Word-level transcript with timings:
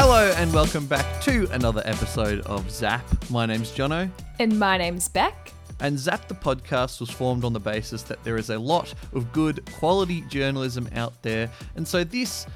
Hello 0.00 0.32
and 0.36 0.54
welcome 0.54 0.86
back 0.86 1.20
to 1.22 1.48
another 1.50 1.82
episode 1.84 2.42
of 2.42 2.70
Zap. 2.70 3.04
My 3.30 3.46
name's 3.46 3.72
Jono, 3.72 4.08
And 4.38 4.56
my 4.56 4.78
name's 4.78 5.08
Bec. 5.08 5.52
and 5.80 5.98
Zap 5.98 6.28
the 6.28 6.36
podcast 6.36 7.00
was 7.00 7.10
formed 7.10 7.42
on 7.42 7.52
the 7.52 7.58
basis 7.58 8.04
that 8.04 8.22
there 8.22 8.36
is 8.36 8.50
a 8.50 8.58
lot 8.60 8.94
of 9.12 9.32
good 9.32 9.60
quality 9.72 10.20
journalism 10.28 10.88
out 10.94 11.20
there, 11.22 11.50
and 11.74 11.86
so 11.86 12.04
this 12.04 12.46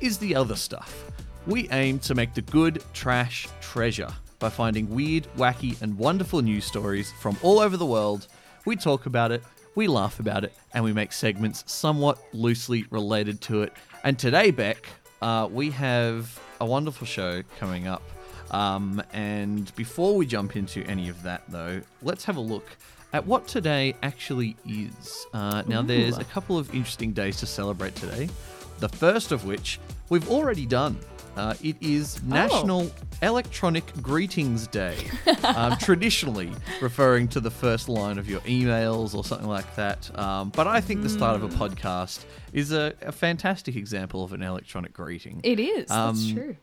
is 0.00 0.18
the 0.18 0.34
other 0.34 0.56
stuff. 0.56 1.12
We 1.46 1.68
aim 1.70 2.00
to 2.00 2.16
make 2.16 2.34
the 2.34 2.42
good 2.42 2.82
trash 2.94 3.46
treasure 3.60 4.12
by 4.40 4.48
finding 4.48 4.90
weird, 4.92 5.28
wacky, 5.36 5.80
and 5.80 5.96
wonderful 5.96 6.42
news 6.42 6.64
stories 6.64 7.12
from 7.20 7.36
all 7.42 7.60
over 7.60 7.76
the 7.76 7.86
world. 7.86 8.26
We 8.64 8.74
talk 8.74 9.06
about 9.06 9.30
it, 9.30 9.44
we 9.76 9.86
laugh 9.86 10.18
about 10.18 10.42
it, 10.42 10.52
and 10.74 10.82
we 10.82 10.92
make 10.92 11.12
segments 11.12 11.62
somewhat 11.68 12.18
loosely 12.32 12.86
related 12.90 13.40
to 13.42 13.62
it. 13.62 13.72
And 14.02 14.18
today, 14.18 14.50
Bec, 14.50 14.84
uh, 15.22 15.48
we 15.48 15.70
have 15.70 16.36
a 16.60 16.66
wonderful 16.66 17.06
show 17.06 17.42
coming 17.58 17.86
up. 17.86 18.02
Um, 18.50 19.02
and 19.12 19.74
before 19.76 20.16
we 20.16 20.26
jump 20.26 20.56
into 20.56 20.82
any 20.84 21.08
of 21.08 21.22
that, 21.22 21.42
though, 21.48 21.82
let's 22.02 22.24
have 22.24 22.36
a 22.36 22.40
look 22.40 22.66
at 23.12 23.26
what 23.26 23.46
today 23.46 23.94
actually 24.02 24.56
is. 24.66 25.26
Uh, 25.32 25.62
now, 25.66 25.82
there's 25.82 26.18
a 26.18 26.24
couple 26.24 26.58
of 26.58 26.74
interesting 26.74 27.12
days 27.12 27.38
to 27.38 27.46
celebrate 27.46 27.94
today. 27.94 28.28
The 28.80 28.88
first 28.88 29.32
of 29.32 29.44
which 29.44 29.80
we've 30.08 30.28
already 30.30 30.66
done. 30.66 30.98
Uh, 31.38 31.54
it 31.62 31.76
is 31.80 32.20
National 32.24 32.90
Electronic 33.22 33.84
Greetings 34.02 34.66
Day, 34.66 34.96
um, 35.44 35.76
traditionally 35.78 36.50
referring 36.80 37.28
to 37.28 37.38
the 37.38 37.50
first 37.50 37.88
line 37.88 38.18
of 38.18 38.28
your 38.28 38.40
emails 38.40 39.14
or 39.14 39.22
something 39.22 39.46
like 39.46 39.76
that. 39.76 40.10
Um, 40.18 40.48
but 40.50 40.66
I 40.66 40.80
think 40.80 41.02
the 41.02 41.08
start 41.08 41.36
of 41.36 41.44
a 41.44 41.48
podcast 41.56 42.24
is 42.52 42.72
a, 42.72 42.92
a 43.02 43.12
fantastic 43.12 43.76
example 43.76 44.24
of 44.24 44.32
an 44.32 44.42
electronic 44.42 44.92
greeting. 44.92 45.40
It 45.44 45.60
is. 45.60 45.86
That's 45.86 46.28
Um, 46.28 46.34
true. 46.34 46.56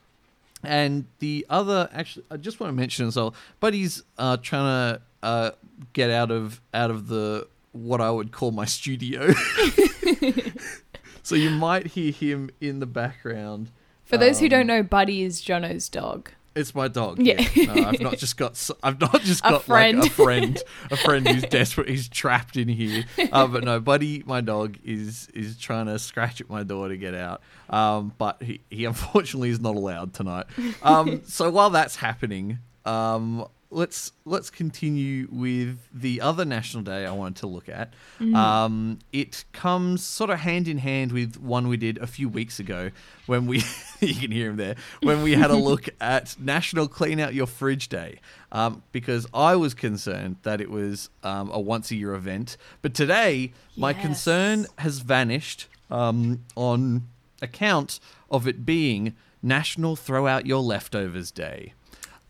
And 0.61 1.05
the 1.19 1.45
other, 1.49 1.87
actually, 1.93 2.25
I 2.29 2.35
just 2.35 2.59
want 2.59 2.71
to 2.71 2.75
mention 2.75 3.07
as 3.07 3.15
well. 3.15 3.33
Buddy's 3.61 4.03
uh, 4.17 4.35
trying 4.37 4.95
to 4.95 5.01
uh, 5.23 5.51
get 5.93 6.09
out 6.09 6.31
of 6.31 6.59
out 6.73 6.91
of 6.91 7.07
the 7.07 7.47
what 7.71 8.01
I 8.01 8.11
would 8.11 8.33
call 8.33 8.51
my 8.51 8.65
studio. 8.65 9.31
so 11.23 11.35
you 11.35 11.49
might 11.49 11.87
hear 11.87 12.11
him 12.11 12.49
in 12.59 12.79
the 12.79 12.85
background. 12.85 13.71
For 14.05 14.17
those 14.17 14.39
who 14.39 14.45
um, 14.45 14.49
don't 14.49 14.67
know, 14.67 14.83
Buddy 14.83 15.23
is 15.23 15.41
Jono's 15.41 15.89
dog. 15.89 16.31
It's 16.55 16.73
my 16.73 16.87
dog. 16.87 17.19
Yeah. 17.19 17.45
Yeah. 17.53 17.73
No, 17.73 17.83
I've 17.89 17.99
not 17.99 18.17
just 18.17 18.37
got. 18.37 18.69
I've 18.81 18.99
not 19.01 19.21
just 19.23 19.41
A 19.45 19.49
got 19.51 19.63
friend. 19.63 19.99
like 19.99 20.09
a 20.09 20.13
friend, 20.13 20.63
a 20.89 20.95
friend 20.95 21.27
who's 21.27 21.43
desperate. 21.49 21.89
He's 21.89 22.07
trapped 22.07 22.55
in 22.55 22.69
here. 22.69 23.03
Uh, 23.29 23.45
but 23.47 23.65
no, 23.65 23.81
Buddy, 23.81 24.23
my 24.25 24.39
dog, 24.39 24.77
is 24.85 25.27
is 25.33 25.57
trying 25.57 25.87
to 25.87 25.99
scratch 25.99 26.39
at 26.39 26.49
my 26.49 26.63
door 26.63 26.87
to 26.87 26.95
get 26.95 27.13
out. 27.13 27.41
Um, 27.69 28.13
but 28.17 28.41
he, 28.41 28.61
he 28.69 28.85
unfortunately 28.85 29.49
is 29.49 29.59
not 29.59 29.75
allowed 29.75 30.13
tonight. 30.13 30.45
Um, 30.81 31.23
so 31.27 31.49
while 31.49 31.71
that's 31.71 31.97
happening, 31.97 32.59
um, 32.85 33.45
let's 33.75 34.13
let's 34.23 34.49
continue 34.49 35.27
with 35.29 35.87
the 35.93 36.21
other 36.21 36.45
national 36.45 36.81
day 36.81 37.05
I 37.05 37.11
wanted 37.11 37.35
to 37.41 37.47
look 37.47 37.67
at. 37.67 37.93
Um, 38.33 38.99
it 39.11 39.43
comes 39.51 40.01
sort 40.01 40.29
of 40.29 40.39
hand 40.39 40.69
in 40.69 40.77
hand 40.77 41.11
with 41.11 41.35
one 41.35 41.67
we 41.67 41.75
did 41.75 41.97
a 41.97 42.07
few 42.07 42.29
weeks 42.29 42.57
ago 42.57 42.91
when 43.25 43.47
we 43.47 43.63
you 43.99 44.15
can 44.15 44.31
hear 44.31 44.49
him 44.49 44.55
there 44.55 44.75
when 45.03 45.21
we 45.21 45.33
had 45.33 45.51
a 45.51 45.55
look 45.69 45.89
at 45.99 46.39
National 46.39 46.87
Clean 46.87 47.19
Out 47.19 47.33
Your 47.33 47.47
Fridge 47.47 47.89
Day. 47.89 48.19
Um, 48.51 48.83
because 48.93 49.27
I 49.33 49.57
was 49.57 49.73
concerned 49.73 50.37
that 50.43 50.61
it 50.61 50.69
was 50.69 51.09
um, 51.23 51.51
a 51.51 51.59
once 51.59 51.91
a 51.91 51.95
year 51.95 52.13
event, 52.13 52.55
but 52.81 52.93
today 52.93 53.51
my 53.75 53.91
concern 53.91 54.67
has 54.77 54.99
vanished 54.99 55.67
um, 55.91 56.45
on 56.55 57.09
account 57.41 57.99
of 58.31 58.47
it 58.47 58.65
being 58.65 59.15
National 59.43 59.97
Throw 59.97 60.25
Out 60.25 60.45
Your 60.45 60.61
Leftovers 60.61 61.31
Day. 61.31 61.73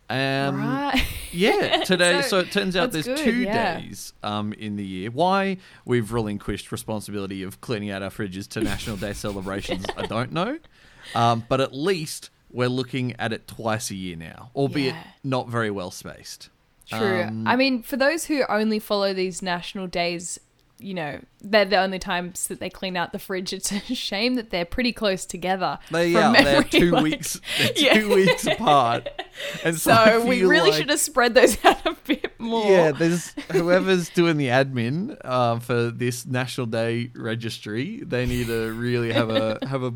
Um, 0.08 0.60
right. 0.60 1.04
yeah, 1.32 1.82
today. 1.84 2.22
so, 2.22 2.28
So, 2.28 2.38
it 2.40 2.52
turns 2.52 2.76
out 2.76 2.92
there's 2.92 3.06
good, 3.06 3.18
two 3.18 3.32
yeah. 3.42 3.80
days 3.80 4.12
um, 4.22 4.52
in 4.52 4.76
the 4.76 4.84
year. 4.84 5.10
Why 5.10 5.56
we've 5.84 6.12
relinquished 6.12 6.70
responsibility 6.70 7.42
of 7.42 7.60
cleaning 7.60 7.90
out 7.90 8.02
our 8.02 8.10
fridges 8.10 8.46
to 8.50 8.60
National 8.60 8.96
Day 8.96 9.12
celebrations, 9.12 9.84
I 9.96 10.06
don't 10.06 10.32
know. 10.32 10.58
Um, 11.14 11.44
but 11.48 11.60
at 11.60 11.72
least 11.74 12.30
we're 12.52 12.68
looking 12.68 13.14
at 13.18 13.32
it 13.32 13.48
twice 13.48 13.90
a 13.90 13.94
year 13.96 14.16
now, 14.16 14.50
albeit 14.54 14.94
Yeah. 14.94 15.02
not 15.24 15.48
very 15.48 15.70
well 15.70 15.90
spaced. 15.90 16.50
True. 16.88 17.22
Um, 17.24 17.46
I 17.48 17.56
mean, 17.56 17.82
for 17.82 17.96
those 17.96 18.26
who 18.26 18.44
only 18.48 18.78
follow 18.78 19.12
these 19.12 19.42
national 19.42 19.88
days, 19.88 20.38
you 20.78 20.92
know, 20.94 21.20
they're 21.40 21.64
the 21.64 21.78
only 21.78 21.98
times 21.98 22.48
that 22.48 22.60
they 22.60 22.68
clean 22.70 22.96
out 22.96 23.12
the 23.12 23.18
fridge. 23.18 23.52
It's 23.52 23.72
a 23.72 23.80
shame 23.94 24.34
that 24.34 24.50
they're 24.50 24.64
pretty 24.66 24.92
close 24.92 25.24
together. 25.24 25.78
They, 25.90 26.12
from 26.12 26.34
yeah, 26.34 26.42
they're 26.42 26.62
two 26.62 26.90
like- 26.92 27.02
weeks. 27.02 27.40
They're 27.58 27.72
Yeah. 27.76 27.94
two 28.00 28.14
weeks 28.14 28.46
apart, 28.46 29.08
and 29.64 29.78
so, 29.78 29.94
So 29.94 30.26
we 30.26 30.44
really 30.44 30.70
like- 30.70 30.78
should 30.78 30.90
have 30.90 31.00
spread 31.00 31.34
those 31.34 31.62
out 31.64 31.86
a 31.86 31.96
bit 32.06 32.38
more. 32.38 32.70
Yeah, 32.70 32.92
there's 32.92 33.32
whoever's 33.52 34.08
doing 34.10 34.36
the 34.36 34.48
admin 34.48 35.16
uh, 35.24 35.58
for 35.60 35.90
this 35.90 36.26
National 36.26 36.66
Day 36.66 37.10
registry. 37.14 38.02
They 38.04 38.26
need 38.26 38.48
to 38.48 38.72
really 38.72 39.12
have 39.12 39.30
a 39.30 39.58
have 39.66 39.82
a 39.82 39.94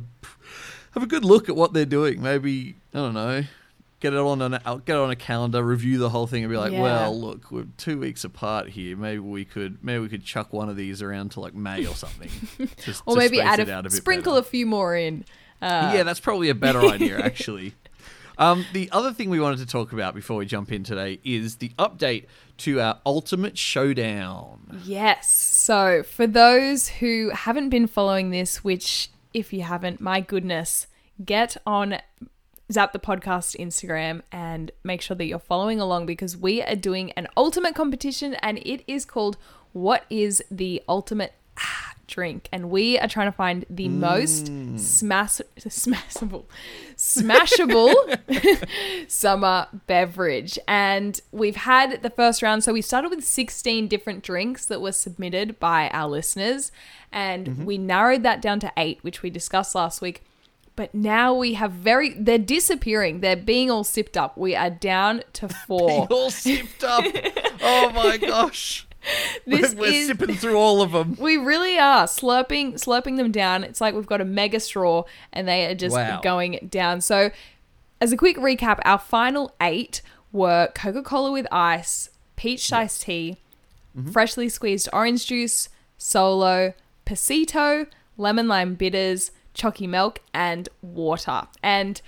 have 0.93 1.03
a 1.03 1.07
good 1.07 1.25
look 1.25 1.49
at 1.49 1.57
what 1.57 1.73
they're 1.73 1.85
doing. 1.87 2.23
Maybe 2.23 2.75
I 2.95 2.99
don't 2.99 3.15
know, 3.15 3.45
get 4.01 4.13
it 4.13 4.19
on 4.19 4.43
an 4.43 4.53
get 4.85 4.97
it 4.97 5.01
on 5.01 5.11
a 5.11 5.17
calendar, 5.17 5.63
review 5.63 5.99
the 5.99 6.09
whole 6.11 6.27
thing, 6.27 6.43
and 6.43 6.51
be 6.51 6.57
like, 6.57 6.73
Yeah. 6.73 6.81
well, 6.83 7.19
look, 7.21 7.51
we're 7.51 7.67
two 7.77 7.99
weeks 7.99 8.25
apart 8.25 8.69
here. 8.71 8.97
Maybe 8.97 9.19
we 9.21 9.45
could 9.45 9.85
maybe 9.85 10.01
we 10.01 10.09
could 10.09 10.25
chuck 10.25 10.53
one 10.53 10.69
of 10.69 10.77
these 10.77 11.03
around 11.03 11.33
to 11.33 11.41
like 11.41 11.55
May 11.55 11.87
or 11.87 11.95
something, 11.95 12.31
just 12.85 13.03
or 13.07 13.17
maybe 13.17 13.41
add 13.41 13.61
a, 13.61 13.73
out 13.73 13.81
a 13.87 13.91
bit 13.91 13.93
sprinkle 13.93 14.35
better. 14.35 14.47
a 14.47 14.51
few 14.51 14.67
more 14.67 14.97
in. 14.97 15.25
Uh, 15.63 15.93
Yeah, 15.95 16.03
that's 16.03 16.21
probably 16.21 16.49
a 16.49 16.55
better 16.55 16.81
idea, 16.97 17.21
actually. 17.21 17.75
Um, 18.39 18.65
the 18.73 18.89
other 18.91 19.13
thing 19.13 19.29
we 19.29 19.39
wanted 19.39 19.59
to 19.59 19.67
talk 19.67 19.93
about 19.93 20.15
before 20.15 20.39
we 20.39 20.47
jump 20.47 20.73
in 20.73 20.83
today 20.83 21.21
is 21.23 21.57
the 21.57 21.69
update 21.79 22.25
to 22.59 22.81
our 22.81 22.99
Ultimate 23.05 23.59
Showdown. 23.59 24.81
Yes. 24.85 25.31
So, 25.31 26.03
for 26.03 26.27
those 26.27 26.89
who 26.89 27.31
haven't 27.35 27.69
been 27.69 27.87
following 27.87 28.31
this, 28.31 28.65
which 28.65 29.11
if 29.35 29.53
you 29.53 29.61
haven't, 29.63 30.01
my 30.01 30.21
goodness, 30.23 30.87
get 31.23 31.59
on 31.67 31.99
Zap 32.71 32.93
the 32.93 32.99
Podcast 32.99 33.57
Instagram 33.59 34.23
and 34.31 34.71
make 34.85 35.03
sure 35.03 35.17
that 35.17 35.25
you're 35.25 35.39
following 35.39 35.81
along 35.81 36.07
because 36.07 36.37
we 36.37 36.63
are 36.63 36.77
doing 36.77 37.11
an 37.13 37.27
ultimate 37.37 37.75
competition 37.75 38.35
and 38.35 38.59
it 38.59 38.85
is 38.87 39.05
called 39.05 39.37
What 39.73 40.05
is 40.09 40.43
the 40.51 40.83
Ultimate 40.89 41.35
Ah 41.59 41.95
Drink? 42.07 42.49
And 42.53 42.71
we 42.71 42.99
are 42.99 43.09
trying 43.09 43.29
to 43.29 43.37
find 43.37 43.65
the 43.71 43.89
most 43.89 44.47
smash 44.77 45.41
smashable 45.59 46.45
smashable 46.97 47.95
summer 49.09 49.67
beverage. 49.87 50.59
And 50.69 51.21
we've 51.33 51.57
had 51.57 52.03
the 52.03 52.11
first 52.11 52.43
round. 52.43 52.63
So 52.65 52.73
we 52.73 52.83
started 52.83 53.11
with 53.11 53.25
16 53.25 53.89
different 53.89 54.23
drinks 54.23 54.67
that 54.67 54.81
were 54.81 54.93
submitted 54.93 55.59
by 55.59 55.89
our 55.91 56.09
listeners. 56.09 56.73
And 57.13 57.65
we 57.65 57.79
narrowed 57.79 58.23
that 58.25 58.43
down 58.43 58.61
to 58.61 58.73
eight, 58.77 58.99
which 59.03 59.23
we 59.23 59.31
discussed 59.31 59.75
last 59.75 60.01
week. 60.01 60.23
But 60.81 60.95
now 60.95 61.35
we 61.35 61.53
have 61.55 61.73
very, 61.73 62.15
they're 62.15 62.39
disappearing. 62.39 63.21
They're 63.21 63.37
being 63.37 63.71
all 63.71 63.85
sipped 63.85 64.17
up. 64.17 64.39
We 64.39 64.57
are 64.57 64.71
down 64.71 65.25
to 65.35 65.47
four. 65.51 66.07
all 66.11 66.31
sipped 66.31 66.83
up. 66.83 67.05
oh 67.63 67.91
my 67.95 68.17
gosh. 68.17 68.87
This 69.47 69.75
we're 69.75 69.93
is- 69.93 70.07
sipping 70.07 70.37
through 70.37 70.57
all 70.57 70.81
of 70.81 70.93
them. 70.93 71.19
We 71.21 71.37
really 71.37 71.79
are 71.79 72.07
slurping 72.07 72.77
slurping 72.83 73.19
them 73.19 73.31
down. 73.31 73.63
It's 73.63 73.79
like 73.83 73.95
we've 73.95 74.07
got 74.07 74.23
a 74.23 74.25
mega 74.25 74.59
straw 74.59 75.05
and 75.35 75.47
they 75.47 75.67
are 75.67 75.75
just 75.75 75.95
Wow. 75.95 76.23
going 76.23 76.67
down. 76.71 77.03
So, 77.03 77.31
as 78.01 78.11
a 78.11 78.17
quick 78.17 78.39
recap, 78.39 78.81
our 78.87 78.99
final 78.99 79.55
8 79.61 80.01
were 80.33 80.71
Coca-Cola 80.75 81.31
with 81.31 81.47
ice, 81.53 82.09
peach 82.37 82.73
iced 82.73 83.03
tea, 83.03 83.37
Mm-hmm. 83.95 84.13
freshly 84.13 84.49
squeezed 84.49 84.89
orange 84.95 85.27
juice, 85.27 85.69
solo, 85.99 86.73
pasito, 87.05 87.87
lemon 88.17 88.49
lime 88.49 88.77
bitters, 88.77 89.31
chalky 89.55 89.87
milk 89.87 90.21
and 90.33 90.69
water. 90.83 91.43
And 91.63 92.01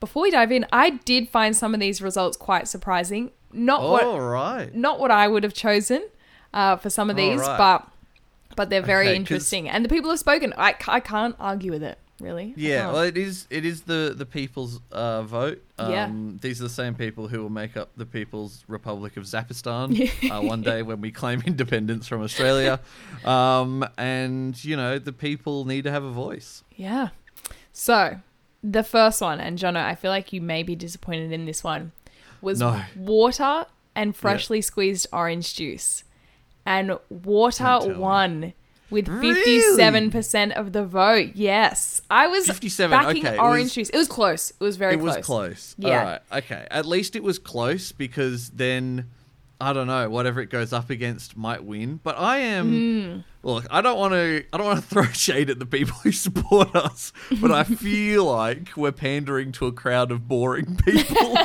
before 0.00 0.22
we 0.24 0.30
dive 0.30 0.52
in, 0.52 0.66
I 0.72 0.90
did 0.90 1.28
find 1.28 1.56
some 1.56 1.74
of 1.74 1.80
these 1.80 2.02
results 2.02 2.36
quite 2.36 2.68
surprising. 2.68 3.30
Not 3.52 3.82
what 3.82 4.02
All 4.04 4.20
right. 4.20 4.74
not 4.74 4.98
what 4.98 5.10
I 5.10 5.28
would 5.28 5.44
have 5.44 5.54
chosen 5.54 6.04
uh, 6.52 6.76
for 6.76 6.90
some 6.90 7.08
of 7.08 7.16
these, 7.16 7.40
Alright. 7.40 7.58
but 7.58 7.88
but 8.56 8.70
they're 8.70 8.82
very 8.82 9.08
Okay, 9.08 9.16
interesting. 9.16 9.68
And 9.68 9.84
the 9.84 9.88
people 9.88 10.10
have 10.10 10.18
spoken. 10.18 10.52
I, 10.56 10.74
I 10.86 11.00
can't 11.00 11.34
argue 11.40 11.70
with 11.72 11.82
it, 11.82 11.98
really. 12.24 12.54
Yeah, 12.56 12.90
well, 12.92 13.02
it 13.02 13.16
is. 13.16 13.46
It 13.50 13.64
is 13.64 13.82
the 13.82 14.14
the 14.16 14.26
people's 14.26 14.80
uh, 14.90 15.22
vote. 15.22 15.62
Um, 15.78 15.90
Yeah. 15.92 16.10
These 16.40 16.60
are 16.60 16.64
the 16.64 16.70
same 16.82 16.94
people 16.94 17.28
who 17.28 17.42
will 17.42 17.50
make 17.50 17.76
up 17.76 17.90
the 17.96 18.06
People's 18.06 18.64
Republic 18.66 19.16
of 19.16 19.24
Zapistan 19.24 19.88
uh, 20.30 20.40
one 20.42 20.62
day 20.62 20.82
when 20.82 21.00
we 21.00 21.10
claim 21.12 21.42
independence 21.46 22.08
from 22.08 22.22
Australia. 22.22 22.80
Um, 23.24 23.86
and 23.96 24.62
you 24.64 24.76
know, 24.76 24.98
the 24.98 25.12
people 25.12 25.64
need 25.64 25.84
to 25.84 25.90
have 25.90 26.04
a 26.04 26.10
voice. 26.10 26.62
yeah. 26.76 27.08
So 27.72 28.20
the 28.62 28.82
first 28.82 29.20
one, 29.20 29.40
and 29.40 29.58
Jono, 29.58 29.82
I 29.82 29.94
feel 29.94 30.10
like 30.10 30.32
you 30.32 30.40
may 30.40 30.62
be 30.62 30.74
disappointed 30.76 31.32
in 31.32 31.44
this 31.44 31.62
one, 31.64 31.92
was 32.40 32.60
No. 32.60 32.82
water 32.96 33.66
and 33.94 34.14
freshly 34.14 34.60
squeezed 34.60 35.06
orange 35.12 35.54
juice. 35.54 36.04
And 36.66 36.98
water 37.10 37.64
Don't 37.64 37.98
me. 37.98 38.54
With 38.90 39.06
57% 39.06 40.52
of 40.52 40.72
the 40.72 40.84
vote. 40.84 41.30
Yes. 41.34 42.02
I 42.10 42.26
was 42.28 42.46
57, 42.46 42.90
backing 42.98 43.26
okay, 43.26 43.36
it 43.36 43.40
orange 43.40 43.64
was- 43.64 43.74
juice. 43.74 43.88
It 43.90 43.96
was 43.96 44.08
close. 44.08 44.50
It 44.50 44.62
was 44.62 44.76
very 44.76 44.96
close. 44.96 45.02
it 45.14 45.16
was 45.18 45.26
close. 45.26 45.74
close. 45.74 45.74
Yeah. 45.78 46.02
Right. 46.04 46.20
Okay. 46.44 46.66
At 46.70 46.86
least 46.86 47.16
it 47.16 47.22
was 47.22 47.38
close 47.38 47.92
because 47.92 48.50
then 48.50 49.10
I 49.60 49.72
don't 49.72 49.86
know 49.86 50.10
whatever 50.10 50.40
it 50.40 50.50
goes 50.50 50.72
up 50.72 50.90
against 50.90 51.36
might 51.36 51.64
win. 51.64 52.00
But 52.02 52.18
I 52.18 52.38
am. 52.38 52.68
Hmm. 52.70 53.18
Look, 53.42 53.66
I 53.70 53.80
don't 53.82 53.98
want 53.98 54.12
to. 54.12 54.44
I 54.52 54.56
don't 54.56 54.66
want 54.66 54.80
to 54.80 54.86
throw 54.88 55.04
shade 55.04 55.48
at 55.50 55.58
the 55.58 55.66
people 55.66 55.96
who 56.02 56.12
support 56.12 56.74
us, 56.74 57.12
but 57.40 57.50
I 57.52 57.64
feel 57.64 58.24
like 58.24 58.70
we're 58.76 58.92
pandering 58.92 59.52
to 59.52 59.66
a 59.66 59.72
crowd 59.72 60.10
of 60.10 60.26
boring 60.28 60.76
people. 60.76 61.16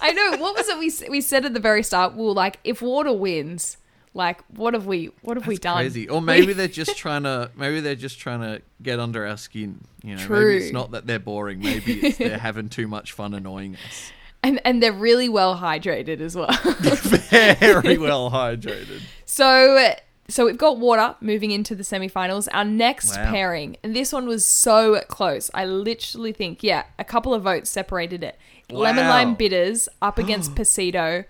I 0.00 0.12
know. 0.12 0.36
What 0.38 0.56
was 0.56 0.68
it 0.68 0.78
we 0.78 0.92
we 1.10 1.20
said 1.20 1.44
at 1.44 1.54
the 1.54 1.60
very 1.60 1.82
start? 1.82 2.14
Well, 2.14 2.32
like 2.34 2.58
if 2.64 2.80
water 2.80 3.12
wins, 3.12 3.76
like 4.14 4.40
what 4.48 4.74
have 4.74 4.86
we 4.86 5.10
what 5.22 5.36
have 5.36 5.46
we 5.46 5.56
done? 5.56 5.76
crazy. 5.76 6.08
Or 6.08 6.20
maybe 6.32 6.52
they're 6.52 6.68
just 6.68 6.96
trying 6.96 7.22
to. 7.24 7.50
Maybe 7.56 7.80
they're 7.80 7.94
just 7.94 8.18
trying 8.18 8.40
to 8.40 8.62
get 8.82 8.98
under 9.00 9.26
our 9.26 9.36
skin. 9.36 9.80
You 10.02 10.16
know, 10.16 10.22
True. 10.22 10.52
maybe 10.52 10.64
it's 10.64 10.72
not 10.72 10.90
that 10.92 11.06
they're 11.06 11.18
boring. 11.18 11.60
Maybe 11.60 12.00
it's 12.06 12.18
they're 12.18 12.38
having 12.48 12.68
too 12.68 12.88
much 12.88 13.12
fun 13.12 13.34
annoying 13.34 13.76
us. 13.86 14.12
and 14.42 14.60
and 14.64 14.82
they're 14.82 14.92
really 14.92 15.28
well 15.28 15.56
hydrated 15.58 16.20
as 16.20 16.34
well. 16.36 16.50
Very 17.30 17.98
well 17.98 18.30
hydrated. 18.30 19.00
So 19.24 19.94
so 20.30 20.44
we've 20.44 20.58
got 20.58 20.78
water 20.78 21.14
moving 21.20 21.50
into 21.52 21.74
the 21.74 21.82
semifinals. 21.82 22.48
Our 22.52 22.64
next 22.64 23.16
Wow. 23.16 23.30
pairing, 23.30 23.76
and 23.82 23.96
this 23.96 24.12
one 24.12 24.26
was 24.26 24.44
so 24.44 25.00
close. 25.08 25.50
I 25.54 25.64
literally 25.64 26.32
think, 26.32 26.62
yeah, 26.62 26.84
a 26.98 27.04
couple 27.04 27.32
of 27.32 27.42
votes 27.42 27.70
separated 27.70 28.22
it. 28.22 28.36
Lemon 28.70 29.06
lime 29.08 29.34
bitters 29.36 29.88
up 30.02 30.18
against 30.18 30.54
Pasito, 30.54 31.24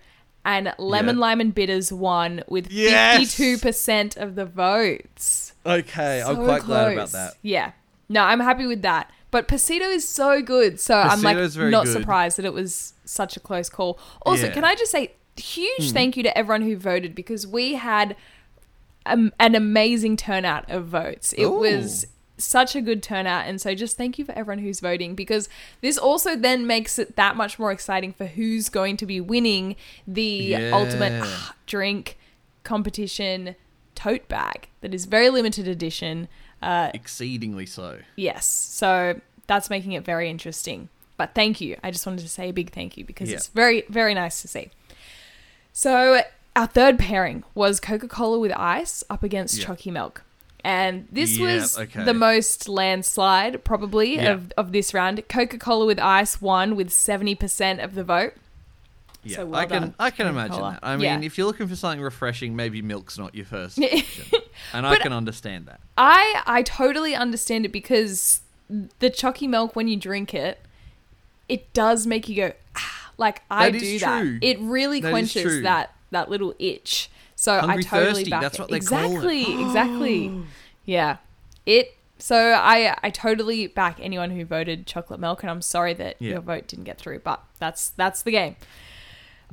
and 0.45 0.73
lemon 0.77 1.15
Yeah. 1.17 1.21
lime 1.21 1.41
and 1.41 1.53
bitters 1.53 1.91
won 1.91 2.43
with 2.47 2.71
Yes. 2.71 3.19
fifty-two 3.19 3.57
percent 3.57 4.17
of 4.17 4.35
the 4.35 4.45
votes. 4.45 5.53
Okay, 5.65 6.21
I'm 6.21 6.35
So 6.35 6.45
quite 6.45 6.63
glad 6.63 6.93
about 6.93 7.11
that. 7.11 7.33
Yeah, 7.41 7.71
no, 8.07 8.21
I'm 8.23 8.39
happy 8.39 8.65
with 8.65 8.81
that. 8.83 9.11
But 9.31 9.47
Pasito 9.47 9.93
is 9.93 10.07
so 10.07 10.41
good, 10.41 10.79
so 10.79 10.95
I'm 10.97 11.21
like 11.21 11.37
not 11.37 11.85
good. 11.85 11.91
surprised 11.93 12.37
that 12.37 12.45
it 12.45 12.53
was 12.53 12.93
such 13.05 13.37
a 13.37 13.39
close 13.39 13.69
call. 13.69 13.99
Also, 14.23 14.43
Yeah. 14.43 14.47
Hmm. 14.49 14.53
can 14.55 14.63
I 14.63 14.75
just 14.75 14.91
say 14.91 15.13
huge 15.37 15.91
thank 15.91 16.17
you 16.17 16.23
to 16.23 16.37
everyone 16.37 16.63
who 16.63 16.75
voted 16.75 17.13
because 17.15 17.45
we 17.47 17.75
had 17.75 18.15
um, 19.05 19.31
an 19.39 19.55
amazing 19.55 20.17
turnout 20.17 20.69
of 20.69 20.85
votes. 20.87 21.33
It 21.33 21.45
Ooh. 21.45 21.51
was 21.59 22.05
such 22.39 22.75
a 22.75 22.81
good 22.81 23.03
turnout, 23.03 23.45
and 23.47 23.59
so 23.61 23.75
just 23.75 23.97
thank 23.97 24.17
you 24.17 24.25
for 24.25 24.31
everyone 24.33 24.63
who's 24.63 24.79
voting 24.79 25.13
because 25.15 25.47
this 25.81 25.97
also 25.97 26.35
then 26.35 26.65
makes 26.65 26.97
it 26.97 27.15
that 27.15 27.35
much 27.35 27.59
more 27.59 27.71
exciting 27.71 28.13
for 28.13 28.25
who's 28.25 28.69
going 28.69 28.97
to 28.97 29.05
be 29.05 29.19
winning 29.21 29.75
the 30.07 30.21
Yeah. 30.23 30.71
ultimate 30.73 31.21
ah, 31.23 31.55
drink 31.65 32.17
competition 32.63 33.55
tote 33.95 34.27
bag 34.27 34.69
that 34.81 34.93
is 34.93 35.05
very 35.05 35.29
limited 35.29 35.67
edition. 35.67 36.27
Uh, 36.61 36.91
Exceedingly 36.93 37.65
so. 37.65 37.99
yes, 38.15 38.45
so 38.45 39.19
that's 39.47 39.69
making 39.69 39.93
it 39.93 40.03
very 40.05 40.29
interesting. 40.29 40.89
But 41.17 41.35
thank 41.35 41.59
you. 41.59 41.75
I 41.83 41.91
just 41.91 42.05
wanted 42.05 42.21
to 42.21 42.29
say 42.29 42.49
a 42.49 42.53
big 42.53 42.71
thank 42.71 42.95
you 42.95 43.03
because 43.03 43.29
Yeah. 43.29 43.35
it's 43.37 43.47
very, 43.47 43.83
very 43.89 44.13
nice 44.13 44.41
to 44.41 44.47
see. 44.47 44.69
So 45.73 46.21
our 46.55 46.67
third 46.67 46.97
pairing 46.99 47.43
was 47.53 47.79
Coca 47.79 48.07
Cola 48.07 48.39
with 48.39 48.51
ice 48.53 49.03
up 49.09 49.23
against 49.23 49.57
Yeah. 49.57 49.65
Chalky 49.65 49.91
Milk. 49.91 50.23
And 50.63 51.07
this 51.11 51.37
Yeah, 51.37 51.53
was 51.55 51.77
okay. 51.79 52.03
the 52.03 52.13
most 52.13 52.67
landslide, 52.67 53.63
probably, 53.63 54.15
Yeah. 54.15 54.31
of, 54.33 54.51
of 54.57 54.71
this 54.73 54.93
round. 54.93 55.23
Coca 55.29 55.57
Cola 55.57 55.85
with 55.85 55.99
ice 55.99 56.41
won 56.41 56.75
with 56.75 56.89
70% 56.89 57.83
of 57.83 57.95
the 57.95 58.03
vote. 58.03 58.33
Yeah, 59.23 59.37
So 59.37 59.45
well 59.47 59.59
I 59.61 59.65
can 59.65 59.81
done, 59.81 59.95
I 59.99 60.09
can 60.11 60.27
Coca-Cola. 60.27 60.45
imagine 60.47 60.61
that. 60.73 60.79
I 60.81 60.95
mean, 60.95 61.03
Yeah. 61.21 61.25
if 61.25 61.37
you're 61.37 61.47
looking 61.47 61.67
for 61.67 61.75
something 61.75 62.01
refreshing, 62.01 62.55
maybe 62.55 62.81
milk's 62.81 63.17
not 63.17 63.35
your 63.35 63.45
first 63.45 63.77
option, 63.83 64.39
and 64.73 64.87
I 64.87 64.95
can 64.97 65.11
understand 65.13 65.65
that. 65.67 65.81
I 65.97 66.41
I 66.45 66.61
totally 66.63 67.15
understand 67.15 67.65
it 67.65 67.73
because 67.73 68.41
the 68.99 69.09
chalky 69.09 69.45
milk 69.47 69.75
when 69.75 69.87
you 69.89 69.97
drink 69.97 70.33
it, 70.33 70.59
it 71.49 71.71
does 71.73 72.07
make 72.07 72.29
you 72.29 72.35
go 72.35 72.53
ah, 72.77 73.11
like 73.17 73.41
I 73.51 73.69
That 73.71 73.75
is 73.75 73.81
do 73.83 73.99
that. 73.99 74.21
true. 74.21 74.39
It 74.41 74.57
really 74.61 75.01
That 75.01 75.11
quenches 75.11 75.63
that 75.63 75.93
that 76.11 76.29
little 76.29 76.53
itch. 76.57 77.09
So 77.41 77.57
Hungry 77.59 77.85
I 77.85 77.87
totally 77.87 78.13
thirsty, 78.15 78.29
back 78.31 78.41
that's 78.41 78.55
it. 78.55 78.61
what 78.61 78.69
they 78.69 78.79
call 78.81 78.99
it. 78.99 79.05
exactly, 79.05 79.61
exactly. 79.63 80.41
Yeah, 80.85 81.17
it. 81.65 81.95
So 82.17 82.35
I 82.35 82.97
I 83.01 83.09
totally 83.11 83.67
back 83.67 83.97
anyone 84.01 84.31
who 84.31 84.43
voted 84.43 84.85
chocolate 84.85 85.21
milk, 85.21 85.41
and 85.41 85.49
I'm 85.49 85.61
sorry 85.61 85.93
that 85.93 86.17
Yeah. 86.19 86.31
your 86.31 86.41
vote 86.41 86.67
didn't 86.67 86.83
get 86.83 86.97
through, 86.97 87.19
but 87.19 87.41
that's 87.59 87.89
that's 87.91 88.23
the 88.23 88.31
game. 88.31 88.57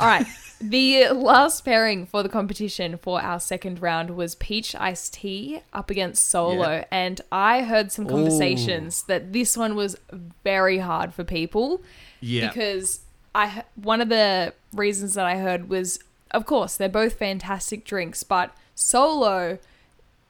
All 0.00 0.08
right. 0.08 0.26
the 0.60 1.08
last 1.10 1.64
pairing 1.64 2.06
for 2.06 2.22
the 2.24 2.28
competition 2.28 2.96
for 2.98 3.22
our 3.22 3.38
second 3.38 3.80
round 3.80 4.10
was 4.16 4.34
peach 4.34 4.74
iced 4.74 5.14
tea 5.14 5.60
up 5.72 5.88
against 5.88 6.28
solo. 6.28 6.70
Yeah. 6.78 6.84
And 6.90 7.20
I 7.30 7.62
heard 7.62 7.92
some 7.92 8.06
conversations 8.08 9.04
that 9.04 9.32
this 9.32 9.56
one 9.56 9.76
was 9.76 9.96
very 10.42 10.78
hard 10.78 11.14
for 11.14 11.22
people 11.24 11.82
Yeah, 12.20 12.48
because 12.48 13.00
I 13.34 13.58
h- 13.58 13.64
one 13.76 14.00
of 14.00 14.08
the 14.08 14.52
reasons 14.74 15.14
that 15.14 15.24
I 15.24 15.36
heard 15.38 15.68
was 15.68 15.98
of 16.30 16.44
course 16.46 16.76
they're 16.76 16.88
both 16.88 17.14
fantastic 17.14 17.84
drinks, 17.84 18.22
but 18.22 18.54
solo 18.74 19.58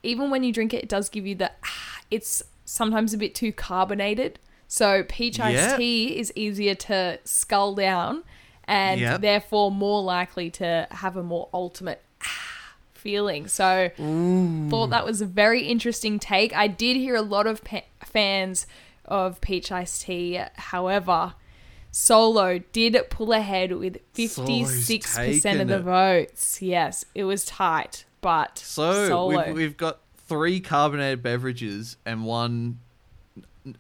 even 0.02 0.30
when 0.30 0.44
you 0.44 0.52
drink 0.52 0.72
it 0.72 0.82
it 0.84 0.88
does 0.88 1.08
give 1.08 1.26
you 1.26 1.34
the 1.34 1.50
ah, 1.64 1.98
it's 2.10 2.42
sometimes 2.64 3.12
a 3.14 3.18
bit 3.18 3.34
too 3.34 3.52
carbonated. 3.52 4.38
So 4.68 5.04
peach 5.08 5.38
iced 5.40 5.70
Yeah. 5.70 5.76
tea 5.76 6.18
is 6.18 6.32
easier 6.36 6.74
to 6.74 7.18
scull 7.24 7.74
down 7.74 8.24
and 8.64 9.00
Yep. 9.00 9.20
therefore 9.20 9.70
more 9.70 10.02
likely 10.02 10.50
to 10.50 10.88
have 10.90 11.16
a 11.16 11.22
more 11.22 11.48
ultimate 11.54 12.02
ah, 12.24 12.74
feeling. 12.94 13.46
So 13.48 13.90
thought 14.70 14.90
that 14.90 15.04
was 15.04 15.20
a 15.20 15.26
very 15.26 15.62
interesting 15.62 16.18
take. 16.18 16.54
I 16.54 16.66
did 16.66 16.96
hear 16.96 17.14
a 17.14 17.22
lot 17.22 17.46
of 17.46 17.62
fans 18.04 18.66
of 19.04 19.40
peach 19.40 19.70
iced 19.70 20.02
tea. 20.02 20.40
However, 20.56 21.34
Solo 21.98 22.58
did 22.72 22.94
pull 23.08 23.32
ahead 23.32 23.72
with 23.72 23.96
56% 24.12 25.62
of 25.62 25.68
the 25.68 25.76
it. 25.76 25.80
votes. 25.80 26.60
Yes, 26.60 27.06
it 27.14 27.24
was 27.24 27.46
tight, 27.46 28.04
but 28.20 28.58
so 28.58 29.08
Solo. 29.08 29.46
we've, 29.46 29.56
we've 29.56 29.76
got 29.78 30.00
three 30.28 30.60
carbonated 30.60 31.22
beverages 31.22 31.96
and 32.04 32.26
one 32.26 32.80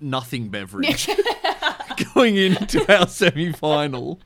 nothing 0.00 0.48
beverage 0.48 1.10
going 2.14 2.36
into 2.36 2.90
our 2.90 3.06
semi-final. 3.06 4.18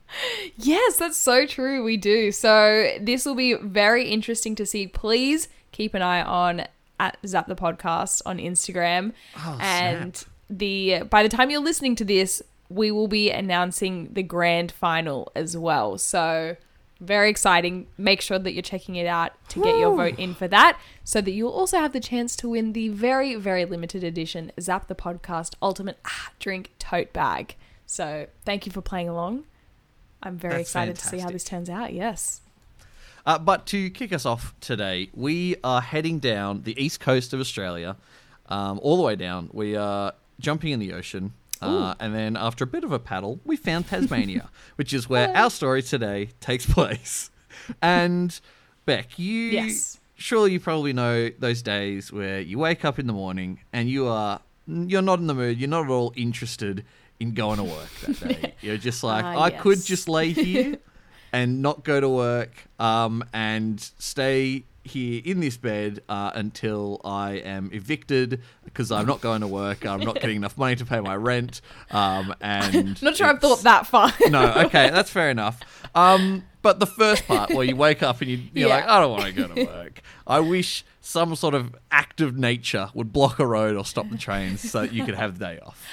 Yes, 0.56 0.96
that's 0.96 1.18
so 1.18 1.44
true. 1.44 1.82
We 1.82 1.96
do. 1.96 2.30
So 2.30 2.96
this 3.00 3.26
will 3.26 3.34
be 3.34 3.54
very 3.54 4.08
interesting 4.08 4.54
to 4.54 4.66
see. 4.66 4.86
Please 4.86 5.48
keep 5.72 5.94
an 5.94 6.02
eye 6.02 6.22
on 6.22 6.64
at 7.00 7.18
Zap 7.26 7.48
the 7.48 7.56
Podcast 7.56 8.22
on 8.24 8.38
Instagram. 8.38 9.14
Oh, 9.36 9.58
and 9.60 10.16
snap. 10.16 10.30
the 10.48 11.02
by 11.10 11.24
the 11.24 11.28
time 11.28 11.50
you're 11.50 11.60
listening 11.60 11.96
to 11.96 12.04
this, 12.04 12.40
we 12.70 12.90
will 12.90 13.08
be 13.08 13.30
announcing 13.30 14.08
the 14.12 14.22
grand 14.22 14.72
final 14.72 15.30
as 15.34 15.56
well. 15.56 15.98
So 15.98 16.56
very 17.00 17.28
exciting. 17.28 17.88
Make 17.98 18.20
sure 18.20 18.38
that 18.38 18.52
you're 18.52 18.62
checking 18.62 18.96
it 18.96 19.06
out 19.06 19.32
to 19.48 19.62
get 19.62 19.78
your 19.78 19.96
vote 19.96 20.18
in 20.18 20.34
for 20.34 20.46
that, 20.48 20.78
so 21.02 21.20
that 21.20 21.32
you'll 21.32 21.50
also 21.50 21.78
have 21.78 21.92
the 21.92 22.00
chance 22.00 22.36
to 22.36 22.48
win 22.50 22.72
the 22.72 22.88
very, 22.90 23.34
very 23.34 23.64
limited 23.64 24.04
edition 24.04 24.52
Zap 24.60 24.86
the 24.86 24.94
Podcast 24.94 25.54
Ultimate 25.60 25.98
ah, 26.04 26.30
Drink 26.38 26.70
Tote 26.78 27.12
Bag. 27.12 27.56
So 27.86 28.26
thank 28.44 28.66
you 28.66 28.72
for 28.72 28.82
playing 28.82 29.08
along. 29.08 29.44
I'm 30.22 30.36
very 30.36 30.58
That's 30.58 30.68
excited 30.68 30.96
to 30.96 31.06
see 31.06 31.18
how 31.18 31.30
this 31.30 31.44
turns 31.44 31.68
out. 31.70 31.92
Yes. 31.92 32.42
Uh, 33.24 33.38
but 33.38 33.66
to 33.66 33.90
kick 33.90 34.12
us 34.12 34.24
off 34.24 34.54
today, 34.60 35.08
we 35.14 35.56
are 35.64 35.80
heading 35.80 36.18
down 36.18 36.62
the 36.62 36.80
east 36.82 37.00
coast 37.00 37.32
of 37.32 37.40
Australia, 37.40 37.96
um, 38.48 38.78
all 38.82 38.96
the 38.96 39.02
way 39.02 39.16
down. 39.16 39.48
We 39.52 39.74
are 39.76 40.12
jumping 40.38 40.72
in 40.72 40.80
the 40.80 40.92
ocean. 40.92 41.32
Uh, 41.62 41.94
and 42.00 42.14
then 42.14 42.36
after 42.36 42.64
a 42.64 42.66
bit 42.66 42.84
of 42.84 42.92
a 42.92 42.98
paddle, 42.98 43.40
we 43.44 43.56
found 43.56 43.86
Tasmania, 43.88 44.48
which 44.76 44.92
is 44.92 45.08
where 45.08 45.34
our 45.36 45.50
story 45.50 45.82
today 45.82 46.30
takes 46.40 46.66
place. 46.66 47.30
And 47.82 48.38
Bec, 48.86 49.18
you 49.18 49.32
Yes. 49.52 50.00
surely 50.14 50.52
you 50.52 50.60
probably 50.60 50.92
know 50.92 51.28
those 51.38 51.62
days 51.62 52.12
where 52.12 52.40
you 52.40 52.58
wake 52.58 52.84
up 52.84 52.98
in 52.98 53.06
the 53.06 53.12
morning 53.12 53.60
and 53.72 53.88
you 53.88 54.06
are 54.06 54.40
you're 54.66 55.02
not 55.02 55.18
in 55.18 55.26
the 55.26 55.34
mood, 55.34 55.58
you're 55.58 55.68
not 55.68 55.84
at 55.84 55.90
all 55.90 56.12
interested 56.16 56.84
in 57.18 57.32
going 57.34 57.58
to 57.58 57.64
work 57.64 57.90
that 58.06 58.20
day. 58.20 58.54
You're 58.62 58.78
just 58.78 59.02
like, 59.02 59.24
Ah, 59.24 59.42
I 59.42 59.50
could 59.50 59.82
just 59.82 60.08
lay 60.08 60.30
here 60.30 60.78
and 61.32 61.60
not 61.60 61.84
go 61.84 62.00
to 62.00 62.08
work 62.08 62.50
um, 62.78 63.22
and 63.34 63.78
stay 63.98 64.64
here 64.82 65.20
in 65.24 65.40
this 65.40 65.56
bed 65.56 66.02
uh, 66.08 66.30
until 66.34 67.00
I 67.04 67.32
am 67.32 67.70
evicted 67.72 68.40
because 68.64 68.90
I'm 68.90 69.06
not 69.06 69.20
going 69.20 69.42
to 69.42 69.46
work. 69.46 69.84
I'm 69.84 70.00
not 70.00 70.14
getting 70.20 70.36
enough 70.36 70.56
money 70.56 70.76
to 70.76 70.84
pay 70.86 71.00
my 71.00 71.14
rent. 71.16 71.60
Um, 71.90 72.34
and 72.40 73.00
Not 73.02 73.16
sure 73.16 73.26
I've 73.26 73.40
thought 73.40 73.62
that 73.62 73.86
far. 73.86 74.12
no, 74.30 74.52
okay, 74.66 74.88
that's 74.90 75.10
fair 75.10 75.30
enough. 75.30 75.60
Um, 75.94 76.44
but 76.62 76.80
the 76.80 76.86
first 76.86 77.26
part 77.26 77.50
where 77.52 77.64
you 77.64 77.76
wake 77.76 78.02
up 78.02 78.20
and 78.22 78.30
you, 78.30 78.38
you're 78.54 78.68
Yeah. 78.68 78.76
like, 78.76 78.86
I 78.86 79.00
don't 79.00 79.10
want 79.12 79.24
to 79.24 79.32
go 79.32 79.48
to 79.48 79.64
work. 79.66 80.02
I 80.26 80.40
wish 80.40 80.84
some 81.00 81.34
sort 81.36 81.54
of 81.54 81.74
act 81.90 82.20
of 82.20 82.36
nature 82.36 82.88
would 82.94 83.12
block 83.12 83.38
a 83.38 83.46
road 83.46 83.76
or 83.76 83.84
stop 83.84 84.08
the 84.10 84.18
trains 84.18 84.70
so 84.70 84.80
that 84.82 84.92
you 84.92 85.04
could 85.04 85.14
have 85.14 85.38
the 85.38 85.44
day 85.46 85.58
off. 85.64 85.84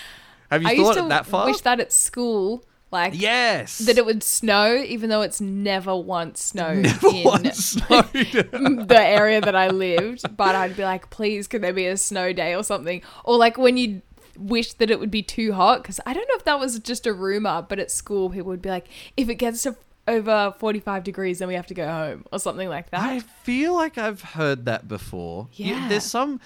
Have 0.51 0.61
you 0.61 0.69
I 0.69 0.75
thought 0.77 0.85
used 0.87 0.97
it 0.99 1.01
to 1.03 1.07
that 1.09 1.25
far? 1.25 1.43
I 1.43 1.47
wish 1.47 1.61
that 1.61 1.79
at 1.81 1.91
school 1.91 2.63
Like 2.91 3.13
Yes. 3.19 3.79
that 3.79 3.97
it 3.97 4.05
would 4.05 4.23
snow, 4.23 4.77
even 4.77 5.09
though 5.09 5.21
it's 5.21 5.41
never 5.41 5.95
once 5.95 6.41
snowed 6.41 6.83
Never 6.83 7.07
in 7.09 7.23
once 7.25 7.57
snowed. 7.71 8.05
the 8.13 8.97
area 8.99 9.41
that 9.41 9.55
I 9.55 9.67
lived. 9.67 10.37
But 10.37 10.55
I'd 10.55 10.77
be 10.77 10.83
like, 10.83 11.09
please, 11.09 11.47
could 11.47 11.61
there 11.61 11.73
be 11.73 11.85
a 11.87 11.97
snow 11.97 12.31
day 12.31 12.55
or 12.55 12.63
something? 12.63 13.01
Or 13.25 13.37
like 13.37 13.57
when 13.57 13.75
you 13.77 14.01
wish 14.37 14.73
that 14.73 14.89
it 14.89 14.99
would 14.99 15.11
be 15.11 15.21
too 15.23 15.51
hot, 15.53 15.81
because 15.83 15.99
I 16.05 16.13
don't 16.13 16.27
know 16.29 16.35
if 16.35 16.45
that 16.45 16.59
was 16.59 16.79
just 16.79 17.05
a 17.05 17.13
rumor, 17.13 17.65
but 17.67 17.77
at 17.79 17.91
school 17.91 18.29
people 18.29 18.47
would 18.49 18.61
be 18.61 18.69
like, 18.69 18.87
if 19.17 19.27
it 19.29 19.35
gets 19.35 19.63
to 19.63 19.75
over 20.07 20.53
45 20.57 21.03
degrees, 21.03 21.39
then 21.39 21.49
we 21.49 21.55
have 21.55 21.67
to 21.67 21.73
go 21.73 21.85
home 21.85 22.23
or 22.31 22.39
something 22.39 22.69
like 22.69 22.91
that. 22.91 23.01
I 23.01 23.19
feel 23.19 23.73
like 23.73 23.97
I've 23.97 24.21
heard 24.21 24.63
that 24.63 24.87
before. 24.87 25.49
Yeah. 25.53 25.89
there's 25.89 26.05
some. 26.05 26.39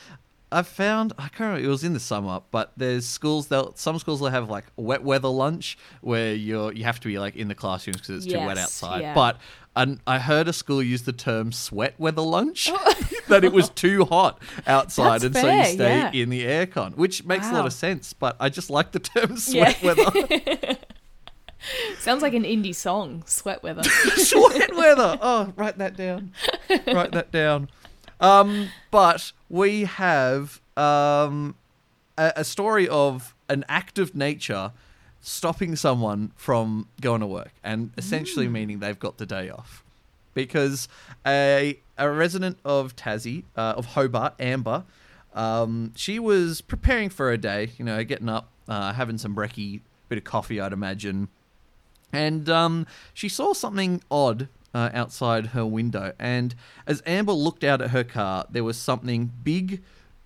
I've 0.52 0.68
found 0.68 1.14
I 1.18 1.24
can't 1.30 1.40
remember. 1.40 1.66
It 1.66 1.70
was 1.70 1.84
in 1.84 1.94
the 1.94 2.00
summer, 2.00 2.42
but 2.52 2.72
there's 2.78 3.06
schools. 3.08 3.48
They'll 3.48 3.74
some 3.76 3.98
schools 4.00 4.20
will 4.22 4.30
have 4.30 4.50
like 4.50 4.66
wet 4.76 5.04
weather 5.04 5.28
lunch 5.30 5.78
where 6.02 6.34
you're 6.34 6.74
you 6.74 6.84
have 6.84 7.00
to 7.02 7.08
be 7.08 7.18
like 7.20 7.36
in 7.36 7.48
the 7.48 7.56
classrooms 7.56 7.98
because 8.02 8.26
it's 8.26 8.34
too 8.34 8.40
wet 8.40 8.58
outside. 8.58 9.02
yeah. 9.02 9.14
But 9.14 9.38
and 9.76 10.00
I 10.06 10.20
heard 10.20 10.50
a 10.50 10.54
school 10.54 10.84
use 10.84 11.04
the 11.04 11.14
term 11.14 11.54
sweat 11.54 11.96
weather 11.98 12.22
lunch 12.22 12.70
Oh. 12.70 12.94
that 13.30 13.46
it 13.46 13.54
was 13.54 13.70
too 13.70 14.04
hot 14.06 14.42
outside, 14.68 15.22
That's 15.22 15.24
and 15.24 15.36
so 15.38 15.50
you 15.50 15.64
stay 15.66 15.98
yeah. 15.98 16.12
in 16.12 16.30
the 16.30 16.44
aircon, 16.44 16.98
which 16.98 17.24
makes 17.24 17.48
a 17.50 17.54
lot 17.54 17.66
of 17.66 17.72
sense. 17.74 18.12
But 18.12 18.36
I 18.40 18.50
just 18.50 18.70
like 18.70 18.92
the 18.92 19.00
term 19.00 19.32
Yeah. 19.48 19.72
sweat 19.74 19.82
weather. 19.82 20.78
Sounds 22.00 22.24
like 22.24 22.34
an 22.34 22.44
indie 22.44 22.74
song, 22.74 23.22
Sweat 23.28 23.62
Weather. 23.62 23.84
sweat 23.84 24.76
weather. 24.76 25.20
Oh, 25.22 25.54
write 25.56 25.78
that 25.78 25.96
down. 25.96 26.32
write 26.88 27.12
that 27.12 27.32
down. 27.32 27.70
Um, 28.22 28.70
but 28.92 29.32
we 29.50 29.86
have 29.86 30.62
um, 30.78 31.56
a, 32.18 32.34
a 32.38 32.44
story 32.44 32.88
of 32.88 33.34
an 33.50 33.66
act 33.68 33.98
of 33.98 34.16
nature 34.16 34.72
stopping 35.20 35.76
someone 35.76 36.32
from 36.36 36.88
going 37.02 37.22
to 37.22 37.28
work, 37.28 37.52
and 37.64 37.92
essentially 37.98 38.48
meaning 38.48 38.80
they've 38.80 39.00
got 39.00 39.18
the 39.18 39.26
day 39.26 39.50
off, 39.50 39.84
because 40.34 40.88
a 41.26 41.80
a 41.98 42.10
resident 42.10 42.58
of 42.64 42.96
Tassie, 42.96 43.44
uh, 43.56 43.74
of 43.78 43.88
Hobart, 43.88 44.34
Amber, 44.40 44.84
um, 45.34 45.94
she 45.96 46.18
was 46.18 46.62
preparing 46.62 47.10
for 47.10 47.32
a 47.32 47.38
day. 47.38 47.72
You 47.78 47.86
know, 47.86 48.04
getting 48.04 48.30
up, 48.30 48.50
uh, 48.68 48.94
having 48.94 49.18
some 49.18 49.36
brekkie, 49.36 49.82
bit 50.10 50.18
of 50.18 50.24
coffee, 50.24 50.60
I'd 50.60 50.74
imagine, 50.74 51.28
and 52.14 52.50
um, 52.50 52.88
she 53.14 53.30
saw 53.30 53.54
something 53.54 54.02
odd 54.10 54.48
uh, 54.74 54.90
outside 54.94 55.48
her 55.48 55.66
window. 55.66 56.14
And 56.20 56.56
as 56.88 57.02
Amber 57.06 57.34
looked 57.34 57.64
out 57.64 57.82
at 57.82 57.92
her 57.92 58.04
car, 58.04 58.46
there 58.50 58.64
was 58.64 58.78
something 58.78 59.32
big, 59.44 59.82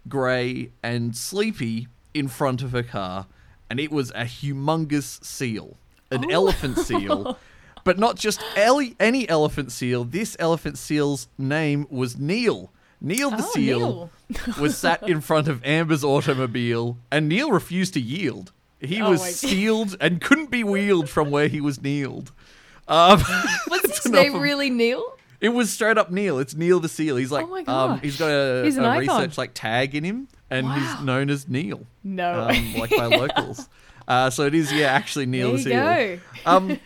grey, 0.08 0.72
and 0.84 1.16
sleepy 1.16 1.88
in 2.14 2.28
front 2.28 2.62
of 2.62 2.72
her 2.72 2.84
car, 2.84 3.28
and 3.70 3.80
it 3.80 3.92
was 3.92 4.12
a 4.12 4.24
humongous 4.26 5.24
seal, 5.24 5.78
an 6.12 6.30
elephant 6.32 6.78
seal. 6.80 7.38
But 7.84 8.00
not 8.00 8.16
just 8.18 8.42
ele- 8.56 8.94
any 9.00 9.30
elephant 9.30 9.72
seal. 9.72 10.06
This 10.06 10.36
elephant 10.40 10.80
seal's 10.80 11.28
name 11.38 11.86
was 11.92 12.18
Neil. 12.18 12.72
Neil 13.00 13.30
the 13.30 13.44
Oh, 13.46 13.52
seal 13.54 13.80
Neil. 14.28 14.56
was 14.60 14.76
sat 14.76 15.08
in 15.08 15.22
front 15.22 15.48
of 15.48 15.64
Amber's 15.64 16.04
automobile, 16.04 16.98
and 17.12 17.30
Neil 17.30 17.52
refused 17.52 17.94
to 17.94 18.02
yield. 18.02 18.52
He 18.80 19.00
Oh 19.04 19.12
was 19.12 19.22
sealed 19.36 19.96
and 20.02 20.20
couldn't 20.20 20.50
be 20.50 20.64
wheeled 20.64 21.10
from 21.12 21.30
where 21.30 21.48
he 21.48 21.62
was 21.62 21.80
kneeled. 21.80 22.32
Um, 22.88 23.20
Was 23.70 23.82
his 24.04 24.12
name 24.12 24.36
of- 24.36 24.42
really 24.42 24.70
Neil? 24.70 25.04
It 25.42 25.50
was 25.50 25.72
straight 25.72 25.98
up 25.98 26.10
Neil. 26.12 26.40
It's 26.40 26.56
Neil 26.56 26.80
the 26.80 26.88
Seal. 26.90 27.18
He's 27.18 27.32
like, 27.32 27.46
Oh 27.46 27.50
my 27.50 27.64
um, 27.68 28.00
he's 28.00 28.18
got 28.18 28.30
a, 28.30 28.64
He's 28.64 28.78
a 28.78 28.98
research 28.98 29.38
like 29.38 29.52
tag 29.54 29.94
in 29.94 30.04
him, 30.04 30.28
and 30.50 30.66
Wow. 30.66 30.74
he's 30.76 31.06
known 31.06 31.30
as 31.30 31.48
Neil, 31.48 31.86
No. 32.04 32.48
um, 32.50 32.74
like 32.76 32.90
by 32.92 33.06
locals. 33.18 33.68
Uh, 34.08 34.30
so 34.30 34.46
it 34.46 34.56
is, 34.56 34.72
yeah, 34.72 34.88
actually 34.88 35.26
Neil 35.26 35.52
there 35.58 35.58
the 35.58 35.70
you 35.70 36.18
Seal. 36.18 36.20
go. 36.46 36.52
Um, 36.52 36.80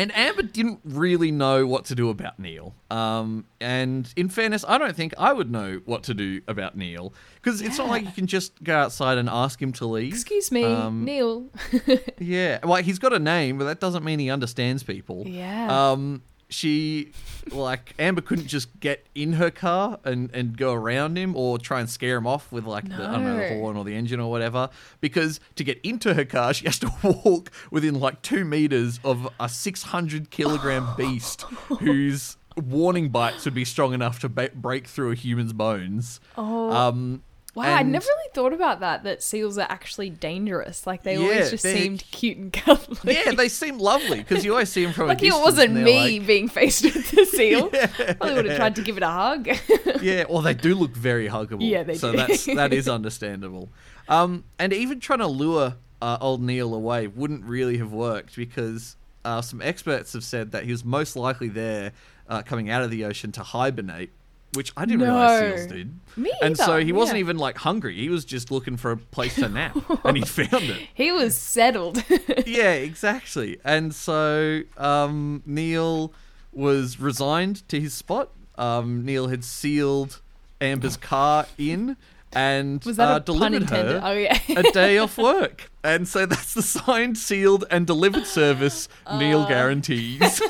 and 0.00 0.10
Amber 0.16 0.42
didn't 0.42 0.80
really 0.84 1.30
know 1.30 1.66
what 1.66 1.84
to 1.86 1.94
do 1.94 2.08
about 2.08 2.38
Neil. 2.38 2.74
Um, 2.90 3.44
and 3.60 4.12
in 4.16 4.28
fairness, 4.28 4.64
I 4.66 4.78
don't 4.78 4.96
think 4.96 5.12
I 5.18 5.32
would 5.32 5.50
know 5.50 5.80
what 5.84 6.02
to 6.04 6.14
do 6.14 6.40
about 6.48 6.76
Neil 6.76 7.12
because 7.36 7.60
it's 7.60 7.78
not 7.78 7.88
like 7.88 8.04
you 8.04 8.10
can 8.12 8.26
just 8.26 8.62
go 8.64 8.76
outside 8.76 9.18
and 9.18 9.28
ask 9.28 9.60
him 9.60 9.72
to 9.74 9.86
leave. 9.86 10.12
Excuse 10.12 10.50
me, 10.50 10.64
Um, 10.64 11.04
Neil. 11.04 11.48
Yeah, 12.18 12.58
well, 12.64 12.82
he's 12.82 12.98
got 12.98 13.12
a 13.12 13.18
name, 13.18 13.58
but 13.58 13.64
that 13.64 13.80
doesn't 13.80 14.04
mean 14.04 14.18
he 14.18 14.30
understands 14.30 14.82
people. 14.82 15.24
Yeah. 15.26 15.90
Um, 15.92 16.22
she, 16.50 17.12
like, 17.50 17.94
Amber 17.98 18.20
couldn't 18.20 18.46
just 18.46 18.78
get 18.80 19.06
in 19.14 19.34
her 19.34 19.50
car 19.50 19.98
and, 20.04 20.30
and 20.34 20.56
go 20.56 20.72
around 20.72 21.16
him 21.16 21.34
or 21.36 21.58
try 21.58 21.80
and 21.80 21.88
scare 21.88 22.16
him 22.16 22.26
off 22.26 22.50
with, 22.52 22.64
like, 22.66 22.88
the, 22.88 22.94
I 23.08 23.12
don't 23.12 23.24
know, 23.24 23.36
the 23.36 23.54
horn 23.54 23.76
or 23.76 23.84
the 23.84 23.94
engine 23.94 24.20
or 24.20 24.30
whatever. 24.30 24.68
Because 25.00 25.40
to 25.56 25.64
get 25.64 25.80
into 25.82 26.14
her 26.14 26.24
car, 26.24 26.52
she 26.52 26.66
has 26.66 26.78
to 26.80 26.92
walk 27.24 27.50
within, 27.70 27.98
like, 27.98 28.20
two 28.22 28.44
meters 28.44 29.00
of 29.04 29.28
a 29.38 29.48
600 29.48 30.30
kilogram 30.30 30.88
beast 30.96 31.42
whose 31.80 32.36
warning 32.56 33.08
bites 33.08 33.44
would 33.44 33.54
be 33.54 33.64
strong 33.64 33.94
enough 33.94 34.18
to 34.20 34.28
ba- 34.28 34.50
break 34.54 34.86
through 34.86 35.12
a 35.12 35.14
human's 35.14 35.52
bones. 35.52 36.20
Oh. 36.36 36.70
Um, 36.70 37.22
wow, 37.54 37.74
I 37.74 37.82
never 37.82 38.04
really 38.06 38.30
thought 38.34 38.52
about 38.52 38.80
that, 38.80 39.04
that 39.04 39.22
seals 39.22 39.58
are 39.58 39.66
actually 39.68 40.10
dangerous. 40.10 40.86
Like, 40.86 41.02
they 41.02 41.14
Yeah, 41.16 41.20
always 41.22 41.50
just 41.50 41.62
seemed 41.62 42.04
cute 42.10 42.36
and 42.38 42.52
cuddly. 42.64 43.14
Yeah, 43.14 43.32
they 43.32 43.48
seem 43.48 43.78
lovely 43.78 44.18
because 44.18 44.44
you 44.44 44.52
always 44.52 44.70
see 44.70 44.84
them 44.84 44.92
from 44.92 45.08
Like 45.08 45.22
a 45.22 45.26
it 45.26 45.32
wasn't 45.32 45.74
me 45.74 46.18
like- 46.18 46.26
being 46.26 46.48
faced 46.48 46.84
with 46.84 47.10
the 47.10 47.24
seal. 47.26 47.70
yeah. 47.74 47.86
Probably 48.14 48.34
would 48.34 48.44
have 48.46 48.56
tried 48.56 48.76
to 48.76 48.82
give 48.82 48.96
it 48.96 49.02
a 49.02 49.08
hug. 49.10 49.48
yeah, 50.02 50.24
well, 50.28 50.42
they 50.42 50.54
do 50.54 50.74
look 50.74 50.94
very 50.96 51.28
huggable. 51.28 51.68
Yeah, 51.68 51.82
they 51.82 51.94
so 51.96 52.12
do. 52.12 52.18
that's 52.18 52.44
that 52.46 52.72
is 52.72 52.88
understandable. 52.88 53.68
Um, 54.08 54.44
and 54.58 54.72
even 54.72 55.00
trying 55.00 55.20
to 55.20 55.26
lure 55.26 55.76
uh, 56.02 56.18
old 56.20 56.42
Neil 56.42 56.74
away 56.74 57.06
wouldn't 57.06 57.44
really 57.44 57.78
have 57.78 57.92
worked 57.92 58.36
because 58.36 58.96
uh, 59.24 59.42
some 59.42 59.60
experts 59.60 60.12
have 60.14 60.24
said 60.24 60.52
that 60.52 60.64
he 60.64 60.70
was 60.70 60.84
most 60.84 61.14
likely 61.16 61.48
there, 61.48 61.92
uh, 62.28 62.42
coming 62.42 62.70
out 62.70 62.82
of 62.82 62.90
the 62.90 63.04
ocean 63.04 63.32
to 63.32 63.42
hibernate, 63.42 64.10
which 64.54 64.72
I 64.76 64.84
didn't 64.84 65.02
realize 65.02 65.40
No. 65.40 65.56
seals 65.56 65.66
did. 65.68 66.00
Me 66.16 66.32
and 66.42 66.56
so 66.56 66.74
either, 66.74 66.80
he 66.84 66.92
wasn't 66.92 67.18
even 67.18 67.38
like 67.38 67.56
hungry; 67.58 67.94
he 67.96 68.08
was 68.08 68.24
just 68.24 68.50
looking 68.50 68.76
for 68.76 68.90
a 68.90 68.96
place 68.96 69.36
to 69.36 69.48
nap, 69.48 69.76
and 70.04 70.16
he 70.16 70.24
found 70.26 70.64
it. 70.64 70.88
he 70.94 71.12
was 71.12 71.36
settled. 71.36 72.02
yeah, 72.46 72.72
exactly. 72.72 73.58
And 73.64 73.94
so 73.94 74.62
um, 74.76 75.42
Neil 75.46 76.12
was 76.52 76.98
resigned 76.98 77.66
to 77.68 77.80
his 77.80 77.94
spot. 77.94 78.30
Um, 78.58 79.04
Neil 79.04 79.28
had 79.28 79.44
sealed 79.44 80.20
Amber's 80.60 80.96
car 80.96 81.46
in 81.56 81.96
and 82.32 82.84
Was 82.84 82.96
that 82.96 83.08
uh, 83.10 83.16
a 83.16 83.20
delivered 83.20 83.70
her 83.70 84.00
Oh 84.04 84.12
yeah. 84.12 84.38
a 84.48 84.62
day 84.72 84.98
off 85.04 85.16
work. 85.18 85.70
And 85.82 86.06
so 86.06 86.26
that's 86.26 86.54
the 86.54 86.62
signed, 86.62 87.16
sealed, 87.18 87.64
and 87.70 87.86
delivered 87.86 88.26
service 88.26 88.88
Neil 89.18 89.40
Uh. 89.42 89.48
guarantees. 89.48 90.40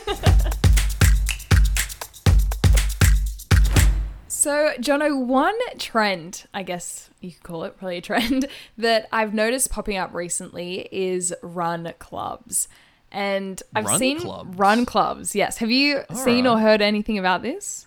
So, 4.41 4.73
Jono, 4.81 5.23
one 5.23 5.59
trend, 5.77 6.47
I 6.55 6.63
guess 6.63 7.11
you 7.21 7.31
could 7.33 7.43
call 7.43 7.65
it 7.65 7.77
probably 7.77 7.99
a 7.99 8.01
trend, 8.01 8.47
that 8.79 9.07
I've 9.13 9.35
noticed 9.35 9.71
popping 9.71 9.99
up 9.99 10.15
recently 10.15 10.89
is 10.91 11.35
run 11.43 11.93
clubs. 11.99 12.67
And 13.13 13.63
I've 13.75 13.85
Run 13.85 13.99
seen 13.99 14.21
clubs? 14.21 14.57
run 14.57 14.87
clubs, 14.87 15.35
yes. 15.37 15.59
Have 15.59 15.71
you 15.71 16.05
seen 16.15 16.47
or 16.47 16.59
heard 16.59 16.81
anything 16.81 17.19
about 17.19 17.43
this? 17.43 17.87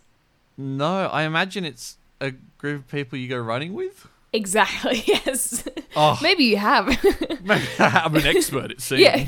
no, 0.56 1.08
I 1.08 1.24
imagine 1.24 1.66
it's 1.66 1.98
a 2.22 2.34
group 2.60 2.82
of 2.82 2.88
people 2.88 3.18
you 3.18 3.28
go 3.28 3.40
running 3.40 3.74
with. 3.74 4.08
Exactly, 4.34 5.04
yes. 5.06 5.64
Oh. 5.96 6.18
Maybe 6.22 6.44
you 6.46 6.58
have. 6.58 6.88
Maybe 7.44 7.64
I'm 7.78 8.16
an 8.16 8.26
expert, 8.26 8.72
it 8.72 8.82
seems. 8.82 9.02
yeah. 9.02 9.26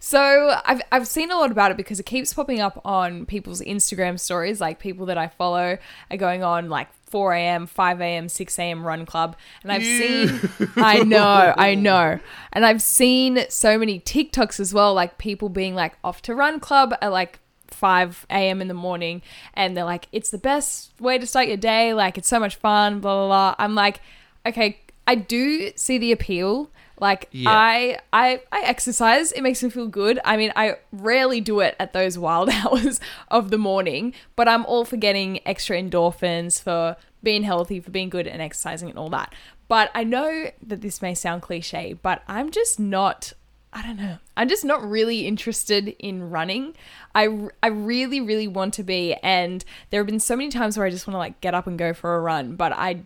so 0.00 0.58
I've 0.64 0.82
I've 0.90 1.06
seen 1.06 1.30
a 1.30 1.36
lot 1.36 1.52
about 1.52 1.70
it 1.70 1.76
because 1.76 2.00
it 2.00 2.06
keeps 2.06 2.34
popping 2.34 2.60
up 2.60 2.80
on 2.84 3.26
people's 3.26 3.60
Instagram 3.60 4.18
stories. 4.18 4.60
Like 4.60 4.80
people 4.80 5.06
that 5.06 5.16
I 5.18 5.28
follow 5.28 5.78
are 6.10 6.16
going 6.16 6.42
on 6.42 6.68
like 6.68 6.88
4 7.06 7.32
a.m., 7.34 7.66
5 7.68 8.00
a.m., 8.00 8.28
6 8.28 8.58
a.m. 8.58 8.84
run 8.84 9.06
club, 9.06 9.36
and 9.62 9.70
I've 9.70 9.84
Ew. 9.84 10.26
seen. 10.28 10.50
I 10.76 11.04
know, 11.04 11.54
I 11.56 11.76
know, 11.76 12.18
and 12.52 12.66
I've 12.66 12.82
seen 12.82 13.44
so 13.48 13.78
many 13.78 14.00
TikToks 14.00 14.58
as 14.58 14.74
well. 14.74 14.94
Like 14.94 15.16
people 15.16 15.48
being 15.48 15.76
like 15.76 15.94
off 16.02 16.22
to 16.22 16.34
run 16.34 16.58
club 16.58 16.92
at 17.00 17.12
like 17.12 17.38
5 17.68 18.26
a.m. 18.30 18.60
in 18.60 18.66
the 18.66 18.74
morning, 18.74 19.22
and 19.54 19.76
they're 19.76 19.84
like, 19.84 20.08
it's 20.10 20.30
the 20.30 20.38
best 20.38 20.92
way 21.00 21.18
to 21.18 21.26
start 21.26 21.46
your 21.46 21.56
day. 21.56 21.94
Like 21.94 22.18
it's 22.18 22.28
so 22.28 22.40
much 22.40 22.56
fun. 22.56 22.98
Blah 22.98 23.14
blah 23.14 23.26
blah. 23.28 23.54
I'm 23.64 23.76
like, 23.76 24.00
okay, 24.46 24.80
I 25.06 25.14
do 25.14 25.72
see 25.76 25.98
the 25.98 26.12
appeal. 26.12 26.70
Like 27.00 27.28
Yeah. 27.32 27.50
I, 27.50 27.98
I, 28.12 28.40
I 28.52 28.62
exercise. 28.62 29.32
It 29.32 29.42
makes 29.42 29.62
me 29.62 29.70
feel 29.70 29.88
good. 29.88 30.20
I 30.24 30.36
mean, 30.36 30.52
I 30.54 30.76
rarely 30.92 31.40
do 31.40 31.60
it 31.60 31.74
at 31.78 31.92
those 31.92 32.16
wild 32.16 32.48
hours 32.52 33.00
of 33.28 33.50
the 33.50 33.58
morning, 33.58 34.14
but 34.36 34.48
I'm 34.48 34.64
all 34.66 34.84
for 34.84 34.96
getting 34.96 35.40
extra 35.46 35.76
endorphins 35.76 36.62
for 36.62 36.96
being 37.22 37.42
healthy, 37.42 37.80
for 37.80 37.90
being 37.90 38.10
good 38.10 38.26
and 38.26 38.40
exercising 38.40 38.90
and 38.90 38.98
all 38.98 39.10
that. 39.10 39.34
But 39.66 39.90
I 39.94 40.04
know 40.04 40.50
that 40.62 40.82
this 40.82 41.02
may 41.02 41.14
sound 41.14 41.42
cliche, 41.42 41.94
but 41.94 42.22
I'm 42.28 42.50
just 42.50 42.78
not. 42.78 43.32
I 43.72 43.82
don't 43.82 43.96
know. 43.96 44.18
I'm 44.36 44.48
just 44.48 44.64
not 44.64 44.88
really 44.88 45.26
interested 45.26 45.96
in 45.98 46.30
running. 46.30 46.76
I, 47.12 47.48
I 47.60 47.68
really, 47.68 48.20
really 48.20 48.46
want 48.46 48.72
to 48.74 48.84
be. 48.84 49.14
And 49.14 49.64
there 49.90 49.98
have 50.00 50.06
been 50.06 50.20
so 50.20 50.36
many 50.36 50.48
times 50.48 50.78
where 50.78 50.86
I 50.86 50.90
just 50.90 51.08
want 51.08 51.14
to 51.14 51.18
like 51.18 51.40
get 51.40 51.54
up 51.54 51.66
and 51.66 51.76
go 51.76 51.92
for 51.92 52.14
a 52.14 52.20
run, 52.20 52.54
but 52.54 52.72
I, 52.72 53.00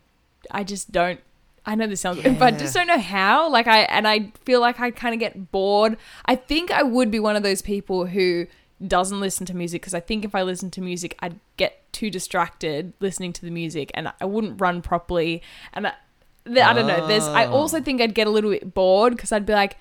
I 0.50 0.64
just 0.64 0.92
don't 0.92 1.20
I 1.68 1.74
know 1.74 1.86
this 1.86 2.00
sounds 2.00 2.24
weird, 2.24 2.38
but 2.38 2.54
I 2.54 2.56
just 2.56 2.72
don't 2.74 2.86
know 2.86 2.98
how. 2.98 3.48
Like 3.50 3.66
I 3.68 3.80
and 3.82 4.08
I 4.08 4.32
feel 4.44 4.60
like 4.60 4.80
I 4.80 4.90
kind 4.90 5.12
of 5.14 5.20
get 5.20 5.52
bored. 5.52 5.96
I 6.24 6.34
think 6.34 6.70
I 6.70 6.82
would 6.82 7.10
be 7.10 7.20
one 7.20 7.36
of 7.36 7.42
those 7.42 7.62
people 7.62 8.06
who 8.06 8.46
doesn't 8.84 9.20
listen 9.20 9.44
to 9.46 9.54
music 9.54 9.82
because 9.82 9.92
I 9.94 10.00
think 10.00 10.24
if 10.24 10.34
I 10.34 10.42
listen 10.42 10.70
to 10.72 10.80
music, 10.80 11.14
I'd 11.20 11.38
get 11.56 11.92
too 11.92 12.10
distracted 12.10 12.92
listening 13.00 13.32
to 13.34 13.42
the 13.44 13.50
music 13.50 13.90
and 13.94 14.10
I 14.20 14.24
wouldn't 14.24 14.60
run 14.60 14.80
properly. 14.82 15.42
And 15.74 15.86
I, 15.88 15.92
I 16.46 16.72
don't 16.72 16.86
know. 16.86 17.06
There's. 17.06 17.24
I 17.28 17.44
Oh. 17.46 17.52
also 17.52 17.82
think 17.82 18.00
I'd 18.00 18.14
get 18.14 18.26
a 18.26 18.30
little 18.30 18.50
bit 18.50 18.72
bored 18.74 19.14
because 19.14 19.30
I'd 19.32 19.46
be 19.46 19.52
like. 19.52 19.76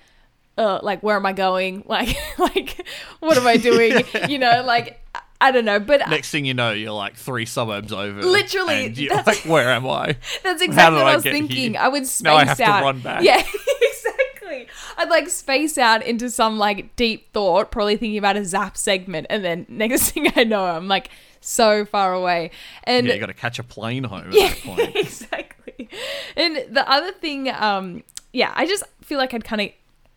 Uh, 0.58 0.80
like 0.82 1.00
where 1.04 1.14
am 1.14 1.24
I 1.24 1.32
going? 1.32 1.84
Like, 1.86 2.16
like 2.36 2.84
what 3.20 3.36
am 3.38 3.46
I 3.46 3.56
doing? 3.56 4.02
You 4.28 4.38
know, 4.40 4.64
like 4.66 5.00
I- 5.40 5.50
don't 5.52 5.64
know. 5.64 5.78
But 5.80 6.08
Next 6.08 6.30
thing 6.30 6.44
you 6.44 6.54
know, 6.54 6.72
you're 6.72 6.92
like 6.92 7.16
three 7.16 7.46
suburbs 7.46 7.92
over. 7.92 8.22
Literally, 8.22 8.88
that's- 8.88 9.26
like, 9.26 9.38
where 9.50 9.68
am 9.70 9.86
I? 9.86 10.16
That's 10.42 10.62
exactly 10.62 10.98
what 10.98 11.06
I 11.06 11.12
I 11.12 11.14
was 11.16 11.22
thinking. 11.24 11.72
here? 11.74 11.80
I 11.80 11.88
would 11.88 12.06
space 12.06 12.24
Now 12.24 12.36
I 12.36 12.44
have 12.44 12.56
to 12.58 12.64
out. 12.64 12.82
run 12.82 13.00
back. 13.00 13.22
Yeah, 13.22 13.36
exactly. 13.82 14.66
I'd 14.96 15.08
like 15.10 15.28
space 15.28 15.78
out 15.78 16.02
into 16.04 16.30
some 16.30 16.58
like 16.58 16.96
deep 16.96 17.32
thought, 17.32 17.70
probably 17.70 17.96
thinking 17.96 18.18
about 18.18 18.36
a 18.36 18.44
zap 18.44 18.76
segment, 18.76 19.26
and 19.30 19.44
then 19.44 19.66
next 19.68 20.10
thing 20.10 20.32
I 20.36 20.44
know, 20.44 20.64
I'm 20.64 20.88
like 20.88 21.10
so 21.40 21.84
far 21.84 22.12
away. 22.14 22.50
And 22.84 23.06
Yeah, 23.06 23.14
you 23.14 23.20
got 23.20 23.26
to 23.26 23.34
catch 23.34 23.58
a 23.58 23.62
plane 23.62 24.04
home 24.04 24.28
at 24.28 24.32
yeah, 24.32 24.48
that 24.48 24.58
point. 24.62 24.96
exactly. 24.96 25.88
And 26.36 26.56
the 26.74 26.84
other 26.90 27.12
thing, 27.12 27.48
um, 27.50 28.02
yeah, 28.32 28.52
I 28.56 28.66
just 28.66 28.82
feel 29.02 29.18
like 29.18 29.32
I'd 29.34 29.44
kind 29.44 29.60
of 29.62 29.68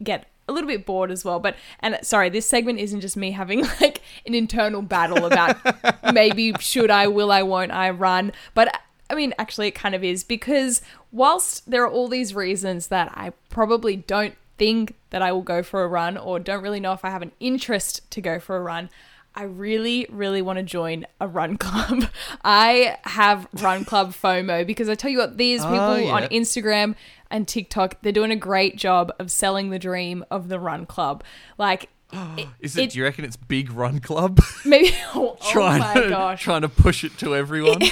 get 0.03 0.25
a 0.47 0.53
little 0.53 0.67
bit 0.67 0.85
bored 0.85 1.11
as 1.11 1.23
well. 1.23 1.39
But 1.39 1.55
and 1.79 1.97
sorry, 2.01 2.29
this 2.29 2.47
segment 2.47 2.79
isn't 2.79 3.01
just 3.01 3.17
me 3.17 3.31
having 3.31 3.61
like 3.81 4.01
an 4.25 4.33
internal 4.33 4.81
battle 4.81 5.25
about 5.25 5.57
maybe 6.13 6.53
should 6.59 6.89
I, 6.91 7.07
will 7.07 7.31
I, 7.31 7.43
won't 7.43 7.71
I 7.71 7.89
run. 7.89 8.31
But 8.53 8.81
I 9.09 9.15
mean, 9.15 9.33
actually, 9.37 9.67
it 9.67 9.75
kind 9.75 9.93
of 9.95 10.03
is 10.03 10.23
because 10.23 10.81
whilst 11.11 11.69
there 11.69 11.83
are 11.83 11.89
all 11.89 12.07
these 12.07 12.33
reasons 12.33 12.87
that 12.87 13.11
I 13.13 13.33
probably 13.49 13.95
don't 13.97 14.35
think 14.57 14.95
that 15.09 15.21
I 15.21 15.31
will 15.31 15.41
go 15.41 15.63
for 15.63 15.83
a 15.83 15.87
run 15.87 16.17
or 16.17 16.39
don't 16.39 16.61
really 16.61 16.79
know 16.79 16.93
if 16.93 17.03
I 17.03 17.09
have 17.09 17.21
an 17.21 17.31
interest 17.39 18.09
to 18.11 18.21
go 18.21 18.39
for 18.39 18.55
a 18.57 18.61
run. 18.61 18.89
I 19.33 19.43
really, 19.43 20.05
really 20.09 20.41
want 20.41 20.57
to 20.57 20.63
join 20.63 21.05
a 21.19 21.27
run 21.27 21.57
club. 21.57 22.05
I 22.43 22.97
have 23.03 23.47
run 23.53 23.85
club 23.85 24.13
FOMO 24.13 24.67
because 24.67 24.89
I 24.89 24.95
tell 24.95 25.09
you 25.09 25.17
what, 25.19 25.37
these 25.37 25.61
people 25.61 25.79
Oh, 25.79 25.95
yeah. 25.95 26.11
on 26.11 26.23
Instagram 26.23 26.95
and 27.31 27.47
TikTok, 27.47 28.01
they're 28.01 28.11
doing 28.11 28.31
a 28.31 28.35
great 28.35 28.75
job 28.77 29.11
of 29.19 29.31
selling 29.31 29.69
the 29.69 29.79
dream 29.79 30.23
of 30.29 30.49
the 30.49 30.59
run 30.59 30.85
club. 30.85 31.23
Like, 31.57 31.89
Is 32.59 32.75
it, 32.77 32.83
It- 32.83 32.89
do 32.91 32.97
you 32.99 33.05
reckon 33.05 33.23
it's 33.23 33.37
Big 33.37 33.71
Run 33.71 33.99
Club? 33.99 34.39
maybe, 34.65 34.93
oh, 35.15 35.37
oh 35.41 35.51
trying 35.51 35.79
my 35.79 35.93
to, 35.93 36.09
gosh. 36.09 36.43
trying 36.43 36.61
to 36.61 36.69
push 36.69 37.03
it 37.03 37.17
to 37.19 37.35
everyone. 37.35 37.81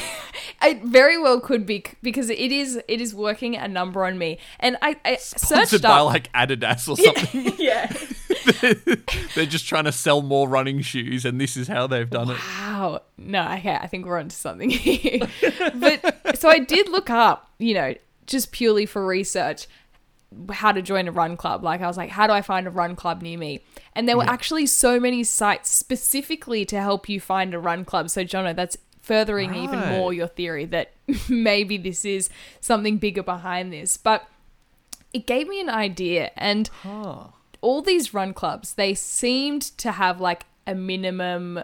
It 0.62 0.84
very 0.84 1.18
well 1.18 1.40
could 1.40 1.66
be 1.66 1.86
because 2.04 2.30
it 2.30 2.52
is 2.52 2.82
it 2.90 3.00
is 3.00 3.16
working 3.16 3.56
a 3.56 3.66
number 3.70 4.04
on 4.04 4.18
me. 4.18 4.40
And 4.60 4.76
I, 4.82 4.98
I 5.06 5.16
Sponsored 5.16 5.70
searched 5.70 5.84
by 5.84 6.00
up. 6.00 6.08
like 6.08 6.34
Adidas 6.34 6.90
or 6.90 6.98
something. 6.98 7.54
yeah. 7.58 7.90
They're 9.36 9.46
just 9.46 9.68
trying 9.68 9.86
to 9.86 9.94
sell 9.94 10.22
more 10.22 10.50
running 10.50 10.82
shoes, 10.82 11.24
and 11.24 11.40
this 11.40 11.56
is 11.56 11.70
how 11.70 11.88
they've 11.88 12.10
done 12.10 12.32
it. 12.32 12.38
Wow. 12.60 13.02
No, 13.18 13.50
okay, 13.54 13.76
I 13.76 13.88
think 13.88 14.06
we're 14.06 14.20
onto 14.20 14.36
something 14.36 14.70
here. 14.70 15.20
but 15.76 16.38
so 16.38 16.50
I 16.50 16.60
did 16.60 16.90
look 16.90 17.10
up, 17.10 17.50
you 17.58 17.74
know, 17.74 17.94
just 18.30 18.52
purely 18.52 18.86
for 18.86 19.06
research, 19.06 19.68
how 20.52 20.72
to 20.72 20.82
join 20.82 21.08
a 21.08 21.12
run 21.12 21.36
club. 21.36 21.64
Like 21.64 21.82
I 21.82 21.88
was 21.88 21.98
like, 21.98 22.12
how 22.12 22.28
do 22.28 22.34
I 22.34 22.42
find 22.42 22.68
a 22.68 22.70
run 22.70 22.96
club 22.96 23.22
near 23.22 23.38
me? 23.38 23.62
And 23.96 24.08
there 24.08 24.16
were 24.16 24.24
actually 24.30 24.68
so 24.68 25.00
many 25.00 25.24
sites 25.24 25.70
specifically 25.72 26.66
to 26.66 26.80
help 26.80 27.10
you 27.10 27.20
find 27.20 27.54
a 27.54 27.60
run 27.60 27.84
club. 27.84 28.10
So 28.10 28.24
Jono, 28.24 28.56
that's 28.56 28.78
furthering 29.02 29.56
even 29.56 29.80
more 29.90 30.14
your 30.14 30.28
theory 30.28 30.66
that 30.66 30.92
maybe 31.30 31.78
this 31.78 32.06
is 32.06 32.30
something 32.62 32.98
bigger 32.98 33.24
behind 33.24 33.74
this. 33.74 33.98
But 33.98 34.28
it 35.12 35.26
gave 35.26 35.48
me 35.48 35.60
an 35.60 35.70
idea 35.70 36.30
and 36.36 36.70
Huh. 36.84 37.24
all 37.62 37.82
these 37.82 38.14
run 38.14 38.34
clubs, 38.36 38.76
they 38.76 38.94
seemed 38.94 39.64
to 39.80 39.94
have 39.94 40.22
like 40.22 40.46
a 40.68 40.76
minimum 40.76 41.62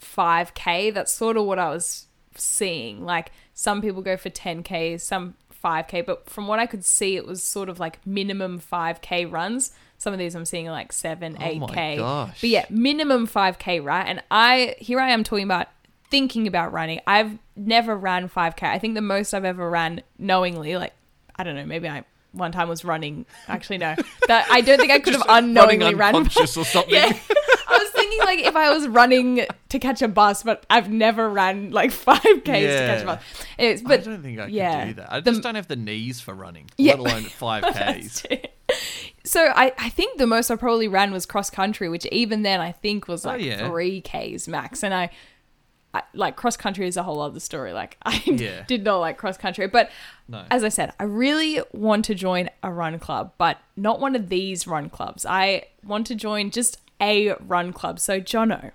5k. 0.00 0.94
That's 0.94 1.12
sort 1.12 1.36
of 1.36 1.44
what 1.44 1.58
I 1.58 1.68
was 1.68 2.06
seeing. 2.34 3.04
Like 3.04 3.30
some 3.52 3.82
people 3.82 4.00
go 4.00 4.16
for 4.16 4.30
10k, 4.30 4.98
some 5.00 5.34
5k, 5.64 6.04
but 6.06 6.28
from 6.28 6.46
what 6.46 6.58
I 6.58 6.66
could 6.66 6.84
see, 6.84 7.16
it 7.16 7.26
was 7.26 7.42
sort 7.42 7.68
of 7.68 7.78
like 7.80 8.04
minimum 8.06 8.60
5k 8.60 9.30
runs. 9.30 9.72
Some 9.98 10.12
of 10.12 10.18
these 10.18 10.34
I'm 10.34 10.44
seeing 10.46 10.66
are 10.68 10.72
like 10.72 10.92
7, 10.92 11.36
Oh 11.38 11.44
8k. 11.44 11.98
gosh. 11.98 12.40
But 12.40 12.50
yeah, 12.50 12.64
minimum 12.70 13.26
5k, 13.26 13.84
right? 13.84 14.04
And 14.06 14.22
I 14.30 14.76
here 14.78 14.98
I 15.00 15.10
am 15.10 15.24
talking 15.24 15.44
about 15.44 15.68
thinking 16.10 16.46
about 16.46 16.72
running. 16.72 17.00
I've 17.06 17.38
never 17.56 17.96
ran 17.96 18.28
5k. 18.28 18.62
I 18.62 18.78
think 18.78 18.94
the 18.94 19.02
most 19.02 19.34
I've 19.34 19.44
ever 19.44 19.68
ran 19.68 20.02
knowingly, 20.18 20.76
like 20.76 20.94
I 21.36 21.44
don't 21.44 21.54
know, 21.54 21.66
maybe 21.66 21.88
I 21.88 22.04
one 22.32 22.52
time 22.52 22.68
was 22.68 22.84
running. 22.84 23.26
Actually, 23.48 23.78
no, 23.78 23.94
that 24.28 24.46
I 24.50 24.60
don't 24.60 24.78
think 24.78 24.92
I 24.92 25.00
could 25.00 25.14
have 25.14 25.24
unknowingly 25.28 25.94
ran. 25.94 26.14
unconscious 26.14 26.56
or 26.56 26.64
something. 26.76 26.94
Yeah, 26.94 27.12
thinking 28.10 28.26
like 28.26 28.40
if 28.40 28.56
I 28.56 28.72
was 28.72 28.86
running 28.88 29.46
to 29.70 29.78
catch 29.78 30.02
a 30.02 30.08
bus, 30.08 30.42
but 30.42 30.66
I've 30.68 30.90
never 30.90 31.28
ran 31.30 31.70
like 31.70 31.90
five 32.08 32.20
k's 32.22 32.44
to 32.44 32.86
catch 32.86 33.02
a 33.02 33.06
bus. 33.06 33.22
Anyways, 33.58 33.84
I 33.86 33.96
don't 33.98 34.22
think 34.22 34.40
I 34.40 34.46
yeah, 34.46 34.86
do 34.86 34.94
that. 34.94 35.12
I 35.12 35.20
the- 35.20 35.30
just 35.30 35.42
don't 35.42 35.54
have 35.54 35.68
the 35.68 35.76
knees 35.76 36.20
for 36.20 36.34
running, 36.34 36.68
Yeah. 36.76 36.94
let 36.96 36.98
alone 37.12 37.22
five 37.24 37.64
Ks. 37.74 38.24
so 39.24 39.40
I, 39.54 39.72
I 39.78 39.88
think 39.88 40.18
the 40.18 40.26
most 40.26 40.50
I 40.50 40.56
probably 40.56 40.88
ran 40.88 41.12
was 41.12 41.26
cross 41.26 41.50
country, 41.50 41.88
which 41.88 42.06
even 42.06 42.42
then 42.42 42.60
I 42.60 42.72
think 42.72 43.08
was 43.08 43.24
Oh, 43.24 43.30
like 43.30 43.42
yeah. 43.42 43.68
three 43.68 44.00
k's 44.00 44.48
max, 44.48 44.82
and 44.82 44.92
I. 44.94 45.10
I, 45.92 46.04
like 46.14 46.36
cross 46.36 46.56
country 46.56 46.86
is 46.86 46.96
a 46.96 47.02
whole 47.02 47.20
other 47.20 47.40
story. 47.40 47.72
Like 47.72 47.96
I 48.04 48.22
Yeah. 48.24 48.62
did 48.68 48.84
not 48.84 48.98
like 48.98 49.18
cross 49.18 49.36
country, 49.36 49.66
but 49.66 49.90
No. 50.28 50.44
as 50.48 50.62
I 50.62 50.68
said, 50.68 50.92
I 51.00 51.02
really 51.02 51.60
want 51.72 52.04
to 52.04 52.14
join 52.14 52.48
a 52.62 52.70
run 52.72 53.00
club, 53.00 53.32
but 53.38 53.58
not 53.74 53.98
one 53.98 54.14
of 54.14 54.28
these 54.28 54.68
run 54.68 54.88
clubs. 54.88 55.26
I 55.26 55.64
want 55.82 56.06
to 56.06 56.14
join 56.14 56.52
just 56.52 56.78
a 57.00 57.34
run 57.46 57.72
club. 57.72 57.98
So, 58.00 58.20
Jono, 58.20 58.72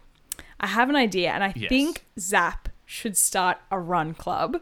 I 0.60 0.68
have 0.68 0.90
an 0.90 0.96
idea, 0.96 1.32
and 1.32 1.44
I 1.44 1.54
Yes. 1.56 1.70
think 1.70 2.06
Zap 2.20 2.70
should 2.86 3.18
start 3.18 3.58
a 3.72 3.80
run 3.80 4.14
club, 4.14 4.62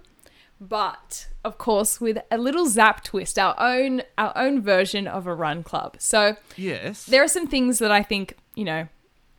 but 0.59 1.27
of 1.43 1.57
course 1.57 1.99
with 1.99 2.17
a 2.31 2.37
little 2.37 2.65
Zap 2.67 3.03
twist, 3.03 3.37
our 3.37 3.55
own 3.59 4.01
our 4.17 4.31
own 4.37 4.61
version 4.61 5.07
of 5.07 5.27
a 5.27 5.33
run 5.33 5.63
club. 5.63 5.95
So, 5.99 6.37
Yes. 6.55 7.05
there 7.05 7.23
are 7.23 7.27
some 7.27 7.47
things 7.47 7.79
that 7.79 7.91
I 7.91 8.01
think, 8.03 8.37
you 8.55 8.63
know, 8.65 8.87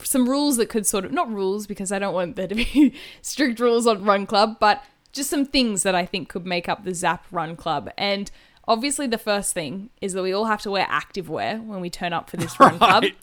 some 0.03 0.29
rules 0.29 0.57
that 0.59 0.69
could 0.69 0.87
sort 0.87 1.05
of 1.05 1.13
not 1.13 1.33
rules 1.33 1.67
because 1.67 1.91
I 1.93 1.99
don't 1.99 2.13
want 2.15 2.37
there 2.37 2.49
to 2.49 2.55
be 2.55 2.95
strict 3.23 3.59
rules 3.61 3.87
on 3.87 4.05
Run 4.05 4.27
Club, 4.27 4.57
but 4.61 4.83
just 5.13 5.31
some 5.31 5.47
things 5.47 5.83
that 5.85 5.95
I 5.95 6.05
think 6.05 6.29
could 6.29 6.45
make 6.45 6.69
up 6.69 6.85
the 6.85 6.93
Zap 6.95 7.25
Run 7.31 7.57
Club. 7.57 7.89
And 7.97 8.31
obviously 8.67 9.07
the 9.07 9.19
first 9.19 9.53
thing 9.53 9.91
is 10.01 10.13
that 10.15 10.23
we 10.23 10.33
all 10.33 10.47
have 10.47 10.63
to 10.63 10.71
wear 10.71 10.87
active 10.89 11.29
wear 11.29 11.59
when 11.59 11.81
we 11.81 11.91
turn 11.91 12.13
up 12.13 12.31
for 12.31 12.37
this 12.37 12.59
run 12.61 12.79
club. 12.79 13.05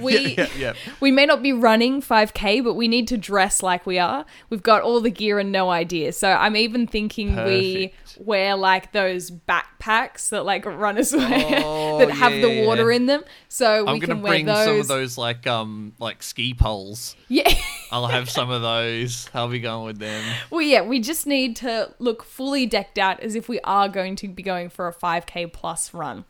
We 0.00 0.18
yeah, 0.18 0.28
yeah, 0.28 0.48
yeah. 0.58 0.72
we 1.00 1.10
may 1.10 1.24
not 1.26 1.42
be 1.42 1.52
running 1.52 2.00
5k, 2.02 2.62
but 2.64 2.74
we 2.74 2.88
need 2.88 3.08
to 3.08 3.16
dress 3.16 3.62
like 3.62 3.86
we 3.86 3.98
are. 3.98 4.24
We've 4.50 4.62
got 4.62 4.82
all 4.82 5.00
the 5.00 5.10
gear 5.10 5.38
and 5.38 5.50
no 5.52 5.70
idea. 5.70 6.12
So 6.12 6.30
I'm 6.32 6.56
even 6.56 6.86
thinking 6.86 7.36
we 7.36 7.92
wear 8.18 8.56
like 8.56 8.92
those 8.92 9.30
backpacks 9.30 10.28
that 10.30 10.44
like 10.44 10.64
runners 10.66 11.12
wear 11.16 11.62
Oh, 11.64 11.98
that 11.98 12.10
have 12.10 12.32
the 12.32 12.64
water 12.66 12.90
in 12.90 13.06
them. 13.06 13.22
So 13.48 13.86
I'm 13.86 13.94
we 13.94 14.00
gonna 14.00 14.14
can 14.14 14.22
wear 14.22 14.32
bring 14.32 14.46
those. 14.46 14.64
some 14.66 14.80
of 14.80 14.88
those 14.88 15.16
like 15.18 15.46
um 15.46 15.92
like 15.98 16.22
ski 16.22 16.54
poles. 16.54 17.16
Yeah. 17.28 17.52
I'll 17.90 18.06
have 18.06 18.28
some 18.28 18.50
of 18.50 18.62
those. 18.62 19.28
I'll 19.34 19.48
be 19.48 19.60
going 19.60 19.86
with 19.86 19.98
them. 19.98 20.22
well, 20.50 20.62
yeah, 20.62 20.82
we 20.82 21.00
just 21.00 21.26
need 21.26 21.56
to 21.56 21.94
look 21.98 22.24
fully 22.24 22.66
decked 22.66 22.98
out 22.98 23.20
as 23.20 23.34
if 23.34 23.48
we 23.48 23.60
are 23.60 23.88
going 23.88 24.16
to 24.16 24.28
be 24.28 24.42
going 24.42 24.68
for 24.68 24.83
a 24.88 24.92
5k 24.94 25.52
plus 25.52 25.92
run. 25.94 26.24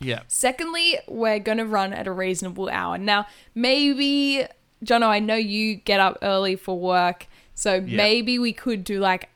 Yeah. 0.00 0.20
Secondly, 0.28 0.98
we're 1.06 1.38
going 1.38 1.58
to 1.58 1.66
run 1.66 1.92
at 1.92 2.06
a 2.06 2.12
reasonable 2.12 2.68
hour. 2.68 2.98
Now, 2.98 3.26
maybe, 3.54 4.44
Jono, 4.84 5.06
I 5.06 5.20
know 5.20 5.36
you 5.36 5.76
get 5.76 6.00
up 6.00 6.18
early 6.22 6.56
for 6.56 6.78
work, 6.78 7.26
so 7.54 7.74
Yeah. 7.74 7.96
maybe 7.96 8.38
we 8.38 8.52
could 8.52 8.84
do 8.84 8.98
like 9.00 9.28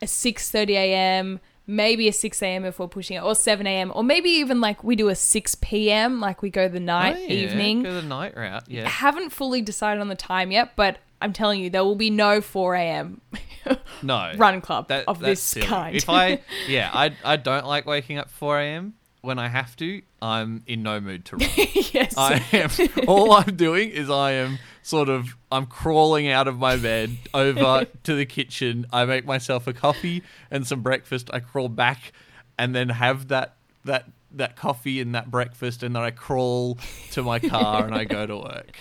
a 0.00 0.06
6:30 0.06 0.70
a.m., 0.70 1.40
maybe 1.66 2.08
a 2.08 2.12
6 2.12 2.42
a.m. 2.42 2.64
if 2.64 2.78
we're 2.78 2.86
pushing 2.88 3.16
it, 3.16 3.22
or 3.22 3.34
7 3.34 3.66
a.m., 3.66 3.90
or 3.94 4.04
maybe 4.04 4.28
even 4.30 4.60
like 4.60 4.84
we 4.84 4.94
do 4.96 5.08
a 5.08 5.14
6 5.14 5.54
p.m., 5.56 6.20
like 6.20 6.42
we 6.42 6.50
go 6.50 6.68
the 6.68 6.80
night, 6.80 7.16
Oh, 7.16 7.20
yeah, 7.20 7.28
evening. 7.28 7.82
Go 7.82 7.94
the 7.94 8.02
night 8.02 8.36
route. 8.36 8.64
Yeah. 8.68 8.88
Haven't 8.88 9.30
fully 9.30 9.62
decided 9.62 10.00
on 10.00 10.08
the 10.08 10.14
time 10.14 10.52
yet, 10.52 10.76
but 10.76 10.98
I'm 11.24 11.32
telling 11.32 11.60
you, 11.60 11.70
there 11.70 11.82
will 11.84 11.94
be 11.96 12.10
no 12.10 12.40
4 12.40 12.74
a.m. 12.74 13.20
No. 14.02 14.30
run 14.36 14.60
club 14.60 14.88
That, 14.88 15.08
of 15.08 15.20
this 15.20 15.40
silly. 15.42 15.66
kind. 15.66 15.96
If 15.96 16.10
I 16.10 16.40
yeah, 16.68 16.90
I 16.92 17.16
I 17.24 17.36
don't 17.36 17.64
like 17.66 17.86
waking 17.86 18.18
up 18.18 18.30
4 18.30 18.60
a.m. 18.60 18.92
when 19.22 19.38
I 19.38 19.48
have 19.48 19.74
to. 19.76 20.02
I'm 20.20 20.62
in 20.66 20.82
no 20.82 21.00
mood 21.00 21.24
to 21.26 21.36
run. 21.38 21.48
yes. 21.92 22.14
I 22.18 22.44
am. 22.52 22.68
All 23.08 23.32
I'm 23.32 23.56
doing 23.56 23.88
is 23.88 24.10
I 24.10 24.32
am 24.32 24.58
sort 24.82 25.08
of. 25.08 25.34
I'm 25.50 25.64
crawling 25.64 26.28
out 26.28 26.46
of 26.46 26.58
my 26.58 26.76
bed 26.76 27.16
over 27.32 27.86
to 28.02 28.14
the 28.14 28.26
kitchen. 28.26 28.84
I 28.92 29.06
make 29.06 29.24
myself 29.24 29.66
a 29.66 29.72
coffee 29.72 30.22
and 30.50 30.66
some 30.66 30.82
breakfast. 30.82 31.30
I 31.32 31.40
crawl 31.40 31.70
back, 31.70 32.12
and 32.58 32.74
then 32.74 32.90
have 32.90 33.28
that 33.28 33.56
that 33.86 34.10
that 34.38 34.56
coffee 34.56 35.00
and 35.00 35.14
that 35.14 35.30
breakfast, 35.30 35.82
and 35.82 35.94
then 35.96 36.02
I 36.02 36.10
crawl 36.10 36.78
to 37.12 37.22
my 37.22 37.38
car 37.38 37.84
and 37.84 37.94
I 37.94 38.04
go 38.04 38.26
to 38.26 38.36
work. 38.36 38.76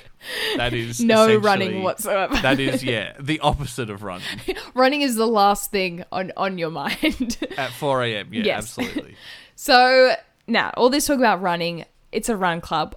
That 0.57 0.73
is 0.73 0.99
no 1.01 1.35
running 1.35 1.83
whatsoever. 1.83 2.35
That 2.41 2.59
is 2.59 2.83
yeah, 2.83 3.13
the 3.19 3.39
opposite 3.41 3.89
of 3.89 4.03
running 4.03 4.25
running 4.73 5.01
is 5.01 5.15
the 5.15 5.27
last 5.27 5.71
thing 5.71 6.03
on 6.11 6.31
on 6.37 6.57
your 6.57 6.71
mind. 6.71 7.37
at 7.57 7.71
4 7.71 8.03
a.m. 8.03 8.29
Yeah, 8.33 8.43
Yes. 8.43 8.77
absolutely. 8.79 9.15
So 9.55 10.15
now, 10.47 10.71
all 10.77 10.89
this 10.89 11.05
talk 11.07 11.17
about 11.17 11.41
running, 11.41 11.85
it's 12.11 12.29
a 12.29 12.35
run 12.35 12.61
club. 12.61 12.95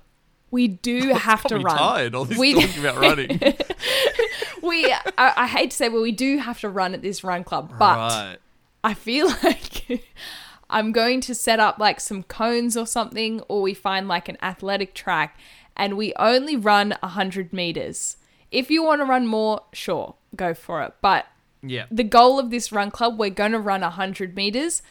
We 0.51 0.69
do 0.69 1.13
have 1.15 1.43
to 1.45 1.59
run. 1.59 1.77
tired. 1.77 2.15
All 2.15 2.25
this 2.25 2.39
We- 2.39 2.55
talking 2.55 2.81
about 2.81 2.99
running. 2.99 3.41
We, 4.63 4.85
I, 4.93 5.33
I 5.37 5.47
hate 5.47 5.71
to 5.71 5.77
say, 5.77 5.89
but 5.89 6.01
we 6.01 6.13
do 6.13 6.39
have 6.39 6.59
to 6.61 6.69
run 6.69 6.95
at 6.95 7.03
this 7.03 7.23
run 7.23 7.45
club. 7.45 7.71
But 7.79 7.97
right. 7.99 8.37
I 8.83 8.95
feel 8.95 9.29
like 9.45 10.03
I'm 10.69 10.93
going 10.93 11.21
to 11.23 11.35
set 11.35 11.61
up 11.61 11.79
like 11.79 12.01
some 12.01 12.23
cones 12.25 12.77
or 12.77 12.87
something, 12.87 13.41
or 13.49 13.63
we 13.63 13.75
find 13.75 14.09
like 14.09 14.29
an 14.29 14.39
athletic 14.43 14.95
track 14.95 15.39
and 15.77 15.97
we 15.97 16.13
only 16.17 16.57
run 16.57 16.95
100 17.03 17.53
meters. 17.53 18.17
If 18.51 18.71
you 18.71 18.83
want 18.83 19.01
to 19.01 19.05
run 19.05 19.27
more, 19.27 19.63
sure, 19.73 20.15
go 20.35 20.55
for 20.55 20.83
it. 20.83 20.95
But 21.03 21.27
Yeah. 21.63 21.87
the 21.91 22.05
goal 22.05 22.39
of 22.39 22.51
this 22.51 22.73
run 22.73 22.91
club, 22.91 23.19
we're 23.19 23.31
going 23.31 23.53
to 23.53 23.59
run 23.59 23.83
100 23.83 24.35
meters. 24.35 24.83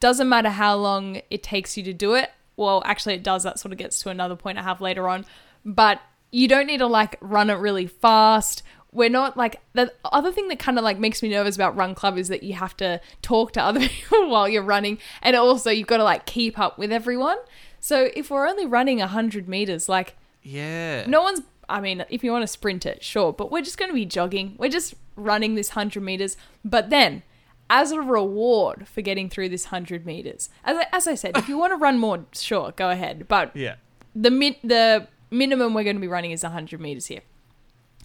Doesn't 0.00 0.28
matter 0.28 0.50
how 0.50 0.74
long 0.76 1.22
it 1.30 1.42
takes 1.42 1.76
you 1.76 1.82
to 1.84 1.92
do 1.92 2.14
it. 2.14 2.30
Well, 2.56 2.82
actually, 2.84 3.14
it 3.14 3.22
does. 3.22 3.44
That 3.44 3.58
sort 3.58 3.72
of 3.72 3.78
gets 3.78 4.00
to 4.02 4.10
another 4.10 4.36
point 4.36 4.58
I 4.58 4.62
have 4.62 4.80
later 4.80 5.08
on. 5.08 5.24
But 5.64 6.00
you 6.30 6.48
don't 6.48 6.66
need 6.66 6.78
to 6.78 6.86
like 6.86 7.16
run 7.20 7.50
it 7.50 7.54
really 7.54 7.86
fast. 7.86 8.62
We're 8.92 9.08
not 9.08 9.36
like 9.36 9.60
the 9.72 9.92
other 10.04 10.30
thing 10.30 10.48
that 10.48 10.58
kind 10.58 10.76
of 10.78 10.84
like 10.84 10.98
makes 10.98 11.22
me 11.22 11.30
nervous 11.30 11.54
about 11.56 11.74
run 11.76 11.94
club 11.94 12.18
is 12.18 12.28
that 12.28 12.42
you 12.42 12.52
have 12.54 12.76
to 12.76 13.00
talk 13.22 13.52
to 13.52 13.62
other 13.62 13.80
people 13.88 14.28
while 14.28 14.48
you're 14.48 14.62
running, 14.62 14.98
and 15.22 15.34
also 15.34 15.70
you've 15.70 15.86
got 15.88 15.96
to 15.96 16.04
like 16.04 16.26
keep 16.26 16.58
up 16.58 16.78
with 16.78 16.92
everyone. 16.92 17.38
So 17.80 18.10
if 18.14 18.30
we're 18.30 18.46
only 18.46 18.66
running 18.66 18.98
100 18.98 19.48
meters, 19.48 19.88
like 19.88 20.14
Yeah. 20.42 21.04
no 21.06 21.22
one's 21.22 21.40
i 21.68 21.80
mean 21.80 22.04
if 22.10 22.22
you 22.24 22.32
want 22.32 22.42
to 22.42 22.46
sprint 22.48 22.84
it 22.84 23.04
sure 23.04 23.32
but 23.32 23.50
we're 23.52 23.62
just 23.62 23.78
going 23.78 23.88
to 23.88 23.94
be 23.94 24.04
jogging 24.04 24.56
we're 24.58 24.68
just 24.68 24.94
running 25.14 25.54
this 25.54 25.70
100 25.70 26.02
meters 26.02 26.36
but 26.64 26.90
then 26.90 27.22
as 27.70 27.92
a 27.92 28.00
reward 28.00 28.86
for 28.88 29.00
getting 29.00 29.30
through 29.30 29.48
this 29.48 29.66
100 29.66 30.04
meters 30.04 30.50
as 30.64 30.76
I, 30.76 30.86
as 30.92 31.06
I 31.06 31.14
said 31.14 31.36
if 31.36 31.48
you 31.48 31.56
want 31.56 31.72
to 31.72 31.76
run 31.76 31.98
more 31.98 32.26
sure 32.32 32.72
go 32.72 32.90
ahead 32.90 33.26
but 33.28 33.54
Yeah. 33.56 33.76
the 34.14 34.30
min- 34.30 34.56
the 34.64 35.06
minimum 35.30 35.72
we're 35.72 35.84
going 35.84 35.96
to 35.96 36.00
be 36.00 36.08
running 36.08 36.32
is 36.32 36.42
100 36.42 36.80
meters 36.80 37.06
here 37.06 37.20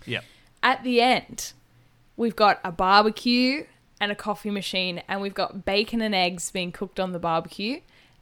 Yeah. 0.05 0.21
At 0.67 0.83
the 0.83 0.99
end 1.01 1.53
we've 2.15 2.35
got 2.35 2.59
a 2.63 2.71
barbecue 2.71 3.65
and 4.01 4.11
a 4.11 4.15
coffee 4.15 4.49
machine 4.51 5.01
and 5.07 5.21
we've 5.21 5.33
got 5.33 5.63
bacon 5.65 6.01
and 6.01 6.13
eggs 6.13 6.51
being 6.51 6.71
cooked 6.71 6.99
on 6.99 7.11
the 7.11 7.19
barbecue 7.19 7.79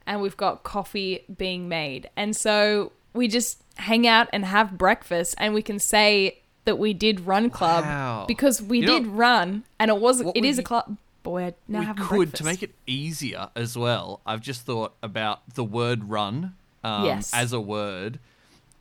and 0.08 0.21
we've 0.21 0.38
got 0.38 0.63
coffee 0.63 1.23
being 1.43 1.67
made 1.67 2.10
and 2.15 2.36
so 2.36 2.91
we 3.13 3.27
just 3.27 3.62
hang 3.77 4.05
out 4.08 4.27
and 4.34 4.45
have 4.45 4.77
breakfast 4.77 5.34
and 5.38 5.53
we 5.53 5.62
can 5.62 5.79
say 5.79 6.39
that 6.65 6.77
we 6.77 6.93
did 6.93 7.21
run 7.21 7.49
club 7.49 7.84
Wow. 7.84 8.25
because 8.27 8.62
we 8.62 8.79
You 8.79 8.86
know- 8.86 8.99
did 8.99 9.08
run 9.08 9.63
and 9.79 9.89
it 9.89 9.97
was 9.97 10.21
it 10.21 10.45
is 10.45 10.60
a 10.60 10.63
club 10.63 10.97
Boy, 11.23 11.53
we're 11.67 11.79
now 11.79 11.79
we 11.79 11.86
could 12.03 12.08
breakfast. 12.10 12.36
to 12.38 12.43
make 12.43 12.62
it 12.62 12.75
easier 12.86 13.49
as 13.55 13.75
well. 13.75 14.21
I've 14.27 14.41
just 14.41 14.62
thought 14.62 14.93
about 15.01 15.55
the 15.55 15.63
word 15.63 16.03
run 16.10 16.53
um, 16.84 17.03
Yes. 17.05 17.34
as 17.34 17.51
a 17.51 17.60
word. 17.60 18.19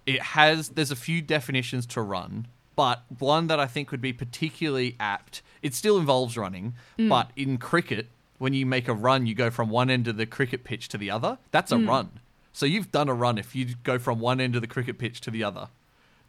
It 0.04 0.20
has 0.20 0.68
there's 0.68 0.90
a 0.90 0.96
few 1.08 1.22
definitions 1.22 1.86
to 1.94 2.02
run, 2.02 2.46
but 2.76 3.02
one 3.18 3.46
that 3.48 3.58
I 3.60 3.66
think 3.66 3.90
would 3.90 4.00
be 4.00 4.12
particularly 4.12 4.96
apt. 4.98 5.42
It 5.62 5.74
still 5.74 5.98
involves 5.98 6.36
running, 6.36 6.74
Mm. 6.98 7.08
but 7.08 7.30
in 7.36 7.58
cricket, 7.58 8.08
when 8.38 8.52
you 8.52 8.66
make 8.66 8.88
a 8.88 8.94
run, 8.94 9.26
you 9.26 9.34
go 9.34 9.50
from 9.50 9.70
one 9.70 9.88
end 9.90 10.08
of 10.08 10.16
the 10.16 10.26
cricket 10.26 10.64
pitch 10.64 10.88
to 10.88 10.98
the 10.98 11.10
other. 11.10 11.38
That's 11.50 11.72
a 11.72 11.76
Mm. 11.76 11.88
run. 11.88 12.20
So 12.52 12.66
you've 12.66 12.92
done 12.92 13.08
a 13.08 13.14
run 13.14 13.38
if 13.38 13.54
you 13.54 13.74
go 13.82 13.98
from 13.98 14.20
one 14.20 14.40
end 14.40 14.54
of 14.54 14.60
the 14.60 14.66
cricket 14.68 14.98
pitch 14.98 15.20
to 15.22 15.30
the 15.30 15.42
other. 15.44 15.68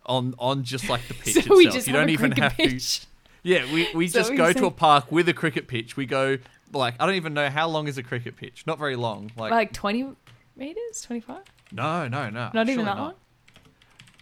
On, 0.07 0.35
on 0.39 0.63
just 0.63 0.87
like 0.87 1.07
the 1.07 1.13
pitch 1.23 1.33
so 1.33 1.39
itself. 1.39 1.57
we 1.57 1.65
just 1.65 1.87
you 1.87 1.93
don't 1.93 2.09
even 2.09 2.31
have 2.33 2.55
to 2.57 2.79
yeah, 3.43 3.71
we, 3.73 3.87
we 3.93 4.07
So 4.07 4.19
just 4.19 4.35
go 4.35 4.53
to 4.53 4.65
a 4.67 4.71
park 4.71 5.11
with 5.11 5.27
a 5.29 5.33
cricket 5.33 5.67
pitch. 5.67 5.97
We 5.97 6.05
go 6.05 6.37
like 6.73 6.95
I 6.99 7.05
don't 7.05 7.15
even 7.15 7.33
know 7.33 7.49
how 7.49 7.67
long 7.67 7.87
is 7.87 7.97
a 7.97 8.03
cricket 8.03 8.35
pitch. 8.37 8.63
Not 8.67 8.77
very 8.79 8.95
long. 8.95 9.31
Like, 9.35 9.51
like 9.51 9.73
20 9.73 10.15
meters 10.55 11.01
25 11.03 11.37
no, 11.71 12.07
no, 12.07 12.29
no. 12.29 12.51
not 12.53 12.69
even 12.69 12.85
that 12.85 12.95
not. 12.95 12.97
long 12.99 13.13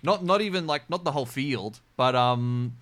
Not 0.04 0.24
not 0.24 0.42
even 0.42 0.68
like 0.68 0.90
not 0.90 1.04
the 1.04 1.12
whole 1.12 1.26
field, 1.26 1.80
but 1.98 2.16
um, 2.16 2.76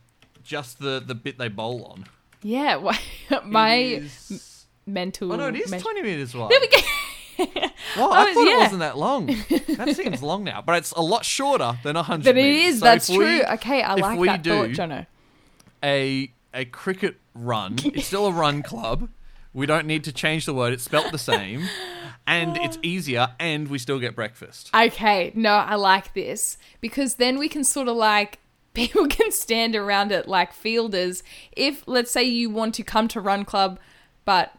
just 0.43 0.79
the 0.79 1.01
the 1.05 1.15
bit 1.15 1.37
they 1.37 1.47
bowl 1.47 1.85
on. 1.85 2.05
yeah 2.41 2.75
why- 2.75 2.99
my 3.45 3.75
is- 3.75 4.65
mental 4.85 5.31
oh 5.31 5.35
no, 5.35 5.47
it 5.47 5.55
is 5.55 5.69
twenty 5.81 6.01
meters 6.01 6.33
wide. 6.35 6.49
there 6.51 6.59
we 6.59 6.67
go 6.67 6.77
Well, 7.97 8.13
I 8.13 8.29
Oh, 8.29 8.33
thought 8.33 8.43
yeah. 8.47 8.53
it 8.55 8.57
wasn't 8.59 8.79
that 8.81 8.97
long. 8.97 9.25
That 9.77 9.95
seems 9.95 10.21
long 10.21 10.43
now, 10.43 10.61
but 10.61 10.77
it's 10.77 10.91
a 10.91 11.01
lot 11.01 11.25
shorter 11.25 11.79
than 11.83 11.95
hundred. 11.95 12.25
That 12.25 12.37
it 12.37 12.43
meters. 12.43 12.73
is. 12.75 12.79
So 12.79 12.85
that's 12.85 13.09
if 13.09 13.17
we- 13.17 13.25
true. 13.25 13.43
Okay, 13.53 13.81
I 13.81 13.95
like 13.95 14.19
that 14.25 14.43
do- 14.43 14.49
thought, 14.51 14.69
Jono. 14.69 15.07
a 15.83 16.31
a 16.53 16.65
cricket 16.65 17.15
run. 17.33 17.77
It's 17.83 18.07
still 18.07 18.27
a 18.27 18.31
run 18.31 18.61
club. 18.63 19.09
We 19.53 19.65
don't 19.65 19.87
need 19.87 20.03
to 20.05 20.11
change 20.13 20.45
the 20.45 20.53
word. 20.53 20.71
It's 20.73 20.83
spelt 20.83 21.11
the 21.11 21.17
same, 21.17 21.67
and 22.27 22.57
it's 22.57 22.77
easier, 22.83 23.29
and 23.39 23.67
we 23.69 23.79
still 23.79 23.99
get 23.99 24.15
breakfast. 24.15 24.69
Okay, 24.75 25.31
no, 25.33 25.49
I 25.51 25.75
like 25.75 26.13
this 26.13 26.57
because 26.79 27.15
then 27.15 27.39
we 27.39 27.49
can 27.49 27.63
sort 27.63 27.87
of 27.87 27.95
like 27.97 28.39
people 28.73 29.07
can 29.09 29.31
stand 29.31 29.75
around 29.75 30.11
it 30.11 30.27
like 30.27 30.53
fielders. 30.53 31.23
If 31.51 31.83
let's 31.87 32.11
say 32.11 32.23
you 32.23 32.49
want 32.49 32.75
to 32.75 32.83
come 32.83 33.07
to 33.09 33.19
Run 33.21 33.45
Club, 33.45 33.79
but 34.25 34.53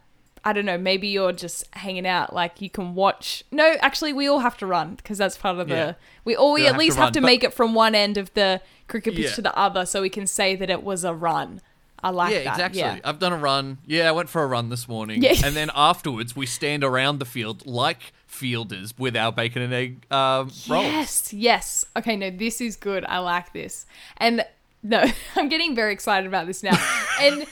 I 0.45 0.53
don't 0.53 0.65
know, 0.65 0.79
maybe 0.79 1.07
you're 1.09 1.33
just 1.33 1.67
hanging 1.75 2.07
out. 2.07 2.35
Like 2.35 2.61
you 2.61 2.69
can 2.71 2.95
watch. 2.95 3.45
No, 3.51 3.75
actually, 3.81 4.13
we 4.13 4.27
all 4.29 4.41
have 4.41 4.57
to 4.59 4.67
run 4.67 4.97
because 4.97 5.19
that's 5.19 5.37
part 5.39 5.59
of 5.59 5.69
the. 5.69 5.75
Yeah. 5.75 5.95
We 6.25 6.35
all 6.37 6.53
we 6.53 6.63
We 6.63 6.67
at 6.67 6.73
have 6.73 6.75
to 6.75 6.79
least 6.81 6.97
have 6.99 7.13
to 7.13 7.21
make 7.21 7.45
it 7.45 7.55
from 7.55 7.75
one 7.75 7.95
end 7.95 8.17
of 8.17 8.33
the 8.35 8.61
cricket 8.89 9.15
pitch 9.15 9.27
Yeah. 9.27 9.35
to 9.37 9.43
the 9.43 9.57
other, 9.57 9.87
so 9.87 10.03
we 10.03 10.11
can 10.11 10.27
say 10.27 10.57
that 10.57 10.69
it 10.69 10.83
was 10.83 11.05
a 11.05 11.15
run. 11.15 11.61
I 12.05 12.11
like 12.11 12.31
that. 12.33 12.39
yeah, 12.39 12.45
that. 12.45 12.53
exactly. 12.55 12.81
Yeah. 12.81 12.99
I've 13.05 13.21
done 13.21 13.33
a 13.33 13.37
run. 13.37 13.79
Yeah, 13.87 14.09
I 14.09 14.13
went 14.13 14.29
for 14.29 14.43
a 14.43 14.47
run 14.49 14.71
this 14.71 14.89
morning. 14.89 15.23
Yeah. 15.23 15.35
And 15.45 15.55
then 15.55 15.71
afterwards, 15.73 16.35
we 16.35 16.47
stand 16.47 16.83
around 16.83 17.21
the 17.21 17.25
field 17.25 17.65
like 17.65 18.13
fielders 18.33 18.95
with 18.99 19.17
our 19.17 19.31
bacon 19.31 19.63
and 19.63 19.73
egg 19.73 20.07
um, 20.11 20.51
rolls. 20.69 20.85
Yes, 20.85 21.33
yes. 21.33 21.85
Okay, 21.97 22.17
no, 22.17 22.31
this 22.31 22.61
is 22.61 22.77
good. 22.77 23.05
I 23.05 23.19
like 23.19 23.53
this. 23.53 23.87
And 24.17 24.45
no, 24.83 25.05
I'm 25.37 25.49
getting 25.49 25.75
very 25.75 25.93
excited 25.93 26.27
about 26.27 26.47
this 26.47 26.63
now. 26.63 26.79
and 27.21 27.47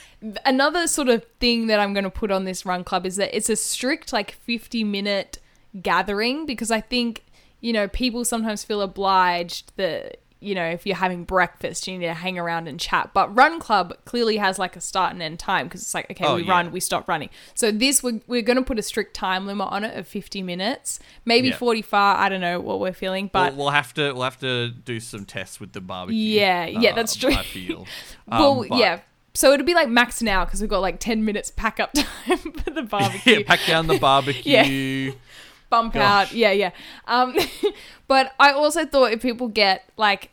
another 0.45 0.87
sort 0.87 1.09
of 1.09 1.25
thing 1.39 1.67
that 1.69 1.79
I'm 1.79 1.93
going 1.93 2.05
to 2.05 2.11
put 2.11 2.31
on 2.31 2.45
this 2.45 2.65
run 2.67 2.85
club 2.85 3.07
is 3.07 3.17
that 3.17 3.35
it's 3.37 3.51
a 3.51 3.57
strict 3.57 4.13
like 4.13 4.33
50 4.33 4.85
minute 4.85 5.39
gathering 5.81 6.47
because 6.47 6.71
I 6.71 6.81
think, 6.81 7.25
you 7.61 7.73
know, 7.73 7.87
people 7.87 8.25
sometimes 8.25 8.65
feel 8.65 8.81
obliged 8.81 9.73
that 9.77 10.21
you 10.41 10.55
know, 10.55 10.65
if 10.65 10.87
you're 10.87 10.97
having 10.97 11.25
breakfast, 11.25 11.87
you 11.87 11.99
need 11.99 12.07
to 12.07 12.15
hang 12.15 12.39
around 12.39 12.67
and 12.67 12.81
chat. 12.81 13.11
But 13.13 13.35
Run 13.37 13.61
Club 13.61 13.95
clearly 14.07 14.39
has 14.39 14.59
like 14.59 14.75
a 14.75 14.81
start 14.81 15.13
and 15.13 15.23
end 15.23 15.39
time 15.39 15.67
because 15.67 15.83
it's 15.83 15.93
like, 15.95 16.11
okay, 16.11 16.25
Oh, 16.25 16.37
we 16.37 16.45
yeah. 16.45 16.51
run, 16.51 16.73
we 16.73 16.81
stop 16.81 17.07
running. 17.09 17.29
So 17.55 17.71
this, 17.71 18.03
we're, 18.03 18.21
we're 18.27 18.41
going 18.43 18.57
to 18.57 18.63
put 18.63 18.79
a 18.79 18.83
strict 18.83 19.15
time 19.15 19.47
limit 19.47 19.69
on 19.71 19.85
it 19.85 19.97
of 19.99 20.09
50 20.09 20.43
minutes, 20.43 20.99
maybe 21.25 21.49
Yeah. 21.49 21.57
45. 21.57 22.19
I 22.19 22.29
don't 22.29 22.41
know 22.41 22.59
what 22.59 22.81
we're 22.81 22.93
feeling, 22.93 23.29
but 23.33 23.55
we'll, 23.55 23.65
we'll 23.67 23.73
have 23.75 23.93
to 23.95 24.13
we'll 24.13 24.23
have 24.23 24.41
to 24.41 24.71
do 24.71 24.99
some 24.99 25.25
tests 25.27 25.61
with 25.61 25.73
the 25.73 25.81
barbecue. 25.81 26.19
Yeah, 26.19 26.65
yeah, 26.67 26.95
that's 26.95 27.15
true. 27.17 27.33
I 27.33 27.43
feel. 27.43 27.87
well, 28.27 28.61
Um, 28.63 28.69
but- 28.69 28.79
yeah. 28.79 29.01
So 29.33 29.53
it'll 29.53 29.65
be 29.65 29.75
like 29.75 29.89
max 29.89 30.21
now 30.23 30.45
because 30.45 30.61
we've 30.61 30.69
got 30.69 30.81
like 30.81 30.99
10 30.99 31.25
minutes 31.25 31.53
pack 31.55 31.79
up 31.79 31.93
time 31.95 32.39
for 32.39 32.71
the 32.71 32.83
barbecue. 32.91 33.35
Yeah, 33.39 33.43
pack 33.47 33.61
down 33.65 33.87
the 33.87 33.97
barbecue. 33.97 35.13
Bump 35.71 35.95
Gosh. 35.95 36.29
out. 36.29 36.35
Yeah, 36.35 36.53
yeah. 36.53 36.71
Um, 37.07 37.35
but 38.09 38.33
I 38.39 38.53
also 38.53 38.85
thought 38.85 39.13
if 39.13 39.23
people 39.23 39.49
get 39.49 39.89
like 39.97 40.31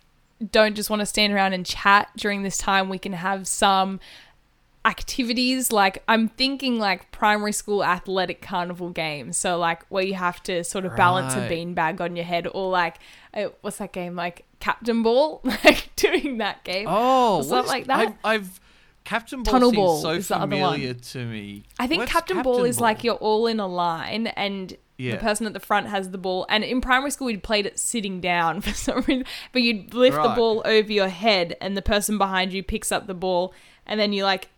don't 0.51 0.75
just 0.75 0.89
want 0.89 0.99
to 0.99 1.05
stand 1.05 1.33
around 1.33 1.53
and 1.53 1.65
chat 1.65 2.09
during 2.15 2.43
this 2.43 2.57
time, 2.57 2.89
we 2.89 2.99
can 2.99 3.13
have 3.13 3.47
some 3.47 3.99
activities 4.85 5.71
like 5.71 6.01
I'm 6.07 6.29
thinking 6.29 6.79
like 6.79 7.11
primary 7.11 7.51
school 7.51 7.83
athletic 7.83 8.41
carnival 8.41 8.89
games. 8.89 9.37
So 9.37 9.57
like 9.57 9.85
where 9.89 10.03
you 10.03 10.13
have 10.13 10.41
to 10.43 10.63
sort 10.63 10.85
of 10.85 10.95
balance 10.95 11.33
a 11.33 11.39
beanbag 11.39 11.99
on 11.99 12.15
your 12.15 12.25
head 12.25 12.47
or 12.53 12.69
like 12.69 12.97
uh, 13.33 13.47
what's 13.61 13.77
that 13.77 13.91
game 13.91 14.15
like 14.15 14.45
Captain 14.59 15.03
Ball 15.03 15.41
like 15.43 15.89
doing 15.95 16.37
that 16.37 16.63
game. 16.63 16.85
Oh, 16.89 17.41
something 17.41 17.65
is- 17.65 17.69
like 17.69 17.87
that. 17.87 17.99
I've, 17.99 18.13
I've 18.23 18.59
Captain 19.03 19.41
Ball 19.43 19.51
Tunnel 19.53 19.69
seems 19.71 19.77
Ball 19.77 20.01
so 20.01 20.09
is 20.11 20.27
the 20.27 20.35
other 20.35 20.55
familiar 20.55 20.89
one. 20.89 20.99
to 20.99 21.25
me. 21.25 21.63
I 21.79 21.87
think 21.87 22.01
What's 22.01 22.11
Captain, 22.11 22.41
Ball 22.41 22.65
is 22.65 22.79
like 22.79 23.03
you're 23.03 23.15
all 23.15 23.47
in 23.47 23.59
a 23.59 23.67
line 23.67 24.27
and 24.27 24.75
Yeah. 24.97 25.11
the 25.15 25.21
person 25.21 25.45
at 25.45 25.53
the 25.53 25.59
front 25.59 25.87
has 25.87 26.09
the 26.09 26.17
ball. 26.17 26.45
And 26.49 26.63
in 26.63 26.81
primary 26.81 27.11
school, 27.11 27.27
we'd 27.27 27.43
played 27.43 27.65
it 27.65 27.77
sitting 27.79 28.19
down 28.19 28.61
for 28.61 28.71
some 28.73 29.01
reason, 29.07 29.25
but 29.53 29.61
you'd 29.61 29.93
lift 29.93 30.15
the 30.21 30.29
ball 30.29 30.61
over 30.65 30.91
your 30.91 31.09
head 31.09 31.55
and 31.61 31.77
the 31.77 31.81
person 31.81 32.17
behind 32.17 32.51
you 32.53 32.63
picks 32.63 32.91
up 32.91 33.05
the 33.07 33.13
ball 33.13 33.53
and 33.85 33.99
then 33.99 34.11
you 34.13 34.23
like 34.23 34.49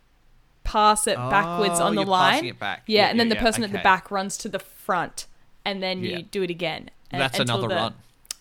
pass 0.64 1.06
it 1.06 1.16
backwards 1.16 1.78
Oh, 1.80 1.84
on 1.84 1.94
the 1.94 2.02
line. 2.04 2.44
it 2.44 2.58
back. 2.58 2.82
Yeah, 2.86 3.02
Yeah, 3.04 3.10
and 3.10 3.20
then 3.20 3.28
yeah, 3.28 3.34
the 3.34 3.40
person 3.40 3.64
at 3.64 3.72
the 3.72 3.78
back 3.78 4.10
runs 4.10 4.36
to 4.38 4.48
the 4.48 4.58
front 4.58 5.26
and 5.64 5.82
then 5.82 6.02
you 6.02 6.22
do 6.22 6.42
it 6.42 6.50
again. 6.50 6.90
That's 7.10 7.38
until 7.38 7.56
another 7.56 7.68
the- 7.68 7.74
run. 7.80 7.94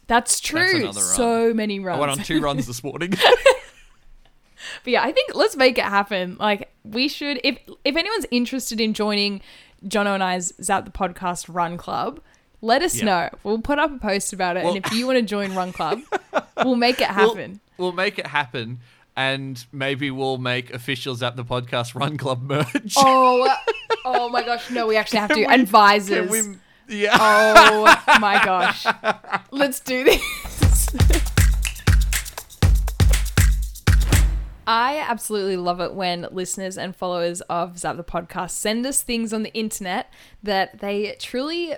That's 0.07 0.39
true. 0.39 0.85
run. 0.85 0.93
So 0.93 1.53
many 1.53 1.79
runs. 1.79 1.97
I 1.97 1.99
went 1.99 2.11
on 2.13 2.17
two 2.25 2.39
runs 2.41 2.65
this 2.67 2.83
morning. 2.83 3.13
But 4.83 4.91
yeah, 4.91 5.03
I 5.03 5.11
think 5.11 5.33
let's 5.35 5.55
make 5.55 5.77
it 5.77 5.85
happen. 5.85 6.35
Like 6.39 6.69
we 6.83 7.07
should 7.07 7.39
if 7.43 7.57
if 7.85 7.95
anyone's 7.95 8.25
interested 8.29 8.79
in 8.81 8.93
joining 8.93 9.41
Jono 9.85 10.13
and 10.13 10.23
I's 10.23 10.53
Zap 10.61 10.85
the 10.85 10.91
Podcast 10.91 11.53
Run 11.53 11.77
Club, 11.77 12.19
let 12.61 12.81
us 12.81 12.95
Yeah. 12.99 13.05
know. 13.05 13.29
We'll 13.43 13.59
put 13.61 13.79
up 13.79 13.91
a 13.93 13.97
post 13.97 14.33
about 14.33 14.57
it. 14.57 14.63
Well- 14.63 14.75
and 14.75 14.85
if 14.85 14.91
you 14.93 15.05
want 15.07 15.17
to 15.17 15.21
join 15.23 15.53
Run 15.55 15.71
Club, 15.71 16.01
we'll 16.63 16.75
make 16.75 16.99
it 17.01 17.07
We'll- 17.15 17.29
happen. 17.35 17.59
We'll, 17.77 17.93
make 17.93 18.19
it 18.19 18.27
happen, 18.27 18.79
and 19.15 19.65
maybe 19.71 20.11
we'll 20.11 20.37
make 20.37 20.73
officials 20.73 21.23
at 21.23 21.35
the 21.37 21.45
podcast 21.45 21.95
Run 21.95 22.17
Club 22.17 22.41
merch. 22.41 22.93
oh 22.97 23.55
oh 24.05 24.27
my 24.29 24.43
gosh, 24.43 24.69
no, 24.69 24.85
we 24.87 24.97
actually 24.97 25.19
have 25.19 25.29
to. 25.29 25.35
we- 25.35 25.45
Advisors. 25.45 26.29
Can 26.29 26.59
we, 26.89 26.97
Yeah. 27.03 27.15
Oh 27.19 28.17
my 28.19 28.43
gosh. 28.43 28.85
Let's 29.51 29.79
do 29.79 30.03
this. 30.03 30.89
I 34.71 34.99
absolutely 34.99 35.57
love 35.57 35.81
it 35.81 35.95
when 35.95 36.27
listeners 36.31 36.77
and 36.77 36.95
followers 36.95 37.41
of 37.41 37.79
Zap 37.79 37.97
the 37.97 38.03
podcast 38.03 38.51
send 38.51 38.85
us 38.85 39.01
things 39.01 39.33
on 39.33 39.41
the 39.41 39.51
internet 39.53 40.13
that 40.43 40.77
they 40.79 41.15
truly 41.17 41.73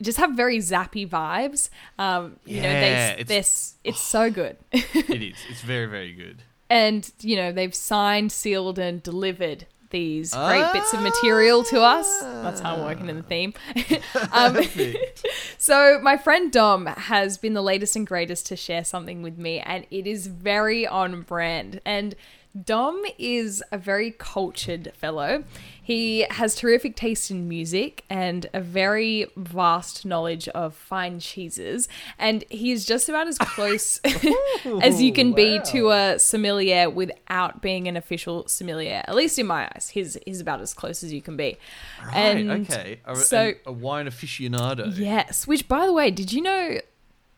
just 0.00 0.16
have 0.16 0.32
very 0.32 0.56
zappy 0.58 1.06
vibes. 1.06 1.68
Um, 1.98 2.36
you 2.46 2.56
know, 2.62 2.62
they 2.72 3.16
it's- 3.18 3.74
it's 3.84 4.00
so 4.00 4.30
good. 4.40 4.56
it 4.72 5.22
is. 5.22 5.36
It's 5.50 5.60
very, 5.60 5.86
very 5.86 6.12
good. 6.14 6.42
and 6.70 7.12
you 7.20 7.36
know 7.36 7.52
they've 7.52 7.74
signed, 7.74 8.32
sealed, 8.32 8.78
and 8.78 9.02
delivered 9.02 9.66
these 9.92 10.34
great 10.34 10.72
bits 10.72 10.92
of 10.92 11.00
material 11.02 11.62
to 11.64 11.80
us. 11.80 12.20
That's 12.20 12.60
how 12.60 12.74
I'm 12.74 12.82
working 12.82 13.08
in 13.08 13.16
the 13.16 13.22
theme. 13.22 13.54
um, 14.32 14.58
so 15.58 16.00
my 16.02 16.16
friend 16.16 16.50
Dom 16.50 16.86
has 16.86 17.38
been 17.38 17.54
the 17.54 17.62
latest 17.62 17.94
and 17.94 18.04
greatest 18.06 18.46
to 18.46 18.56
share 18.56 18.84
something 18.84 19.22
with 19.22 19.38
me, 19.38 19.60
and 19.60 19.86
it 19.90 20.06
is 20.08 20.26
very 20.26 20.86
on 20.86 21.22
brand. 21.22 21.80
And 21.84 22.16
Dom 22.60 23.02
is 23.18 23.62
a 23.72 23.78
very 23.78 24.10
cultured 24.10 24.92
fellow. 24.94 25.44
He 25.82 26.26
has 26.30 26.54
terrific 26.54 26.96
taste 26.96 27.30
in 27.30 27.48
music 27.48 28.04
and 28.10 28.46
a 28.52 28.60
very 28.60 29.26
vast 29.36 30.04
knowledge 30.04 30.48
of 30.48 30.74
fine 30.74 31.18
cheeses. 31.18 31.88
And 32.18 32.44
he 32.50 32.70
is 32.70 32.84
just 32.84 33.08
about 33.08 33.26
as 33.26 33.38
close 33.38 34.00
as 34.82 35.00
you 35.00 35.12
can 35.12 35.32
be 35.32 35.60
to 35.66 35.90
a 35.90 36.18
sommelier 36.18 36.90
without 36.90 37.62
being 37.62 37.88
an 37.88 37.96
official 37.96 38.46
sommelier. 38.48 39.02
At 39.08 39.14
least 39.14 39.38
in 39.38 39.46
my 39.46 39.64
eyes, 39.74 39.88
he's, 39.88 40.18
he's 40.26 40.40
about 40.40 40.60
as 40.60 40.74
close 40.74 41.02
as 41.02 41.12
you 41.12 41.22
can 41.22 41.36
be. 41.36 41.56
Right, 42.04 42.14
and 42.14 42.50
okay. 42.70 43.00
A, 43.06 43.16
so- 43.16 43.54
a 43.66 43.72
wine 43.72 44.06
aficionado. 44.06 44.96
Yes, 44.96 45.46
which 45.46 45.68
by 45.68 45.86
the 45.86 45.92
way, 45.92 46.10
did 46.10 46.32
you 46.32 46.42
know 46.42 46.78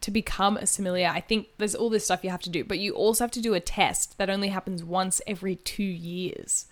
to 0.05 0.11
become 0.11 0.57
a 0.57 0.67
sommelier, 0.67 1.09
I 1.09 1.21
think 1.21 1.49
there's 1.59 1.75
all 1.75 1.91
this 1.91 2.05
stuff 2.05 2.23
you 2.23 2.31
have 2.31 2.43
to 2.43 2.51
do, 2.51 2.63
but 2.63 2.79
you 2.79 2.93
also 2.93 3.25
have 3.25 3.31
to 3.33 3.41
do 3.41 3.55
a 3.55 3.61
test 3.61 4.19
that 4.19 4.31
only 4.31 4.49
happens 4.49 4.85
once 4.85 5.21
every 5.27 5.57
2 5.57 5.83
years. 5.83 6.67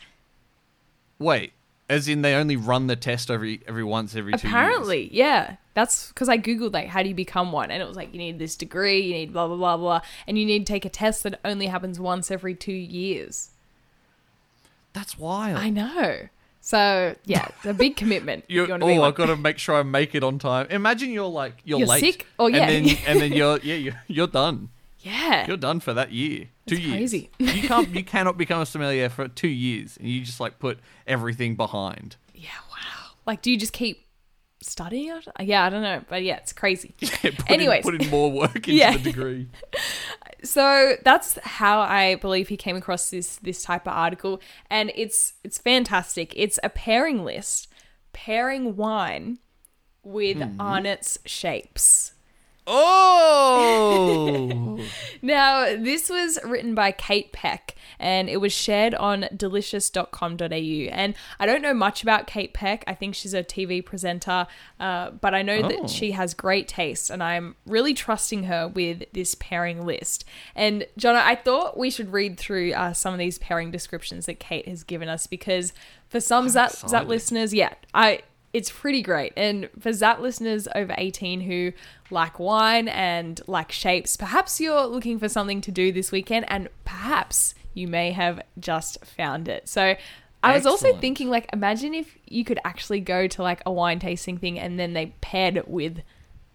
Wait, 1.19 1.53
as 1.89 2.09
in 2.09 2.23
they 2.23 2.35
only 2.35 2.57
run 2.57 2.87
the 2.87 2.97
test 2.97 3.31
every 3.31 3.61
every 3.67 3.85
once 3.85 4.15
every 4.17 4.33
two 4.33 4.47
years? 4.47 4.55
Apparently, 4.55 5.09
yeah. 5.13 5.57
That's 5.75 6.09
because 6.09 6.29
I 6.29 6.37
googled 6.37 6.75
like 6.75 6.89
how 6.89 7.03
do 7.03 7.09
you 7.09 7.15
become 7.15 7.53
one, 7.53 7.71
and 7.71 7.83
it 7.83 7.87
was 7.87 7.97
like 7.97 8.13
you 8.13 8.19
need 8.19 8.39
this 8.39 8.57
degree, 8.57 9.01
you 9.01 9.15
need 9.15 9.33
blah 9.33 9.47
blah 9.47 9.57
blah 9.57 9.77
blah, 9.77 10.01
and 10.27 10.39
you 10.39 10.45
need 10.45 10.67
to 10.67 10.73
take 10.73 10.85
a 10.85 10.91
test 10.91 11.23
that 11.23 11.41
only 11.45 11.67
happens 11.67 11.99
once 11.99 12.31
every 12.31 12.55
two 12.55 12.73
years. 12.73 13.51
That's 14.93 15.19
wild. 15.19 15.59
I 15.59 15.71
know. 15.71 16.29
So 16.65 17.17
yeah, 17.25 17.49
it's 17.57 17.67
a 17.67 17.75
big 17.75 17.97
commitment. 17.97 18.45
You 18.49 18.67
want 18.69 18.83
to 18.83 18.89
oh. 18.89 19.03
I've 19.03 19.17
got 19.17 19.27
to 19.27 19.37
make 19.37 19.59
sure 19.59 19.75
I 19.75 19.83
make 19.83 20.15
it 20.15 20.23
on 20.23 20.39
time. 20.39 20.69
Imagine 20.71 21.11
you're 21.11 21.27
like 21.27 21.55
you're, 21.65 21.81
You're 21.81 21.89
late. 21.89 22.01
sick? 22.01 22.27
Oh, 22.39 22.47
yeah. 22.47 22.69
And 22.69 22.87
then, 22.87 22.97
and 23.09 23.21
then 23.21 23.33
you're 23.33 23.59
yeah 23.63 23.75
you're, 23.75 24.01
you're 24.07 24.27
done. 24.29 24.69
yeah. 25.01 25.45
You're 25.47 25.57
done 25.57 25.81
for 25.81 25.93
that 25.93 26.13
year. 26.13 26.47
Two 26.67 26.77
That's 26.77 26.87
years. 26.87 26.97
crazy. 27.11 27.31
you 27.39 27.69
can't 27.69 27.89
you 27.97 28.05
cannot 28.05 28.39
become 28.39 28.61
a 28.63 28.67
sommelier 28.67 29.09
for 29.09 29.27
two 29.27 29.49
years, 29.49 29.97
and 29.97 30.09
you 30.09 30.23
just 30.25 30.39
like 30.39 30.61
put 30.61 30.79
everything 31.07 31.57
behind. 31.57 32.15
Yeah. 32.33 32.51
Wow. 32.71 33.11
Like, 33.27 33.43
do 33.43 33.51
you 33.51 33.57
just 33.59 33.73
keep 33.73 34.02
studying 34.63 35.11
it? 35.17 35.29
Uh, 35.29 35.43
yeah, 35.43 35.65
I 35.65 35.71
don't 35.71 35.83
know, 35.83 36.03
but 36.09 36.23
yeah, 36.23 36.37
it's 36.37 36.53
crazy. 36.53 36.95
put 37.01 37.51
Anyways. 37.51 37.85
in, 37.85 37.93
put 37.93 38.03
in 38.03 38.11
more 38.11 38.31
work 38.31 38.55
into 38.57 38.73
Yeah. 38.73 38.97
the 38.97 38.99
degree. 38.99 39.49
so 40.45 40.97
that's 41.05 41.39
how 41.43 41.81
I 41.81 42.17
believe 42.17 42.49
he 42.49 42.57
came 42.57 42.77
across 42.77 43.11
this 43.11 43.37
this 43.37 43.63
type 43.63 43.87
of 43.87 43.93
article, 43.93 44.41
and 44.71 44.93
it's 44.95 45.35
it's 45.45 45.59
fantastic. 45.59 46.33
It's 46.37 46.59
a 46.63 46.69
pairing 46.69 47.25
list, 47.25 47.69
pairing 48.13 48.77
wine 48.77 49.39
with 50.03 50.39
hmm. 50.39 50.61
Arnott's 50.61 51.19
shapes. 51.25 52.13
Oh, 52.67 54.79
Now, 55.25 55.77
this 55.77 56.11
was 56.11 56.39
written 56.45 56.75
by 56.75 56.91
Kate 56.91 57.31
Peck 57.33 57.77
and 58.01 58.29
it 58.29 58.41
was 58.41 58.53
shared 58.53 58.93
on 58.95 59.27
delicious.com.au. 59.37 60.45
And 60.45 61.15
I 61.39 61.47
don't 61.47 61.63
know 61.63 61.75
much 61.75 62.03
about 62.03 62.27
Kate 62.27 62.53
Peck. 62.53 62.83
I 62.89 62.95
think 62.95 63.15
she's 63.15 63.33
a 63.35 63.45
TV 63.45 63.85
presenter, 63.85 64.49
uh, 64.81 65.11
but 65.11 65.33
I 65.35 65.43
know 65.43 65.61
Oh. 65.63 65.69
that 65.69 65.91
she 65.91 66.11
has 66.13 66.35
great 66.35 66.67
taste 66.67 67.09
and 67.11 67.23
I'm 67.23 67.55
really 67.67 67.95
trusting 67.95 68.45
her 68.45 68.67
with 68.67 69.05
this 69.13 69.37
pairing 69.37 69.87
list. 69.87 70.25
And, 70.57 70.87
Jono, 70.99 71.23
I 71.23 71.37
thought 71.37 71.79
we 71.79 71.91
should 71.91 72.13
read 72.13 72.37
through 72.39 72.73
uh, 72.73 72.93
some 72.93 73.13
of 73.13 73.19
these 73.21 73.39
pairing 73.39 73.71
descriptions 73.71 74.27
that 74.27 74.41
Kate 74.41 74.67
has 74.67 74.83
given 74.83 75.09
us 75.09 75.29
because 75.29 75.73
for 76.09 76.19
some 76.19 76.49
Zap, 76.49 76.71
Zap 76.73 76.83
excited. 76.85 77.09
listeners, 77.09 77.55
yeah, 77.55 77.75
I 77.95 78.23
it's 78.53 78.71
pretty 78.71 79.03
great. 79.03 79.33
And 79.37 79.69
for 79.79 79.93
Zap 79.93 80.21
listeners 80.21 80.69
over 80.75 80.95
18 80.97 81.41
who 81.41 81.73
like 82.11 82.39
wine 82.39 82.89
and 82.89 83.41
like 83.47 83.73
shapes, 83.73 84.17
perhaps 84.17 84.61
you're 84.61 84.87
looking 84.87 85.19
for 85.19 85.29
something 85.29 85.61
to 85.63 85.71
do 85.71 85.93
this 85.93 86.13
weekend 86.13 86.47
and 86.49 86.69
perhaps 86.85 87.55
you 87.75 87.89
may 87.89 88.11
have 88.13 88.43
just 88.59 89.05
found 89.05 89.49
it. 89.49 89.69
So 89.69 89.97
I 90.43 90.55
was 90.55 90.67
also 90.67 90.95
thinking 90.97 91.31
like 91.31 91.49
imagine 91.53 91.95
if 91.95 92.19
you 92.27 92.45
could 92.45 92.59
actually 92.65 93.01
go 93.01 93.27
to 93.29 93.43
like 93.43 93.63
a 93.65 93.73
wine 93.73 93.99
tasting 93.99 94.39
thing 94.39 94.59
and 94.59 94.79
then 94.79 94.93
they 94.93 95.15
paired 95.21 95.57
it 95.57 95.69
with 95.69 96.03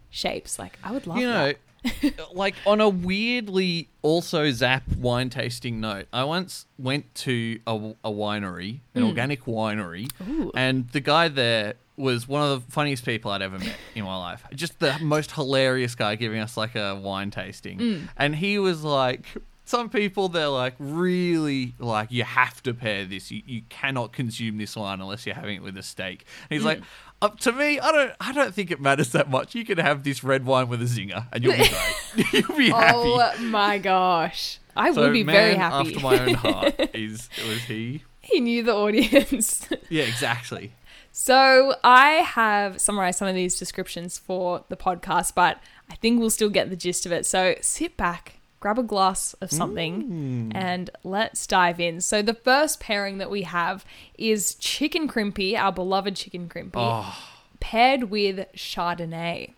shapes. 0.10 0.60
Like 0.60 0.78
I 0.84 0.92
would 0.92 1.08
love 1.08 1.18
you 1.18 1.28
know, 1.28 1.48
that. 1.48 1.58
like 2.34 2.56
on 2.66 2.82
a 2.82 2.90
weirdly 2.90 3.90
also 4.02 4.52
zap 4.52 4.84
wine 4.98 5.30
tasting 5.30 5.80
note, 5.80 6.08
I 6.12 6.24
once 6.24 6.66
went 6.78 7.14
to 7.16 7.60
a, 7.68 7.76
a 8.04 8.12
winery, 8.12 8.80
an 8.96 9.04
hmm. 9.04 9.10
organic 9.10 9.46
winery, 9.46 10.10
Ooh. 10.28 10.52
and 10.56 10.90
the 10.90 11.00
guy 11.00 11.28
there 11.28 11.76
was 11.96 12.28
one 12.28 12.44
of 12.44 12.66
the 12.66 12.72
funniest 12.72 13.06
people 13.06 13.32
I'd 13.32 13.42
ever 13.42 13.58
met 13.58 13.76
in 13.96 14.04
my 14.04 14.18
life. 14.18 14.44
Just 14.54 14.80
the 14.80 14.98
most 15.02 15.32
hilarious 15.32 15.96
guy 15.96 16.16
giving 16.16 16.40
us 16.40 16.56
like 16.56 16.76
a 16.76 16.96
wine 16.96 17.32
tasting, 17.32 17.80
hmm. 17.80 18.06
and 18.18 18.36
he 18.36 18.60
was 18.60 18.84
like. 18.84 19.26
Some 19.68 19.90
people 19.90 20.30
they're 20.30 20.48
like 20.48 20.76
really 20.80 21.76
like 21.78 22.10
you 22.10 22.24
have 22.24 22.64
to 22.64 22.74
pair 22.74 23.04
this. 23.04 23.30
You, 23.32 23.42
you 23.46 23.62
cannot 23.68 24.14
consume 24.14 24.58
this 24.58 24.78
wine 24.78 25.02
unless 25.02 25.26
you're 25.26 25.36
having 25.36 25.58
it 25.58 25.62
with 25.62 25.78
a 25.78 25.84
steak. 25.84 26.26
And 26.50 26.56
he's 26.56 26.62
hmm. 26.62 26.68
like, 26.68 26.82
up 27.22 27.38
to 27.42 27.52
me, 27.52 27.78
I 27.78 27.92
don't 27.92 28.14
I 28.22 28.32
don't 28.32 28.54
think 28.54 28.72
it 28.72 28.80
matters 28.80 29.12
that 29.12 29.30
much. 29.30 29.56
You 29.56 29.66
can 29.66 29.78
have 29.78 30.04
this 30.04 30.24
red 30.24 30.46
wine 30.46 30.70
with 30.70 30.82
a 30.82 30.86
zinger 30.86 31.28
and 31.34 31.44
you'll 31.44 31.58
be 31.58 31.68
great. 32.16 32.34
you'll 32.48 32.58
be 32.58 32.72
oh 32.72 33.20
happy. 33.20 33.40
Oh 33.40 33.44
my 33.44 33.78
gosh. 33.78 34.60
I 34.76 34.94
So 34.94 35.02
would 35.02 35.14
be 35.14 35.24
very 35.24 35.56
happy. 35.56 35.90
after 35.90 36.00
my 36.00 36.20
own 36.20 36.34
heart 36.36 36.76
is 36.96 37.30
was 37.46 37.64
he. 37.64 38.04
he 38.22 38.40
knew 38.40 38.64
the 38.64 38.74
audience. 38.74 39.68
Yeah, 39.90 40.04
exactly. 40.04 40.72
So 41.12 41.74
I 41.84 42.10
have 42.12 42.80
summarized 42.80 43.18
some 43.18 43.28
of 43.28 43.34
these 43.34 43.58
descriptions 43.58 44.20
for 44.20 44.64
the 44.70 44.78
podcast, 44.78 45.34
but 45.34 45.60
I 45.90 45.96
think 45.96 46.20
we'll 46.20 46.30
still 46.30 46.52
get 46.52 46.70
the 46.70 46.76
gist 46.76 47.08
of 47.08 47.12
it. 47.12 47.26
So 47.26 47.56
sit 47.60 47.98
back, 47.98 48.37
grab 48.68 48.78
a 48.78 48.84
glass 48.84 49.34
of 49.36 49.50
something, 49.50 50.04
mm. 50.04 50.52
and 50.54 50.90
let's 51.06 51.48
dive 51.48 51.80
in. 51.80 52.02
So 52.02 52.22
the 52.22 52.34
first 52.34 52.82
pairing 52.82 53.18
that 53.18 53.30
we 53.30 53.44
have 53.44 53.86
is 54.18 54.56
chicken 54.56 55.08
crimpy, 55.08 55.56
our 55.58 55.72
beloved 55.72 56.18
chicken 56.18 56.50
crimpy, 56.50 56.72
Oh, 56.76 57.18
paired 57.62 58.06
with 58.06 58.46
Chardonnay. 58.58 59.54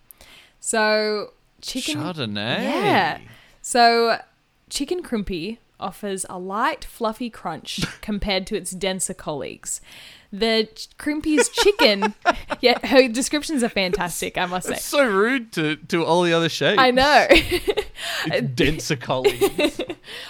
So 0.60 1.34
chicken 1.60 1.96
Chardonnay. 1.96 2.62
yeah. 2.62 3.18
So, 3.62 4.20
chicken 4.70 5.02
crimpy 5.02 5.58
offers 5.80 6.26
a 6.30 6.38
light, 6.38 6.86
fluffy 6.86 7.30
crunch 7.30 7.82
compared 8.02 8.48
to 8.48 8.56
its 8.56 8.72
denser 8.72 9.14
colleagues. 9.14 9.82
The 10.32 10.70
crimpy's 11.00 11.50
chicken, 11.50 12.14
yeah, 12.62 12.86
her 12.86 13.08
descriptions 13.08 13.64
are 13.64 13.70
fantastic, 13.70 14.38
I 14.38 14.46
must 14.46 14.68
say. 14.68 14.74
It's 14.74 14.86
so 14.86 15.04
rude 15.04 15.52
to, 15.54 15.78
to 15.78 16.06
all 16.06 16.22
the 16.22 16.34
other 16.34 16.50
shapes. 16.50 16.80
I 16.80 16.92
know. 16.92 17.28
Denser 18.54 18.96
colleagues. 18.96 19.82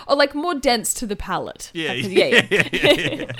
or 0.08 0.16
like 0.16 0.34
more 0.34 0.56
dense 0.56 0.94
to 0.96 1.06
the 1.06 1.18
palate. 1.18 1.70
Yeah, 1.74 1.92
yeah, 1.94 2.48
yeah, 2.50 2.70
yeah. 2.72 3.32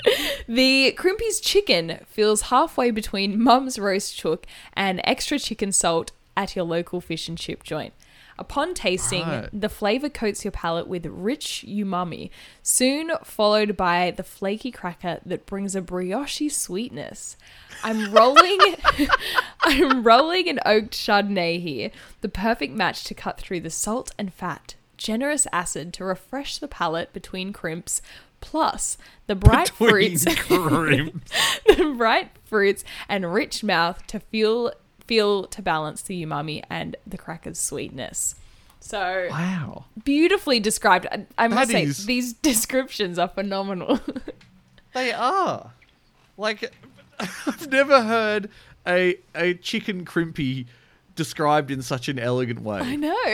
The 0.46 0.94
Crimpy's 0.98 1.40
chicken 1.40 2.00
feels 2.06 2.42
halfway 2.42 2.90
between 2.90 3.42
Mum's 3.42 3.78
roast 3.78 4.16
chook 4.16 4.46
and 4.74 5.00
extra 5.04 5.38
chicken 5.38 5.72
salt 5.72 6.12
at 6.36 6.54
your 6.54 6.66
local 6.66 7.00
fish 7.00 7.26
and 7.28 7.38
chip 7.38 7.62
joint. 7.62 7.94
Upon 8.40 8.72
tasting, 8.74 9.26
Right. 9.28 9.48
the 9.52 9.68
flavor 9.68 10.08
coats 10.08 10.44
your 10.44 10.50
palate 10.50 10.88
with 10.88 11.04
rich 11.06 11.62
umami, 11.68 12.30
soon 12.62 13.12
followed 13.22 13.76
by 13.76 14.10
the 14.16 14.22
flaky 14.22 14.70
cracker 14.72 15.20
that 15.26 15.44
brings 15.46 15.76
a 15.76 15.82
brioche 15.82 16.50
sweetness. 16.50 17.36
I'm 17.84 18.10
rolling 18.12 18.58
I'm 19.60 20.02
rolling 20.02 20.48
an 20.48 20.58
oaked 20.64 20.92
Chardonnay 20.94 21.60
here, 21.60 21.90
the 22.22 22.28
perfect 22.30 22.72
match 22.74 23.04
to 23.04 23.14
cut 23.14 23.38
through 23.38 23.60
the 23.60 23.70
salt 23.70 24.12
and 24.18 24.32
fat, 24.32 24.74
generous 24.96 25.46
acid 25.52 25.92
to 25.94 26.04
refresh 26.04 26.56
the 26.58 26.68
palate 26.68 27.12
between 27.12 27.52
crimps, 27.52 28.00
plus 28.40 28.96
the 29.26 29.34
bright 29.34 29.70
Between 29.78 30.16
fruits 30.18 30.24
the 31.66 31.94
bright 31.96 32.30
fruits 32.44 32.84
and 33.08 33.32
rich 33.34 33.62
mouth 33.62 34.06
to 34.08 34.18
feel 34.20 34.72
feel 35.10 35.46
to 35.48 35.60
balance 35.60 36.02
the 36.02 36.24
umami 36.24 36.62
and 36.70 36.94
the 37.06 37.18
cracker's 37.18 37.58
sweetness. 37.58 38.36
So 38.78 39.26
Wow. 39.30 39.86
beautifully 40.04 40.60
described. 40.60 41.06
I, 41.10 41.26
I 41.36 41.48
must 41.48 41.70
say 41.72 41.82
is- 41.82 42.06
these 42.06 42.32
descriptions 42.50 43.18
are 43.18 43.28
phenomenal. 43.28 43.98
They 44.94 45.12
are. 45.12 45.72
Like, 46.36 46.60
I've 47.20 47.70
never 47.70 48.02
heard 48.02 48.50
a 48.86 49.16
a 49.36 49.54
chicken 49.54 50.04
crimpy 50.04 50.66
described 51.14 51.70
in 51.70 51.80
such 51.82 52.08
an 52.08 52.18
elegant 52.18 52.62
way. 52.62 52.80
I 52.80 52.96
know. 52.96 53.24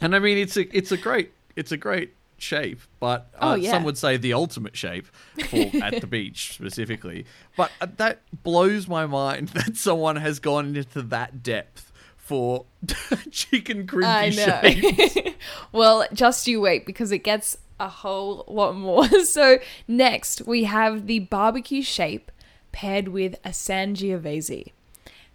And 0.00 0.14
I 0.16 0.18
mean, 0.18 0.38
it's 0.38 0.56
a 0.56 0.64
it's 0.76 0.90
a 0.92 0.96
great 0.96 1.30
it's 1.56 1.72
a 1.72 1.76
great 1.76 2.14
shape, 2.42 2.80
but 3.00 3.28
uh, 3.34 3.52
Oh, 3.52 3.54
yeah. 3.54 3.70
some 3.70 3.84
would 3.84 3.96
say 3.96 4.16
the 4.16 4.32
ultimate 4.34 4.76
shape 4.76 5.06
for 5.48 5.70
at 5.82 6.00
the 6.00 6.06
beach 6.06 6.54
specifically. 6.54 7.24
But 7.56 7.70
uh, 7.80 7.86
that 7.96 8.20
blows 8.42 8.88
my 8.88 9.06
mind 9.06 9.48
that 9.54 9.76
someone 9.76 10.16
has 10.16 10.38
gone 10.40 10.74
into 10.76 11.02
that 11.02 11.42
depth 11.42 11.92
for 12.16 12.66
chicken 13.30 13.86
crimpy 13.86 14.32
shape. 14.32 15.36
well, 15.72 16.06
just 16.12 16.46
you 16.46 16.60
wait 16.60 16.86
because 16.86 17.12
it 17.12 17.18
gets 17.18 17.56
a 17.80 17.88
whole 17.88 18.44
lot 18.48 18.74
more. 18.76 19.08
So 19.24 19.58
next 19.88 20.42
we 20.46 20.64
have 20.64 21.06
the 21.06 21.18
barbecue 21.20 21.82
shape 21.82 22.30
paired 22.70 23.08
with 23.08 23.34
a 23.44 23.48
Sangiovese. 23.50 24.72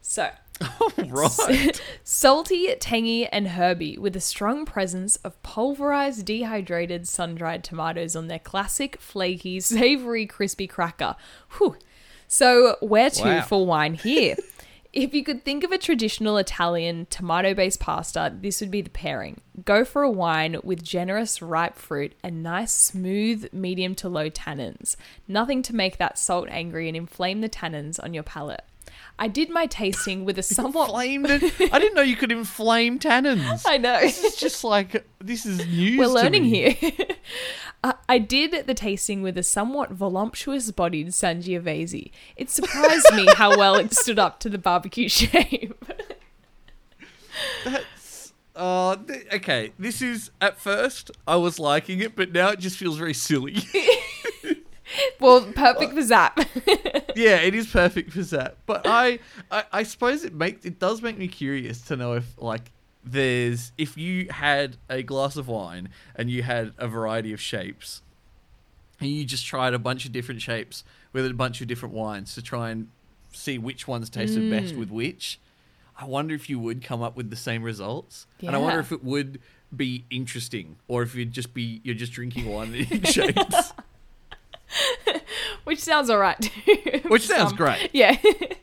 So 0.02 0.30
right. 1.08 1.82
salty, 2.04 2.74
tangy, 2.80 3.28
and 3.28 3.50
herby 3.50 3.98
with 3.98 4.16
a 4.16 4.22
strong 4.22 4.66
presence 4.66 5.16
of 5.18 5.42
pulverized, 5.44 6.26
dehydrated, 6.26 7.08
sun-dried 7.08 7.64
tomatoes 7.64 8.16
on 8.16 8.28
their 8.28 8.40
classic, 8.40 9.00
flaky, 9.00 9.60
savory, 9.62 10.26
crispy 10.26 10.68
cracker. 10.68 11.16
Whew. 11.58 11.78
So 12.28 12.76
where 12.82 13.10
to 13.10 13.24
Wow. 13.24 13.42
for 13.44 13.66
wine 13.66 13.94
here? 13.94 14.36
If 14.94 15.14
you 15.14 15.24
could 15.24 15.46
think 15.46 15.64
of 15.64 15.72
a 15.72 15.78
traditional 15.78 16.38
Italian 16.38 17.06
tomato 17.10 17.54
based 17.54 17.80
pasta, 17.80 18.34
this 18.42 18.62
would 18.62 18.72
be 18.72 18.82
the 18.82 18.90
pairing. 18.90 19.42
Go 19.64 19.86
for 19.86 20.02
a 20.02 20.10
wine 20.10 20.58
with 20.64 20.82
generous 20.82 21.42
ripe 21.42 21.78
fruit 21.78 22.14
and 22.24 22.42
nice, 22.42 22.74
smooth, 22.74 23.48
medium 23.54 23.94
to 23.96 24.10
low 24.10 24.30
tannins. 24.30 24.96
Nothing 25.28 25.62
to 25.64 25.76
make 25.76 25.98
that 25.98 26.18
salt 26.18 26.48
angry 26.50 26.88
and 26.88 26.98
inflame 26.98 27.42
the 27.42 27.50
tannins 27.50 28.02
on 28.04 28.14
your 28.14 28.24
palate. 28.24 28.64
I 29.20 29.28
did 29.28 29.50
my 29.50 29.66
tasting 29.66 30.26
with 30.26 30.38
a 30.38 30.44
somewhat. 30.58 30.90
Inflamed. 30.90 31.28
I 31.72 31.80
didn't 31.80 31.96
know 31.96 32.02
you 32.02 32.16
could 32.16 32.32
inflame 32.32 33.00
tannins. 33.00 33.64
I 33.68 33.78
know. 33.78 33.98
It's 34.02 34.38
just 34.40 34.64
like 34.64 35.06
this 35.20 35.46
is 35.46 35.66
news. 35.68 35.98
We're 36.00 36.08
learning 36.08 36.46
here. 36.46 36.76
Uh, 37.84 37.94
I 38.10 38.18
did 38.20 38.68
the 38.68 38.74
tasting 38.74 39.22
with 39.22 39.38
a 39.38 39.44
somewhat 39.44 39.92
voluptuous 39.92 40.72
bodied 40.72 41.08
Sangiovese. 41.08 42.12
It 42.36 42.50
surprised 42.50 43.14
me 43.16 43.28
how 43.36 43.58
well 43.58 43.76
it 43.76 43.94
stood 43.94 44.20
up 44.20 44.40
to 44.42 44.50
the 44.50 44.58
barbecue 44.58 45.10
shape. 45.10 45.86
That's 47.64 48.34
uh 48.56 48.96
th- 48.96 49.28
okay. 49.34 49.72
This 49.78 50.02
is 50.02 50.32
at 50.42 50.60
first 50.60 51.12
I 51.28 51.36
was 51.36 51.60
liking 51.60 52.00
it, 52.00 52.16
but 52.16 52.32
now 52.32 52.50
it 52.50 52.60
just 52.60 52.78
feels 52.78 52.98
very 52.98 53.14
silly. 53.14 53.58
well, 55.20 55.42
perfect 55.56 55.94
for 55.94 56.02
Zap. 56.02 56.40
yeah, 57.16 57.38
it 57.38 57.56
is 57.56 57.68
perfect 57.68 58.14
for 58.14 58.22
that. 58.24 58.58
But 58.66 58.82
I, 58.86 59.20
I, 59.52 59.64
I 59.72 59.84
suppose 59.84 60.24
it 60.24 60.34
makes 60.34 60.66
it 60.66 60.80
does 60.80 61.02
make 61.02 61.18
me 61.18 61.28
curious 61.28 61.82
to 61.84 61.96
know 61.96 62.14
if 62.14 62.26
like 62.38 62.72
there's 63.04 63.72
if 63.78 63.98
you 63.98 64.28
had 64.30 64.78
a 64.90 65.04
glass 65.04 65.36
of 65.36 65.48
wine 65.48 65.90
and 66.16 66.30
you 66.30 66.44
had 66.44 66.74
a 66.78 66.88
variety 66.88 67.34
of 67.34 67.42
shapes, 67.42 68.02
and 69.00 69.10
you 69.10 69.26
just 69.26 69.46
tried 69.46 69.74
a 69.74 69.80
bunch 69.80 70.06
of 70.06 70.12
different 70.12 70.42
shapes 70.42 70.84
with 71.14 71.26
a 71.26 71.34
bunch 71.34 71.62
of 71.62 71.68
different 71.68 71.94
wines 71.94 72.34
to 72.36 72.42
try 72.42 72.70
and 72.70 72.90
see 73.32 73.58
which 73.58 73.88
ones 73.88 74.10
tasted 74.10 74.50
best 74.50 74.74
mm. 74.74 74.80
with 74.80 74.90
which. 74.90 75.40
I 76.00 76.06
wonder 76.06 76.36
if 76.36 76.48
you 76.48 76.60
would 76.60 76.84
come 76.84 77.02
up 77.02 77.18
with 77.18 77.32
the 77.32 77.36
same 77.36 77.64
results, 77.64 78.28
and 78.42 78.56
I 78.56 78.60
wonder 78.60 78.80
if 78.80 78.92
it 78.92 79.04
would 79.04 79.40
be 79.76 80.06
interesting, 80.10 80.78
or 80.88 81.02
if 81.02 81.16
you'd 81.16 81.32
just 81.32 81.54
be 81.54 81.82
you're 81.84 81.96
just 81.96 82.14
drinking 82.14 82.46
wine 82.46 82.74
in 82.74 83.04
shapes, 83.04 83.67
Which 85.68 85.80
sounds 85.80 86.10
alright 86.10 86.40
too. 86.40 87.02
which 87.10 87.28
sounds 87.28 87.50
Some- 87.50 87.58
great. 87.58 87.90
Yeah. 87.92 88.16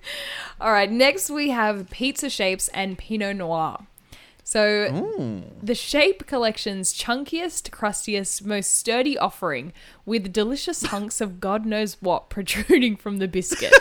All 0.61 0.73
right, 0.73 0.91
next 0.91 1.29
we 1.29 1.51
have 1.51 1.91
pizza 1.91 2.31
shapes 2.31 2.69
and 2.69 2.97
Pinot 2.97 3.37
Noir. 3.37 3.87
So 4.43 4.63
Ooh. 5.19 5.43
the 5.63 5.75
Shape 5.75 6.27
Collection's 6.27 6.95
chunkiest, 6.95 7.71
crustiest, 7.71 8.47
most 8.47 8.71
sturdy 8.71 9.19
offering 9.19 9.75
with 10.07 10.33
delicious 10.33 10.83
hunks 10.87 11.21
of 11.21 11.41
God 11.41 11.67
knows 11.67 11.99
what 12.01 12.31
protruding 12.31 12.97
from 12.97 13.19
the 13.19 13.29
biscuit. 13.29 13.75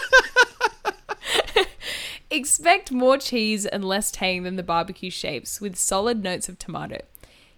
Expect 2.30 2.92
more 2.92 3.18
cheese 3.18 3.66
and 3.66 3.86
less 3.86 4.12
tang 4.12 4.44
than 4.44 4.58
the 4.58 4.64
barbecue 4.64 5.12
shapes 5.12 5.62
with 5.62 5.78
solid 5.78 6.24
notes 6.24 6.50
of 6.50 6.60
tomato. 6.60 7.00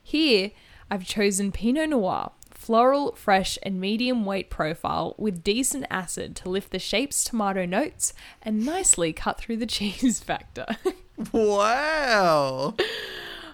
Here, 0.03 0.51
I've 0.91 1.05
chosen 1.05 1.51
Pinot 1.51 1.89
Noir, 1.89 2.31
floral, 2.65 3.13
fresh, 3.13 3.59
and 3.61 3.79
medium 3.79 4.25
weight 4.25 4.49
profile 4.49 5.13
with 5.17 5.43
decent 5.43 5.85
acid 5.91 6.35
to 6.35 6.49
lift 6.49 6.71
the 6.71 6.79
shape's 6.79 7.23
tomato 7.23 7.63
notes 7.63 8.11
and 8.41 8.65
nicely 8.65 9.13
cut 9.13 9.37
through 9.37 9.57
the 9.57 9.65
cheese 9.67 10.19
factor. 10.19 10.65
Wow. 11.31 12.73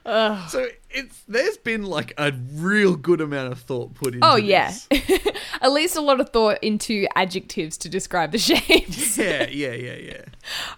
So 0.04 0.67
it's 0.89 1.21
there's 1.28 1.58
been 1.58 1.84
like 1.84 2.13
a 2.17 2.32
real 2.54 2.95
good 2.95 3.21
amount 3.21 3.52
of 3.52 3.60
thought 3.60 3.93
put 3.93 4.15
into 4.15 4.19
this. 4.19 4.30
Oh, 4.32 4.36
yeah. 4.38 4.74
At 5.62 5.71
least 5.71 5.95
a 5.95 6.02
lot 6.02 6.19
of 6.19 6.30
thought 6.30 6.58
into 6.63 7.06
adjectives 7.15 7.78
to 7.80 7.89
describe 7.89 8.32
the 8.32 8.38
shapes. 8.39 9.17
yeah, 9.17 9.47
yeah, 9.47 9.74
yeah, 9.74 9.95
yeah. 9.95 10.24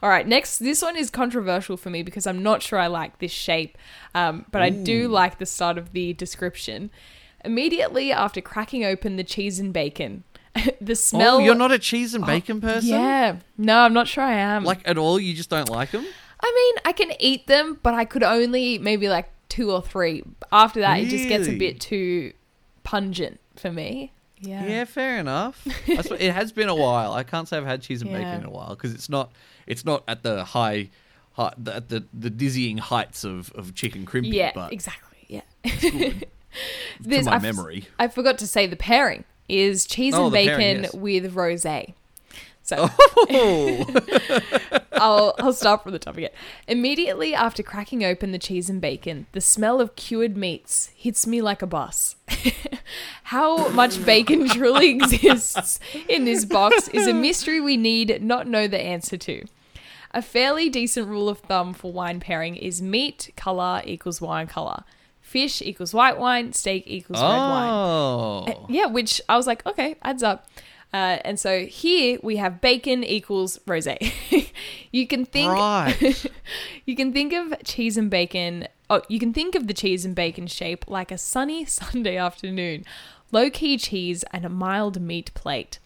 All 0.02 0.10
right, 0.10 0.28
next, 0.28 0.60
this 0.60 0.82
one 0.82 0.98
is 0.98 1.10
controversial 1.10 1.78
for 1.78 1.90
me 1.90 2.04
because 2.04 2.28
I'm 2.28 2.44
not 2.44 2.62
sure 2.62 2.80
I 2.80 2.88
like 2.88 3.20
this 3.20 3.32
shape, 3.32 3.78
um, 4.14 4.46
but 4.52 4.62
I 4.62 4.70
do 4.70 5.08
like 5.08 5.38
the 5.38 5.46
start 5.46 5.78
of 5.78 5.94
the 5.94 6.14
description. 6.14 6.92
Immediately 7.44 8.12
after 8.12 8.42
cracking 8.42 8.86
open 8.86 9.18
the 9.18 9.24
cheese 9.24 9.60
and 9.60 9.74
bacon, 9.74 10.24
the 10.54 10.92
oh, 10.92 10.94
smell. 10.94 11.36
oh, 11.36 11.40
you're 11.40 11.56
not 11.56 11.72
a 11.72 11.80
cheese 11.80 12.14
and 12.14 12.24
oh, 12.24 12.28
bacon 12.28 12.62
person? 12.62 12.90
Yeah, 12.90 13.38
no, 13.58 13.80
I'm 13.80 13.94
not 13.94 14.08
sure 14.08 14.24
I 14.24 14.34
am. 14.34 14.64
Like 14.64 14.82
at 14.86 14.98
all, 14.98 15.20
you 15.20 15.34
just 15.34 15.50
don't 15.50 15.70
like 15.70 15.92
them? 15.92 16.06
I 16.40 16.52
mean, 16.56 16.84
I 16.86 16.92
can 16.92 17.12
eat 17.20 17.48
them, 17.48 17.80
but 17.84 17.94
I 17.94 18.06
could 18.06 18.24
only 18.24 18.62
eat 18.62 18.82
maybe 18.82 19.08
like 19.08 19.30
two 19.50 19.72
or 19.72 19.82
three. 19.82 20.24
After 20.52 20.82
that, 20.82 21.00
it 21.00 21.08
just 21.08 21.28
gets 21.28 21.48
a 21.48 21.58
bit 21.58 21.80
too 21.80 22.34
pungent 22.84 23.40
for 23.56 23.72
me. 23.72 24.12
Yeah. 24.40 24.66
Yeah, 24.66 24.86
fair 24.86 25.20
enough. 25.20 25.66
It 25.88 26.34
has 26.34 26.52
been 26.52 26.68
a 26.68 26.76
while. 26.76 27.14
I 27.14 27.24
can't 27.24 27.48
say 27.48 27.58
I've 27.58 27.66
had 27.66 27.82
cheese 27.82 28.02
and 28.02 28.12
Yeah. 28.12 28.18
bacon 28.18 28.42
in 28.42 28.46
a 28.46 28.50
while 28.50 28.70
because 28.70 28.94
it's 28.94 29.08
not 29.08 29.32
it's 29.68 29.86
not 29.86 30.04
at 30.08 30.24
the 30.24 30.44
high, 30.44 30.90
high 31.34 31.54
the, 31.58 31.76
at 31.76 31.90
the 31.90 32.04
the 32.14 32.30
dizzying 32.30 32.78
heights 32.78 33.24
of 33.24 33.52
of 33.54 33.74
chicken 33.74 34.06
crimpy. 34.06 34.34
Yeah, 34.34 34.52
but 34.54 34.74
exactly. 34.74 35.26
Yeah. 35.30 35.42
This- 37.00 37.26
to 37.26 37.32
my 37.32 37.38
I 37.38 37.40
memory. 37.40 37.86
I 38.00 38.08
forgot 38.08 38.38
to 38.40 38.48
say 38.48 38.66
the 38.68 38.76
pairing 38.76 39.24
is 39.50 39.86
cheese 39.86 40.14
Oh, 40.16 40.26
and 40.26 40.34
bacon 40.34 40.58
pairing, 40.58 40.84
yes. 40.84 40.94
with 40.94 41.34
rosé. 41.36 41.94
So 42.66 42.90
Oh, 43.18 43.86
I'll 44.94 45.36
I'll 45.40 45.52
start 45.54 45.84
from 45.84 45.92
the 45.92 46.00
top 46.00 46.16
again. 46.18 46.30
Immediately 46.68 47.36
after 47.36 47.62
cracking 47.62 48.06
open 48.06 48.32
the 48.32 48.40
cheese 48.40 48.70
and 48.70 48.80
bacon, 48.80 49.26
the 49.34 49.42
smell 49.42 49.82
of 49.82 49.96
cured 49.98 50.38
meats 50.38 50.90
hits 50.96 51.28
me 51.28 51.42
like 51.42 51.62
a 51.62 51.68
bus. 51.68 52.16
How 53.24 53.68
much 53.70 54.06
bacon 54.06 54.48
truly 54.50 54.92
exists 54.92 55.80
in 56.08 56.24
this 56.26 56.46
box 56.46 56.88
is 56.90 57.06
a 57.08 57.14
mystery 57.14 57.60
we 57.60 57.76
need 57.76 58.22
not 58.22 58.48
know 58.48 58.68
the 58.68 58.80
answer 58.80 59.18
to. 59.18 59.44
A 60.12 60.22
fairly 60.22 60.70
decent 60.70 61.08
rule 61.08 61.28
of 61.28 61.40
thumb 61.40 61.74
for 61.74 61.92
wine 61.92 62.20
pairing 62.20 62.56
is 62.56 62.82
meat 62.82 63.32
color 63.36 63.82
equals 63.84 64.22
wine 64.22 64.48
color. 64.48 64.84
Fish 65.34 65.64
equals 65.64 65.96
white 65.96 66.20
wine, 66.20 66.54
steak 66.54 66.84
equals 66.86 67.20
red 67.20 67.28
wine. 67.28 67.70
oh. 67.72 68.66
Yeah, 68.70 68.86
which 68.86 69.20
I 69.28 69.36
was 69.36 69.48
like, 69.48 69.66
okay, 69.66 69.96
adds 70.04 70.22
up. 70.22 70.48
Uh, 70.94 71.18
and 71.26 71.40
so 71.40 71.66
here 71.66 72.20
we 72.22 72.36
have 72.36 72.62
bacon 72.62 73.04
equals 73.04 73.58
rosé. 73.66 74.14
you 74.92 75.08
can 75.08 75.26
think 75.26 75.52
right. 75.52 76.26
you 76.86 76.96
can 76.96 77.12
think 77.12 77.34
of 77.34 77.52
cheese 77.64 77.98
and 77.98 78.12
bacon. 78.12 78.68
Oh, 78.92 79.02
you 79.10 79.18
can 79.18 79.34
think 79.34 79.56
of 79.56 79.66
the 79.66 79.74
cheese 79.74 80.06
and 80.06 80.14
bacon 80.14 80.46
shape 80.46 80.88
like 80.88 81.12
a 81.12 81.18
sunny 81.18 81.66
Sunday 81.82 82.16
afternoon, 82.16 82.86
low 83.32 83.50
key 83.50 83.76
cheese 83.76 84.24
and 84.32 84.46
a 84.46 84.50
mild 84.50 85.02
meat 85.02 85.34
plate. 85.34 85.80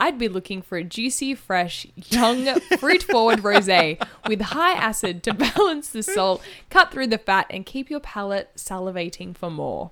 I'd 0.00 0.18
be 0.18 0.28
looking 0.28 0.62
for 0.62 0.78
a 0.78 0.82
juicy, 0.82 1.34
fresh, 1.34 1.86
young, 1.94 2.58
fruit 2.78 3.02
forward 3.02 3.40
rosé 3.40 4.02
with 4.26 4.40
high 4.40 4.72
acid 4.72 5.22
to 5.24 5.34
balance 5.54 5.90
the 5.90 6.02
salt, 6.02 6.42
cut 6.70 6.90
through 6.90 7.08
the 7.08 7.18
fat, 7.18 7.46
and 7.50 7.66
keep 7.66 7.90
your 7.90 8.00
palate 8.00 8.50
salivating 8.56 9.36
for 9.36 9.50
more. 9.50 9.90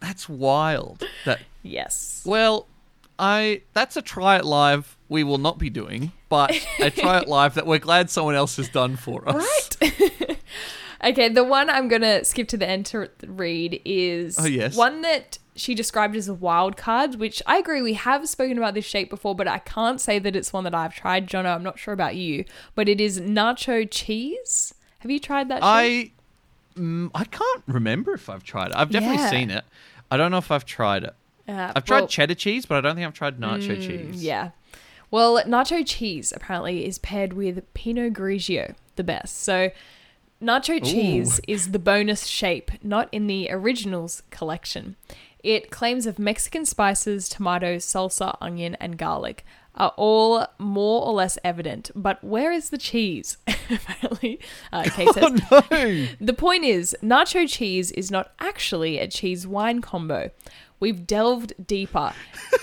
That's 0.00 0.28
wild. 0.28 1.04
That 1.24 1.40
Yes. 1.62 2.22
well, 2.24 2.66
I 3.18 3.62
that's 3.74 3.96
a 3.96 4.02
try 4.02 4.36
it 4.36 4.44
live 4.44 4.96
we 5.08 5.24
will 5.24 5.38
not 5.38 5.58
be 5.58 5.68
doing, 5.70 6.12
but 6.28 6.52
a 6.78 6.90
try 6.90 7.18
it 7.18 7.28
live 7.38 7.54
that 7.54 7.66
we're 7.66 7.78
glad 7.80 8.08
someone 8.10 8.34
else 8.36 8.56
has 8.56 8.68
done 8.68 8.96
for 8.96 9.28
us. 9.28 9.70
Right. 9.82 10.38
okay, 11.04 11.28
the 11.28 11.44
one 11.44 11.68
I'm 11.68 11.88
going 11.88 12.02
to 12.02 12.24
skip 12.24 12.48
to 12.48 12.56
the 12.56 12.68
end 12.68 12.86
to 12.86 13.10
read 13.26 13.80
is 13.84 14.38
Oh, 14.38 14.46
yes. 14.46 14.76
one 14.76 15.02
that 15.02 15.38
she 15.58 15.74
described 15.74 16.16
as 16.16 16.28
a 16.28 16.34
wild 16.34 16.76
card, 16.76 17.16
which 17.16 17.42
I 17.46 17.58
agree 17.58 17.82
we 17.82 17.94
have 17.94 18.28
spoken 18.28 18.56
about 18.58 18.74
this 18.74 18.84
shape 18.84 19.10
before, 19.10 19.34
but 19.34 19.48
I 19.48 19.58
can't 19.58 20.00
say 20.00 20.18
that 20.18 20.36
it's 20.36 20.52
one 20.52 20.64
that 20.64 20.74
I've 20.74 20.94
tried. 20.94 21.26
Jono, 21.28 21.54
I'm 21.54 21.62
not 21.62 21.78
sure 21.78 21.92
about 21.92 22.16
you, 22.16 22.44
but 22.74 22.88
it 22.88 23.00
is 23.00 23.20
nacho 23.20 23.86
cheese. 23.90 24.72
Have 25.00 25.10
you 25.10 25.18
tried 25.18 25.48
that 25.48 25.56
shape? 25.56 25.64
I 25.64 26.10
mm, 26.78 27.10
I 27.14 27.24
can't 27.24 27.62
remember 27.66 28.14
if 28.14 28.28
I've 28.28 28.44
tried 28.44 28.68
it. 28.68 28.74
I've 28.76 28.90
definitely 28.90 29.18
Yeah. 29.18 29.30
seen 29.30 29.50
it. 29.50 29.64
I 30.10 30.16
don't 30.16 30.30
know 30.30 30.38
if 30.38 30.50
I've 30.50 30.64
tried 30.64 31.04
it. 31.04 31.14
Uh, 31.48 31.72
I've 31.74 31.84
tried 31.84 32.00
well, 32.00 32.08
cheddar 32.08 32.34
cheese, 32.34 32.66
but 32.66 32.76
I 32.76 32.80
don't 32.82 32.94
think 32.94 33.06
I've 33.06 33.14
tried 33.14 33.38
nacho 33.38 33.76
mm, 33.76 33.86
cheese. 33.86 34.22
Yeah. 34.22 34.50
Well, 35.10 35.42
nacho 35.44 35.82
cheese 35.86 36.32
apparently 36.34 36.84
is 36.84 36.98
paired 36.98 37.32
with 37.32 37.72
Pinot 37.74 38.12
Grigio, 38.12 38.74
the 38.96 39.04
best. 39.04 39.42
So, 39.42 39.70
nacho 40.42 40.84
cheese 40.84 41.40
is 41.48 41.72
the 41.72 41.78
bonus 41.78 42.26
shape, 42.26 42.70
not 42.82 43.08
in 43.10 43.26
the 43.26 43.48
originals 43.50 44.22
collection. 44.30 44.96
It 45.48 45.70
claims 45.70 46.04
of 46.04 46.18
Mexican 46.18 46.66
spices, 46.66 47.26
tomatoes, 47.26 47.82
salsa, 47.82 48.36
onion, 48.38 48.74
and 48.74 48.98
garlic 48.98 49.46
are 49.74 49.94
all 49.96 50.46
more 50.58 51.06
or 51.06 51.14
less 51.14 51.38
evident. 51.42 51.90
But 51.94 52.22
where 52.22 52.52
is 52.52 52.68
the 52.68 52.76
cheese? 52.76 53.38
apparently, 53.70 54.40
uh, 54.74 54.90
Kate 54.90 55.08
says. 55.14 55.40
Oh 55.50 55.62
no! 55.70 56.06
The 56.20 56.34
point 56.34 56.64
is, 56.64 56.94
nacho 57.02 57.48
cheese 57.48 57.90
is 57.92 58.10
not 58.10 58.30
actually 58.38 58.98
a 58.98 59.08
cheese 59.08 59.46
wine 59.46 59.80
combo. 59.80 60.30
We've 60.80 61.06
delved 61.06 61.54
deeper. 61.66 62.12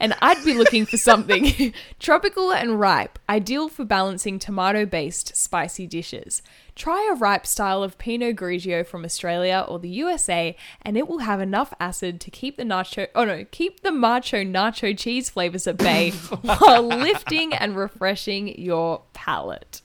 and 0.00 0.14
I'd 0.20 0.44
be 0.44 0.54
looking 0.54 0.84
for 0.86 0.96
something 0.96 1.72
tropical 1.98 2.52
and 2.52 2.78
ripe, 2.78 3.18
ideal 3.28 3.68
for 3.68 3.84
balancing 3.84 4.38
tomato 4.38 4.84
based 4.84 5.36
spicy 5.36 5.86
dishes. 5.86 6.42
Try 6.74 7.10
a 7.12 7.14
ripe 7.14 7.46
style 7.46 7.82
of 7.82 7.98
Pinot 7.98 8.36
Grigio 8.36 8.86
from 8.86 9.04
Australia 9.04 9.64
or 9.68 9.78
the 9.78 9.88
USA, 9.88 10.56
and 10.82 10.96
it 10.96 11.08
will 11.08 11.18
have 11.18 11.40
enough 11.40 11.74
acid 11.80 12.20
to 12.20 12.30
keep 12.30 12.56
the 12.56 12.62
nacho 12.62 13.08
oh 13.14 13.24
no, 13.24 13.44
keep 13.50 13.80
the 13.80 13.92
macho 13.92 14.42
nacho 14.42 14.96
cheese 14.96 15.28
flavors 15.30 15.66
at 15.66 15.76
bay 15.76 16.10
while 16.42 16.82
lifting 16.82 17.52
and 17.54 17.76
refreshing 17.76 18.58
your 18.60 19.02
palate. 19.12 19.82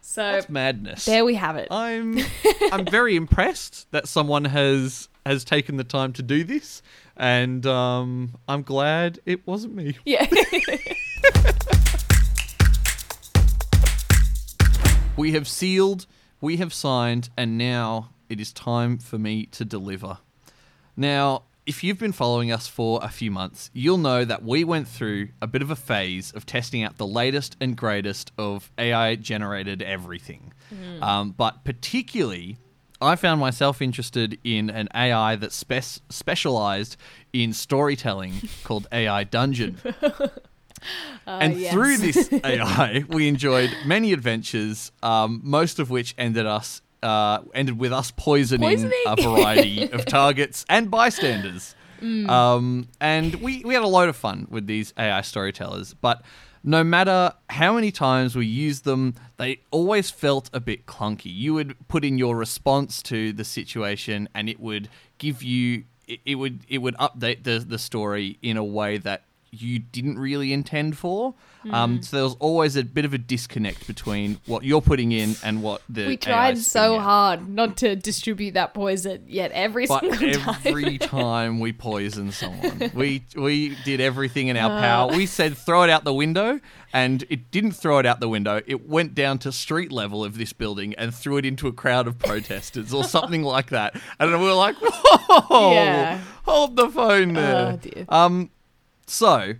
so 0.00 0.32
That's 0.32 0.48
madness. 0.48 1.04
there 1.04 1.24
we 1.24 1.34
have 1.34 1.56
it. 1.56 1.68
I'm 1.70 2.18
I'm 2.70 2.84
very 2.86 3.16
impressed 3.16 3.90
that 3.92 4.08
someone 4.08 4.46
has 4.46 5.08
has 5.24 5.44
taken 5.44 5.76
the 5.76 5.84
time 5.84 6.12
to 6.14 6.22
do 6.22 6.44
this, 6.44 6.82
and 7.16 7.64
um, 7.66 8.36
I'm 8.48 8.62
glad 8.62 9.20
it 9.26 9.46
wasn't 9.46 9.74
me. 9.74 9.96
Yeah. 10.04 10.26
We 15.16 15.32
have 15.32 15.46
sealed, 15.46 16.06
we 16.40 16.56
have 16.56 16.72
signed, 16.72 17.28
and 17.36 17.58
now 17.58 18.10
it 18.30 18.40
is 18.40 18.52
time 18.52 18.96
for 18.96 19.18
me 19.18 19.44
to 19.46 19.64
deliver. 19.64 20.18
Now, 20.96 21.42
if 21.66 21.84
you've 21.84 21.98
been 21.98 22.12
following 22.12 22.50
us 22.50 22.66
for 22.66 22.98
a 23.02 23.10
few 23.10 23.30
months, 23.30 23.70
you'll 23.74 23.98
know 23.98 24.24
that 24.24 24.42
we 24.42 24.64
went 24.64 24.88
through 24.88 25.28
a 25.40 25.46
bit 25.46 25.60
of 25.60 25.70
a 25.70 25.76
phase 25.76 26.32
of 26.32 26.46
testing 26.46 26.82
out 26.82 26.96
the 26.96 27.06
latest 27.06 27.56
and 27.60 27.76
greatest 27.76 28.32
of 28.38 28.72
AI 28.78 29.14
generated 29.16 29.82
everything. 29.82 30.52
Um, 31.02 31.32
but 31.32 31.62
particularly, 31.64 32.56
I 33.02 33.16
found 33.16 33.40
myself 33.40 33.82
interested 33.82 34.38
in 34.44 34.70
an 34.70 34.88
AI 34.94 35.36
that 35.36 35.52
spec- 35.52 36.00
specialized 36.08 36.96
in 37.32 37.52
storytelling 37.52 38.34
called 38.64 38.86
AI 38.92 39.24
Dungeon. 39.24 39.78
and 41.26 41.54
Uh, 41.54 41.56
yes. 41.56 41.72
through 41.72 41.96
this 41.98 42.32
AI, 42.44 43.04
we 43.08 43.28
enjoyed 43.28 43.70
many 43.84 44.12
adventures, 44.12 44.92
um, 45.02 45.40
most 45.44 45.78
of 45.78 45.90
which 45.90 46.14
ended 46.18 46.46
us 46.46 46.82
uh, 47.02 47.40
ended 47.52 47.78
with 47.80 47.92
us 47.92 48.12
poisoning, 48.12 48.68
Poisoning? 48.68 49.02
a 49.08 49.20
variety 49.20 49.90
of 49.90 50.04
targets 50.06 50.64
and 50.68 50.88
bystanders. 50.88 51.74
Mm. 52.00 52.28
Um, 52.30 52.88
and 53.00 53.34
we, 53.36 53.62
we 53.64 53.74
had 53.74 53.82
a 53.82 53.88
load 53.88 54.08
of 54.08 54.14
fun 54.14 54.46
with 54.50 54.68
these 54.68 54.94
AI 54.96 55.20
storytellers, 55.22 55.94
but 55.94 56.22
no 56.64 56.84
matter 56.84 57.32
how 57.50 57.74
many 57.74 57.90
times 57.90 58.36
we 58.36 58.46
used 58.46 58.84
them, 58.84 59.14
they 59.36 59.60
always 59.70 60.10
felt 60.10 60.48
a 60.52 60.60
bit 60.60 60.86
clunky. 60.86 61.34
You 61.34 61.54
would 61.54 61.76
put 61.88 62.04
in 62.04 62.18
your 62.18 62.36
response 62.36 63.02
to 63.04 63.32
the 63.32 63.44
situation, 63.44 64.28
and 64.34 64.48
it 64.48 64.60
would 64.60 64.88
give 65.18 65.42
you 65.42 65.84
it, 66.06 66.20
it 66.24 66.34
would 66.36 66.60
it 66.68 66.78
would 66.78 66.96
update 66.96 67.44
the 67.44 67.58
the 67.58 67.78
story 67.78 68.38
in 68.42 68.56
a 68.56 68.64
way 68.64 68.98
that 68.98 69.24
you 69.54 69.78
didn't 69.78 70.18
really 70.18 70.52
intend 70.52 70.96
for. 70.96 71.34
Um, 71.70 71.98
Mm. 71.98 72.04
so 72.04 72.16
there 72.16 72.24
was 72.24 72.34
always 72.40 72.74
a 72.74 72.82
bit 72.82 73.04
of 73.04 73.14
a 73.14 73.18
disconnect 73.18 73.86
between 73.86 74.38
what 74.46 74.64
you're 74.64 74.80
putting 74.80 75.12
in 75.12 75.36
and 75.44 75.62
what 75.62 75.80
the 75.88 76.06
we 76.08 76.16
tried 76.16 76.58
so 76.58 76.96
out. 76.96 77.02
hard 77.02 77.48
not 77.48 77.76
to 77.76 77.94
distribute 77.94 78.54
that 78.54 78.74
poison, 78.74 79.22
yet 79.28 79.52
every 79.52 79.86
But 79.86 80.00
single 80.00 80.32
time. 80.40 80.56
every 80.64 80.98
time 80.98 81.60
we 81.60 81.72
poisoned 81.90 82.34
someone, 82.34 82.90
we 82.94 83.22
we 83.36 83.76
did 83.84 84.00
everything 84.00 84.48
in 84.48 84.56
our 84.56 84.76
Uh. 84.76 84.80
power. 84.80 85.16
We 85.16 85.26
said 85.26 85.56
throw 85.56 85.82
it 85.84 85.90
out 85.90 86.02
the 86.02 86.14
window, 86.14 86.58
and 86.92 87.22
it 87.30 87.52
didn't 87.52 87.72
throw 87.72 87.98
it 87.98 88.06
out 88.06 88.18
the 88.18 88.28
window. 88.28 88.60
It 88.66 88.88
went 88.88 89.14
down 89.14 89.38
to 89.40 89.52
street 89.52 89.92
level 89.92 90.24
of 90.24 90.38
this 90.38 90.52
building 90.52 90.94
and 90.98 91.14
threw 91.14 91.36
it 91.36 91.44
into 91.46 91.68
a 91.68 91.72
crowd 91.72 92.08
of 92.08 92.18
protesters 92.18 92.92
or 92.92 93.04
something 93.16 93.42
like 93.44 93.68
that. 93.70 93.94
And 94.18 94.30
we 94.32 94.46
were 94.46 94.54
like, 94.54 94.76
whoa, 94.80 95.74
Yeah. 95.74 96.18
hold 96.44 96.74
the 96.74 96.88
phone 96.88 97.34
there. 97.34 97.66
Oh, 97.72 97.76
dear. 97.76 98.04
Um, 98.08 98.50
so 99.12 99.54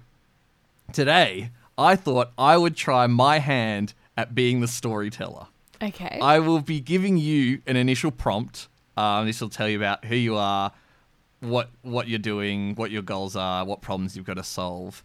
today 0.93 1.51
I 1.77 1.95
thought 1.95 2.33
I 2.39 2.57
would 2.57 2.75
try 2.75 3.07
my 3.07 3.39
hand 3.39 3.93
at 4.17 4.35
being 4.35 4.61
the 4.61 4.69
storyteller. 4.69 5.47
Okay. 5.83 6.19
I 6.23 6.39
will 6.39 6.61
be 6.61 6.81
giving 6.81 7.19
you 7.19 7.61
an 7.67 7.77
initial 7.77 8.11
prompt. 8.11 8.69
Um, 8.97 9.27
this 9.27 9.41
will 9.41 9.49
tell 9.49 9.69
you 9.69 9.77
about 9.77 10.05
who 10.05 10.17
you 10.17 10.37
are, 10.37 10.73
what 11.41 11.69
what 11.83 12.09
you're 12.09 12.19
doing, 12.19 12.75
what 12.77 12.91
your 12.91 13.03
goals 13.03 13.37
are, 13.37 13.65
what 13.65 13.81
problems 13.81 14.17
you've 14.17 14.27
got 14.27 14.37
to 14.37 14.45
solve, 14.45 15.03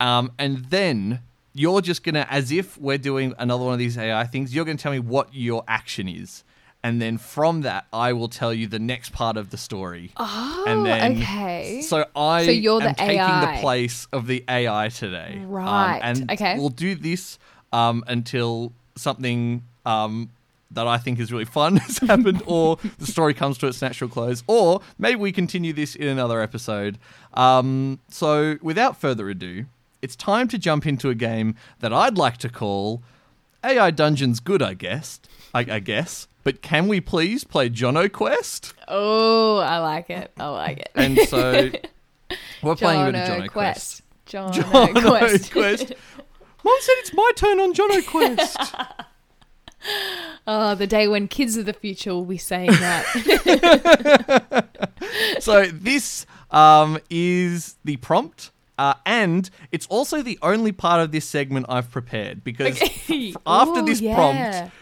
um, 0.00 0.32
and 0.38 0.66
then 0.66 1.20
you're 1.54 1.80
just 1.80 2.02
gonna, 2.02 2.26
as 2.30 2.50
if 2.50 2.78
we're 2.78 2.98
doing 2.98 3.34
another 3.38 3.64
one 3.64 3.72
of 3.72 3.78
these 3.78 3.98
AI 3.98 4.24
things, 4.24 4.54
you're 4.54 4.64
gonna 4.64 4.78
tell 4.78 4.92
me 4.92 4.98
what 4.98 5.34
your 5.34 5.64
action 5.68 6.08
is, 6.08 6.44
and 6.84 7.00
then 7.00 7.16
from 7.18 7.62
that, 7.62 7.86
I 7.92 8.12
will 8.12 8.28
tell 8.28 8.52
you 8.52 8.66
the 8.66 8.78
next 8.78 9.12
part 9.12 9.36
of 9.36 9.50
the 9.50 9.56
story. 9.56 10.10
oh, 10.16 10.64
and 10.66 10.84
then, 10.84 11.16
okay. 11.22 11.82
So 11.82 12.06
I 12.16 12.44
So 12.44 12.50
you're 12.50 12.80
the 12.80 12.88
am 12.88 12.94
taking 12.94 13.40
the 13.40 13.58
place 13.60 14.06
of 14.12 14.26
the 14.26 14.44
AI 14.48 14.88
today. 14.88 15.34
Um, 15.36 15.48
Right, 15.48 16.00
and 16.02 16.30
okay. 16.32 16.58
we'll 16.58 16.70
do 16.70 16.94
this 16.94 17.38
um, 17.72 18.04
until 18.08 18.72
something 18.96 19.62
um, 19.86 20.30
that 20.72 20.86
I 20.86 20.98
think 20.98 21.20
is 21.20 21.30
really 21.32 21.44
fun 21.44 21.76
has 21.86 21.98
happened, 21.98 22.42
or 22.46 22.78
the 22.98 23.06
story 23.06 23.34
comes 23.34 23.58
to 23.58 23.66
its 23.68 23.80
natural 23.80 24.10
close, 24.10 24.42
or 24.46 24.80
maybe 24.98 25.20
we 25.20 25.30
continue 25.32 25.72
this 25.72 25.94
in 25.94 26.08
another 26.08 26.40
episode. 26.40 26.98
Um, 27.34 28.00
so 28.08 28.58
without 28.60 28.96
further 28.96 29.28
ado, 29.30 29.66
it's 30.00 30.16
time 30.16 30.48
to 30.48 30.58
jump 30.58 30.84
into 30.86 31.10
a 31.10 31.14
game 31.14 31.54
that 31.78 31.92
I'd 31.92 32.18
like 32.18 32.38
to 32.38 32.48
call 32.48 33.02
AI 33.64 33.92
Dungeons 33.92 34.40
Good, 34.40 34.60
I 34.60 34.74
guess. 34.74 35.20
I, 35.54 35.60
I 35.60 35.78
guess. 35.78 36.26
But 36.44 36.62
can 36.62 36.88
we 36.88 37.00
please 37.00 37.44
play 37.44 37.70
Jono 37.70 38.10
Quest? 38.10 38.74
oh, 38.88 39.58
I 39.58 39.78
like 39.78 40.10
it. 40.10 40.32
I 40.36 40.48
like 40.48 40.78
it. 40.78 40.90
And 40.94 41.18
so 41.28 41.70
we're 42.62 42.76
playing 42.76 43.02
a 43.02 43.12
bit 43.12 43.14
of 43.14 43.28
Jono 43.28 43.42
Jono 43.42 43.48
Quest. 43.48 44.02
Jono 44.26 44.52
Jono 44.92 45.18
Quest. 45.18 45.52
Quest. 45.52 45.92
Mom 46.64 46.76
said 46.80 46.94
it's 46.98 47.12
my 47.14 47.30
turn 47.36 47.60
on 47.60 47.74
Jono 47.74 48.06
Quest. 48.06 48.56
oh, 50.46 50.74
the 50.74 50.86
day 50.86 51.08
when 51.08 51.28
kids 51.28 51.56
of 51.56 51.66
the 51.66 51.72
future 51.72 52.12
will 52.14 52.24
be 52.24 52.38
saying 52.38 52.70
that. 52.70 53.04
so 55.40 55.66
this 55.66 56.26
um, 56.50 56.98
is 57.10 57.76
the 57.84 57.96
prompt. 57.96 58.50
Uh, 58.78 58.94
and 59.04 59.50
it's 59.70 59.86
also 59.88 60.22
the 60.22 60.38
only 60.42 60.72
part 60.72 61.00
of 61.00 61.12
this 61.12 61.28
segment 61.28 61.66
I've 61.68 61.90
prepared 61.90 62.42
because 62.42 62.80
f- 62.80 63.36
after 63.46 63.80
Ooh, 63.80 63.84
this 63.84 64.00
yeah. 64.00 64.14
prompt, 64.14 64.72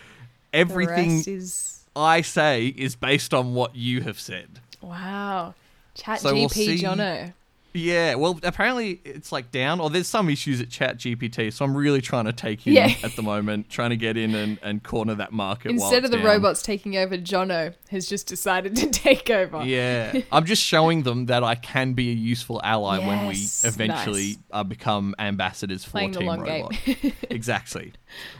everything 0.52 1.22
is 1.26 1.84
I 1.96 2.20
say 2.22 2.66
is 2.66 2.96
based 2.96 3.34
on 3.34 3.54
what 3.54 3.74
you 3.76 4.02
have 4.02 4.18
said. 4.20 4.60
wow. 4.80 5.54
Chat 5.94 6.20
So 6.20 6.32
we'll 6.32 6.48
GP 6.48 6.52
see- 6.52 6.82
Jono. 6.82 7.32
Yeah, 7.72 8.16
well, 8.16 8.38
apparently 8.42 9.00
it's 9.04 9.30
like 9.30 9.52
down, 9.52 9.78
or 9.78 9.90
there's 9.90 10.08
some 10.08 10.28
issues 10.28 10.60
at 10.60 10.70
Chat 10.70 10.98
GPT, 10.98 11.52
so 11.52 11.64
I'm 11.64 11.76
really 11.76 12.00
trying 12.00 12.24
to 12.24 12.32
take 12.32 12.66
him 12.66 12.72
Yeah. 12.72 12.92
at 13.04 13.14
the 13.14 13.22
moment, 13.22 13.70
trying 13.70 13.90
to 13.90 13.96
get 13.96 14.16
in 14.16 14.34
and, 14.34 14.58
and 14.62 14.82
corner 14.82 15.14
that 15.14 15.32
market. 15.32 15.70
Instead 15.70 16.04
of 16.04 16.10
the 16.10 16.16
down. 16.16 16.26
robots 16.26 16.62
taking 16.62 16.96
over, 16.96 17.16
Jono 17.16 17.74
has 17.90 18.08
just 18.08 18.26
decided 18.26 18.74
to 18.76 18.86
take 18.90 19.30
over. 19.30 19.62
Yeah, 19.62 20.20
I'm 20.32 20.46
just 20.46 20.62
showing 20.62 21.04
them 21.04 21.26
that 21.26 21.44
I 21.44 21.54
can 21.54 21.92
be 21.92 22.10
a 22.10 22.14
useful 22.14 22.60
ally 22.64 22.98
when 22.98 23.28
we 23.28 23.46
eventually 23.62 24.26
nice. 24.30 24.38
uh, 24.50 24.64
become 24.64 25.14
ambassadors 25.18 25.84
for 25.84 25.90
Playing 25.92 26.12
Team 26.12 26.28
Robot. 26.28 26.76
exactly. 27.30 27.92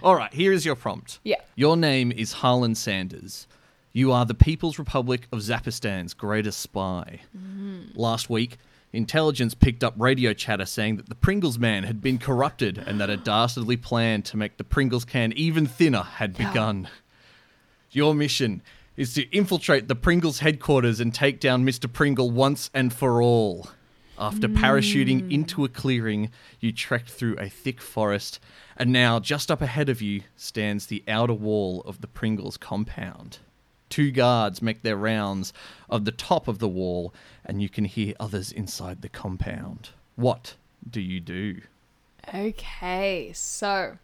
All 0.02 0.16
right, 0.16 0.32
here 0.34 0.52
is 0.52 0.64
your 0.64 0.74
prompt. 0.74 1.20
Yeah. 1.22 1.36
Your 1.54 1.76
name 1.76 2.10
is 2.10 2.32
Harlan 2.32 2.74
Sanders. 2.74 3.46
You 3.92 4.12
are 4.12 4.24
the 4.24 4.34
People's 4.34 4.78
Republic 4.78 5.26
of 5.32 5.40
Zappistan's 5.40 6.14
greatest 6.14 6.60
spy. 6.60 7.20
Last 7.94 8.30
week, 8.30 8.58
intelligence 8.92 9.54
picked 9.54 9.84
up 9.84 9.94
radio 9.96 10.32
chatter 10.32 10.66
saying 10.66 10.96
that 10.96 11.08
the 11.08 11.14
Pringles 11.14 11.58
man 11.58 11.84
had 11.84 12.00
been 12.00 12.18
corrupted 12.18 12.78
and 12.78 13.00
that 13.00 13.10
a 13.10 13.16
dastardly 13.16 13.76
plan 13.76 14.22
to 14.22 14.36
make 14.36 14.56
the 14.56 14.64
Pringles 14.64 15.04
can 15.04 15.32
even 15.32 15.66
thinner 15.66 16.02
had 16.02 16.36
begun. 16.36 16.88
Your 17.90 18.14
mission 18.14 18.62
is 18.96 19.14
to 19.14 19.28
infiltrate 19.34 19.88
the 19.88 19.94
Pringles 19.94 20.40
headquarters 20.40 21.00
and 21.00 21.14
take 21.14 21.40
down 21.40 21.64
Mr. 21.64 21.90
Pringle 21.92 22.30
once 22.30 22.70
and 22.74 22.92
for 22.92 23.22
all. 23.22 23.70
After 24.18 24.48
hmm. 24.48 24.56
parachuting 24.56 25.32
into 25.32 25.64
a 25.64 25.68
clearing, 25.68 26.30
you 26.60 26.72
trekked 26.72 27.08
through 27.08 27.36
a 27.38 27.48
thick 27.48 27.80
forest, 27.80 28.38
and 28.76 28.92
now 28.92 29.18
just 29.18 29.50
up 29.50 29.62
ahead 29.62 29.88
of 29.88 30.02
you 30.02 30.22
stands 30.36 30.86
the 30.86 31.02
outer 31.08 31.32
wall 31.32 31.82
of 31.86 32.02
the 32.02 32.06
Pringles 32.06 32.58
compound. 32.58 33.38
Two 33.88 34.10
guards 34.10 34.60
make 34.62 34.82
their 34.82 34.96
rounds 34.96 35.52
of 35.88 36.04
the 36.04 36.12
top 36.12 36.46
of 36.46 36.58
the 36.58 36.68
wall, 36.68 37.14
and 37.50 37.60
you 37.60 37.68
can 37.68 37.84
hear 37.84 38.14
others 38.20 38.52
inside 38.52 39.02
the 39.02 39.08
compound. 39.08 39.90
What 40.14 40.54
do 40.88 41.00
you 41.00 41.18
do? 41.18 41.62
Okay, 42.32 43.32
so 43.34 43.98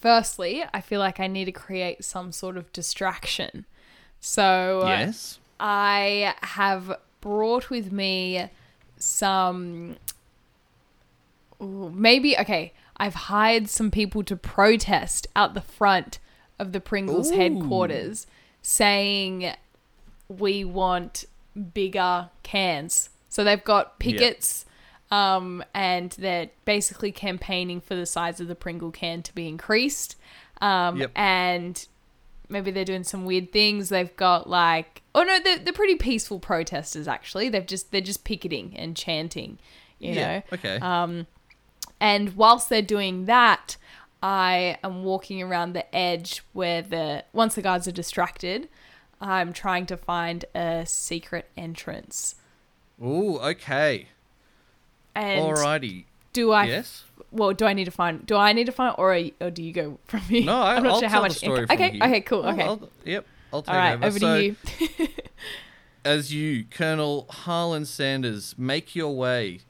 firstly, 0.00 0.64
I 0.74 0.80
feel 0.80 0.98
like 0.98 1.20
I 1.20 1.28
need 1.28 1.44
to 1.44 1.52
create 1.52 2.04
some 2.04 2.32
sort 2.32 2.56
of 2.56 2.72
distraction. 2.72 3.64
So 4.18 4.82
Yes. 4.86 5.38
I 5.60 6.34
have 6.40 6.98
brought 7.20 7.70
with 7.70 7.92
me 7.92 8.50
some. 8.96 9.96
Ooh, 11.62 11.92
maybe, 11.94 12.36
okay, 12.36 12.72
I've 12.96 13.14
hired 13.14 13.68
some 13.68 13.92
people 13.92 14.24
to 14.24 14.34
protest 14.34 15.28
out 15.36 15.54
the 15.54 15.60
front 15.60 16.18
of 16.58 16.72
the 16.72 16.80
Pringles 16.80 17.30
Ooh. 17.30 17.36
headquarters 17.36 18.26
saying 18.62 19.52
we 20.28 20.64
want 20.64 21.24
bigger 21.72 22.30
cans. 22.42 23.10
So 23.28 23.44
they've 23.44 23.62
got 23.62 23.98
pickets 23.98 24.64
um, 25.10 25.64
and 25.74 26.12
they're 26.12 26.50
basically 26.64 27.12
campaigning 27.12 27.80
for 27.80 27.94
the 27.94 28.06
size 28.06 28.40
of 28.40 28.48
the 28.48 28.54
Pringle 28.54 28.90
can 28.90 29.22
to 29.22 29.34
be 29.34 29.48
increased. 29.48 30.16
Um, 30.60 30.96
Yep. 30.98 31.12
And 31.14 31.86
maybe 32.48 32.70
they're 32.70 32.84
doing 32.84 33.04
some 33.04 33.24
weird 33.24 33.52
things. 33.52 33.88
They've 33.88 34.14
got 34.16 34.48
like, 34.48 35.02
oh 35.14 35.22
no, 35.22 35.38
they're, 35.40 35.58
they're 35.58 35.72
pretty 35.72 35.96
peaceful 35.96 36.38
protesters 36.38 37.08
actually. 37.08 37.48
They've 37.48 37.66
just 37.66 37.92
they're 37.92 38.00
just 38.00 38.24
picketing 38.24 38.74
and 38.76 38.96
chanting, 38.96 39.58
you 39.98 40.12
yeah. 40.14 40.26
know. 40.26 40.42
Okay. 40.54 40.76
Um, 40.76 41.26
and 42.00 42.36
whilst 42.36 42.68
they're 42.68 42.82
doing 42.82 43.26
that, 43.26 43.76
I 44.22 44.78
am 44.82 45.04
walking 45.04 45.42
around 45.42 45.74
the 45.74 45.94
edge 45.94 46.42
where 46.52 46.82
the 46.82 47.24
once 47.32 47.54
the 47.54 47.62
guards 47.62 47.86
are 47.86 47.92
distracted, 47.92 48.68
I'm 49.20 49.52
trying 49.52 49.86
to 49.86 49.96
find 49.96 50.44
a 50.54 50.84
secret 50.86 51.46
entrance. 51.56 52.34
Ooh, 53.02 53.38
okay. 53.38 54.08
And 55.14 55.40
Alrighty. 55.40 56.04
do 56.32 56.52
I? 56.52 56.64
yes. 56.66 57.04
Well, 57.30 57.52
do 57.52 57.64
I 57.66 57.72
need 57.72 57.84
to 57.84 57.90
find? 57.90 58.24
Do 58.26 58.36
I 58.36 58.52
need 58.52 58.66
to 58.66 58.72
find, 58.72 58.94
or 58.98 59.16
or 59.40 59.50
do 59.50 59.62
you 59.62 59.72
go 59.72 59.98
from 60.06 60.22
me? 60.28 60.44
No, 60.44 60.60
I, 60.60 60.74
I'm 60.76 60.82
not 60.82 60.92
I'll 60.94 61.00
sure 61.00 61.08
how 61.08 61.22
much. 61.22 61.38
from 61.40 61.52
okay. 61.70 61.90
here. 61.92 62.02
Okay. 62.04 62.20
Cool. 62.20 62.44
I'll- 62.44 62.52
Okay. 62.54 62.62
I'll- 62.64 62.88
yep. 63.04 63.26
I'll 63.52 63.62
take 63.62 63.70
All 63.74 63.76
right. 63.78 63.94
over. 63.94 64.06
Over 64.06 64.18
So, 64.18 64.36
to 64.36 64.42
you. 64.44 64.56
as 66.04 66.32
you, 66.34 66.64
Colonel 66.70 67.26
Harlan 67.30 67.84
Sanders, 67.86 68.56
make 68.58 68.96
your 68.96 69.14
way 69.14 69.60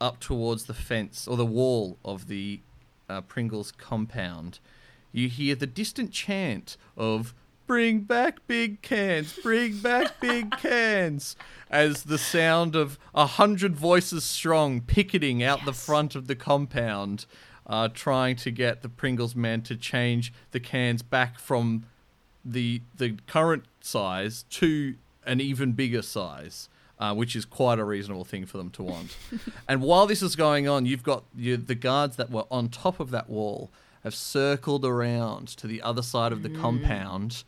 up 0.00 0.20
towards 0.20 0.64
the 0.64 0.74
fence 0.74 1.26
or 1.28 1.36
the 1.36 1.46
wall 1.46 1.96
of 2.04 2.28
the 2.28 2.60
uh, 3.08 3.20
Pringles 3.22 3.72
compound, 3.72 4.58
you 5.12 5.28
hear 5.28 5.54
the 5.54 5.66
distant 5.66 6.12
chant 6.12 6.76
of 6.96 7.34
"Bring 7.72 8.00
back 8.00 8.46
big 8.46 8.82
cans! 8.82 9.32
Bring 9.42 9.78
back 9.78 10.20
big 10.20 10.50
cans!" 10.58 11.36
as 11.70 12.02
the 12.02 12.18
sound 12.18 12.76
of 12.76 12.98
a 13.14 13.24
hundred 13.24 13.74
voices 13.74 14.24
strong 14.24 14.82
picketing 14.82 15.42
out 15.42 15.64
the 15.64 15.72
front 15.72 16.14
of 16.14 16.26
the 16.26 16.36
compound, 16.36 17.24
uh, 17.66 17.88
trying 17.88 18.36
to 18.36 18.50
get 18.50 18.82
the 18.82 18.90
Pringles 18.90 19.34
man 19.34 19.62
to 19.62 19.74
change 19.74 20.34
the 20.50 20.60
cans 20.60 21.00
back 21.00 21.38
from 21.38 21.86
the 22.44 22.82
the 22.94 23.16
current 23.26 23.64
size 23.80 24.44
to 24.50 24.96
an 25.24 25.40
even 25.40 25.72
bigger 25.72 26.02
size, 26.02 26.68
uh, 26.98 27.14
which 27.14 27.34
is 27.34 27.46
quite 27.46 27.78
a 27.78 27.84
reasonable 27.84 28.26
thing 28.26 28.44
for 28.44 28.58
them 28.58 28.68
to 28.68 28.82
want. 28.82 29.16
and 29.66 29.80
while 29.80 30.06
this 30.06 30.20
is 30.20 30.36
going 30.36 30.68
on, 30.68 30.84
you've 30.84 31.02
got 31.02 31.24
you, 31.34 31.56
the 31.56 31.74
guards 31.74 32.16
that 32.16 32.30
were 32.30 32.44
on 32.50 32.68
top 32.68 33.00
of 33.00 33.10
that 33.12 33.30
wall 33.30 33.70
have 34.04 34.14
circled 34.14 34.84
around 34.84 35.48
to 35.48 35.66
the 35.66 35.80
other 35.80 36.02
side 36.02 36.32
of 36.32 36.42
the 36.42 36.50
compound, 36.50 37.44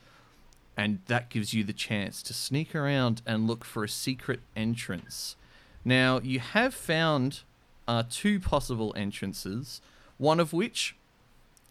and 0.76 1.00
that 1.06 1.30
gives 1.30 1.54
you 1.54 1.64
the 1.64 1.72
chance 1.72 2.22
to 2.22 2.34
sneak 2.34 2.74
around 2.74 3.22
and 3.26 3.46
look 3.46 3.64
for 3.64 3.84
a 3.84 3.88
secret 3.88 4.40
entrance. 4.56 5.36
Now 5.84 6.20
you 6.20 6.40
have 6.40 6.74
found 6.74 7.40
uh, 7.86 8.04
two 8.08 8.40
possible 8.40 8.92
entrances, 8.96 9.80
one 10.18 10.40
of 10.40 10.52
which 10.52 10.96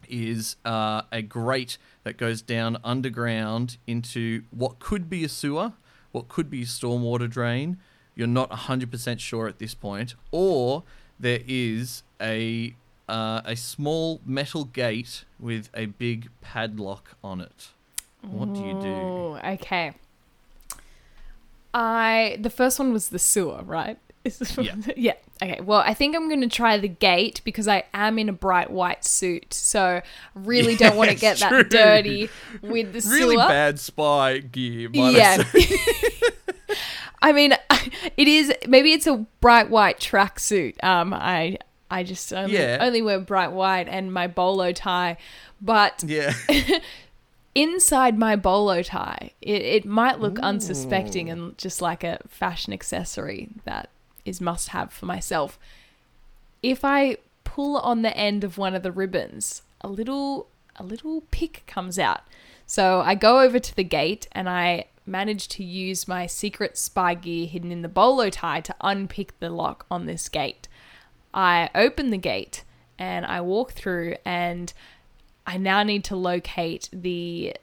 is 0.08 0.58
uh, 0.66 1.04
a 1.12 1.22
grate 1.22 1.78
that 2.04 2.18
goes 2.18 2.42
down 2.42 2.78
underground 2.84 3.78
into 3.88 4.44
what 4.52 4.80
could 4.80 5.10
be 5.10 5.24
a 5.24 5.30
sewer, 5.30 5.74
what 6.12 6.28
could 6.28 6.50
be 6.50 6.64
a 6.64 6.66
stormwater 6.66 7.30
drain. 7.30 7.78
You're 8.16 8.28
not 8.28 8.52
100% 8.52 9.20
sure 9.20 9.48
at 9.48 9.60
this 9.60 9.74
point. 9.74 10.16
Or 10.32 10.84
there 11.20 11.40
is 11.48 12.04
a 12.22 12.76
uh, 13.10 13.42
a 13.44 13.56
small 13.56 14.22
metal 14.26 14.64
gate 14.64 15.26
with 15.38 15.70
a 15.74 15.88
big 15.88 16.30
padlock 16.42 17.16
on 17.22 17.42
it. 17.42 17.70
What 18.30 18.54
do 18.54 18.62
you 18.62 18.74
do? 18.82 18.88
Ooh, 18.88 19.36
okay. 19.38 19.94
I 21.74 22.38
the 22.40 22.50
first 22.50 22.80
one 22.80 22.94
was 22.94 23.10
the 23.10 23.20
sewer, 23.20 23.62
right? 23.64 23.98
Is 24.24 24.38
this 24.40 24.58
Yeah. 24.58 24.76
yeah. 24.96 25.14
Okay. 25.42 25.60
Well, 25.60 25.80
I 25.80 25.94
think 25.94 26.16
I'm 26.16 26.30
going 26.30 26.42
to 26.42 26.48
try 26.48 26.78
the 26.78 26.88
gate 26.88 27.42
because 27.44 27.68
I 27.68 27.84
am 27.94 28.18
in 28.18 28.30
a 28.30 28.34
bright 28.34 28.70
white 28.72 29.04
suit, 29.04 29.54
so 29.54 29.82
I 30.02 30.04
really 30.36 30.76
don't 30.78 30.96
want 30.96 31.10
to 31.10 31.16
get 31.18 31.40
that 31.40 31.70
dirty 31.70 32.30
with 32.62 32.94
the 32.94 33.02
Really 33.10 33.36
sewer. 33.36 33.48
bad 33.48 33.80
spy 33.80 34.40
gear. 34.40 34.90
Yeah. 34.94 35.44
I 37.22 37.32
mean, 37.34 37.54
it 38.18 38.28
is 38.28 38.54
maybe 38.68 38.94
it's 38.94 39.08
a 39.08 39.26
bright 39.42 39.70
white 39.70 40.00
tracksuit. 40.00 40.82
Um, 40.84 41.14
I 41.14 41.58
I 41.92 42.04
just 42.04 42.32
only, 42.32 42.54
Yeah. 42.58 42.78
only 42.80 43.02
wear 43.02 43.20
bright 43.20 43.52
white 43.52 43.88
and 43.90 44.14
my 44.14 44.28
bolo 44.28 44.72
tie, 44.72 45.18
but 45.62 46.04
yeah. 46.06 46.34
Inside 47.56 48.18
my 48.18 48.36
bolo 48.36 48.82
tie, 48.82 49.32
it, 49.42 49.62
it 49.62 49.86
might 49.86 50.20
look 50.20 50.40
unsuspecting 50.40 51.30
and 51.30 51.58
just 51.58 51.82
like 51.82 52.04
a 52.04 52.20
fashion 52.28 52.74
accessory 52.74 53.50
that 53.66 53.90
is 54.26 54.42
must 54.42 54.70
have 54.70 54.92
for 54.92 55.06
myself. 55.06 55.60
If 56.62 56.84
I 56.84 57.18
pull 57.44 57.78
on 57.78 58.02
the 58.02 58.16
end 58.18 58.44
of 58.44 58.58
one 58.58 58.74
of 58.74 58.84
the 58.84 58.92
ribbons, 58.92 59.62
a 59.82 59.88
little 59.88 60.48
a 60.76 60.84
little 60.84 61.22
pick 61.30 61.64
comes 61.68 62.00
out. 62.00 62.22
So 62.66 63.02
I 63.02 63.14
go 63.14 63.42
over 63.42 63.60
to 63.60 63.76
the 63.76 63.84
gate 63.84 64.28
and 64.32 64.50
I 64.50 64.86
manage 65.06 65.48
to 65.50 65.64
use 65.64 66.08
my 66.08 66.26
secret 66.26 66.78
spy 66.78 67.14
gear 67.14 67.46
hidden 67.46 67.72
in 67.72 67.82
the 67.82 67.90
bolo 67.90 68.30
tie 68.30 68.62
to 68.62 68.76
unpick 68.82 69.38
the 69.40 69.50
lock 69.50 69.86
on 69.92 70.06
this 70.06 70.30
gate. 70.30 70.68
I 71.34 71.70
open 71.76 72.10
the 72.10 72.18
gate 72.18 72.64
and 72.98 73.26
I 73.26 73.42
walk 73.42 73.74
through 73.74 74.16
and 74.26 74.74
I 75.46 75.58
now 75.58 75.84
need 75.84 76.04
to 76.06 76.16
locate 76.16 76.90
the 76.94 77.56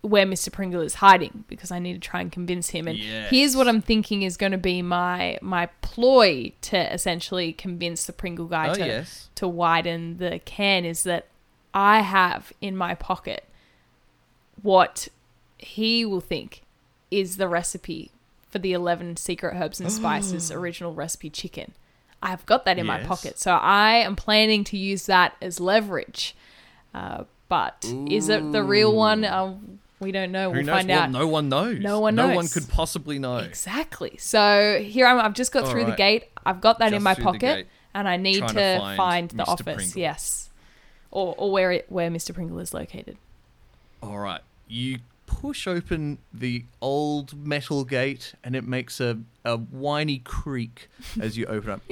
where 0.00 0.24
Mr. 0.24 0.50
Pringle 0.52 0.80
is 0.80 0.94
hiding 0.94 1.44
because 1.48 1.70
I 1.72 1.80
need 1.80 1.94
to 1.94 1.98
try 2.08 2.20
and 2.20 2.30
convince 2.30 2.70
him. 2.70 2.86
And 2.86 2.96
Yes. 2.96 3.30
here's 3.30 3.56
what 3.56 3.66
I'm 3.66 3.82
thinking 3.82 4.22
is 4.22 4.36
going 4.36 4.52
to 4.52 4.58
be 4.58 4.80
my 4.80 5.38
my 5.42 5.66
ploy 5.82 6.52
to 6.62 6.92
essentially 6.94 7.52
convince 7.52 8.06
the 8.06 8.12
Pringle 8.12 8.46
guy 8.46 8.68
Oh, 8.70 8.74
to 8.74 8.86
yes. 8.86 9.28
to 9.34 9.48
widen 9.48 10.18
the 10.18 10.40
can 10.44 10.84
is 10.84 11.02
that 11.02 11.26
I 11.74 12.00
have 12.00 12.52
in 12.60 12.76
my 12.76 12.94
pocket 12.94 13.44
what 14.62 15.08
he 15.58 16.04
will 16.04 16.20
think 16.20 16.62
is 17.10 17.36
the 17.36 17.48
recipe 17.48 18.10
for 18.48 18.58
the 18.58 18.72
11 18.72 19.16
secret 19.16 19.54
herbs 19.56 19.80
and 19.80 19.90
spices 19.90 20.50
original 20.52 20.94
recipe 20.94 21.30
chicken. 21.30 21.72
I've 22.22 22.44
got 22.46 22.64
that 22.64 22.78
in 22.78 22.86
my 22.86 23.02
pocket. 23.04 23.38
So 23.38 23.52
I 23.52 23.96
am 23.96 24.16
planning 24.16 24.64
to 24.64 24.76
use 24.76 25.06
that 25.06 25.34
as 25.40 25.60
leverage. 25.60 26.34
Uh, 26.94 27.24
but 27.48 27.84
is 28.08 28.28
it 28.28 28.52
the 28.52 28.62
real 28.62 28.94
one? 28.94 29.24
Uh, 29.24 29.54
we 30.00 30.12
don't 30.12 30.30
know. 30.30 30.50
Who 30.50 30.58
we'll 30.58 30.66
knows? 30.66 30.76
find 30.76 30.88
well, 30.88 31.00
out. 31.00 31.10
no 31.10 31.26
one 31.26 31.48
knows. 31.48 31.80
No 31.80 32.00
one 32.00 32.14
No 32.14 32.34
one 32.34 32.48
could 32.48 32.68
possibly 32.68 33.18
know. 33.18 33.38
Exactly. 33.38 34.16
So 34.18 34.80
here 34.82 35.06
I'm. 35.06 35.18
I've 35.18 35.34
just 35.34 35.52
got 35.52 35.64
All 35.64 35.70
through 35.70 35.86
the 35.86 35.96
gate. 35.96 36.24
I've 36.44 36.60
got 36.60 36.78
that 36.78 36.92
in 36.92 37.02
my 37.02 37.14
pocket, 37.14 37.66
and 37.94 38.08
I 38.08 38.16
need 38.16 38.46
to, 38.46 38.54
to 38.54 38.78
find, 38.78 38.96
find 38.96 39.30
the 39.30 39.44
Mr. 39.44 39.48
office. 39.48 39.64
Pringle. 39.64 40.00
Yes, 40.00 40.50
or 41.10 41.34
or 41.36 41.50
where 41.50 41.72
it, 41.72 41.86
where 41.88 42.10
Mr. 42.10 42.34
Pringle 42.34 42.58
is 42.58 42.72
located. 42.72 43.16
All 44.02 44.18
right. 44.18 44.40
You 44.68 44.98
push 45.26 45.66
open 45.66 46.18
the 46.32 46.64
old 46.80 47.46
metal 47.46 47.84
gate 47.84 48.34
and 48.42 48.56
it 48.56 48.66
makes 48.66 48.98
a, 48.98 49.18
a 49.44 49.56
whiny 49.56 50.18
creak 50.18 50.88
as 51.20 51.36
you 51.36 51.46
open 51.46 51.70
up. 51.70 51.82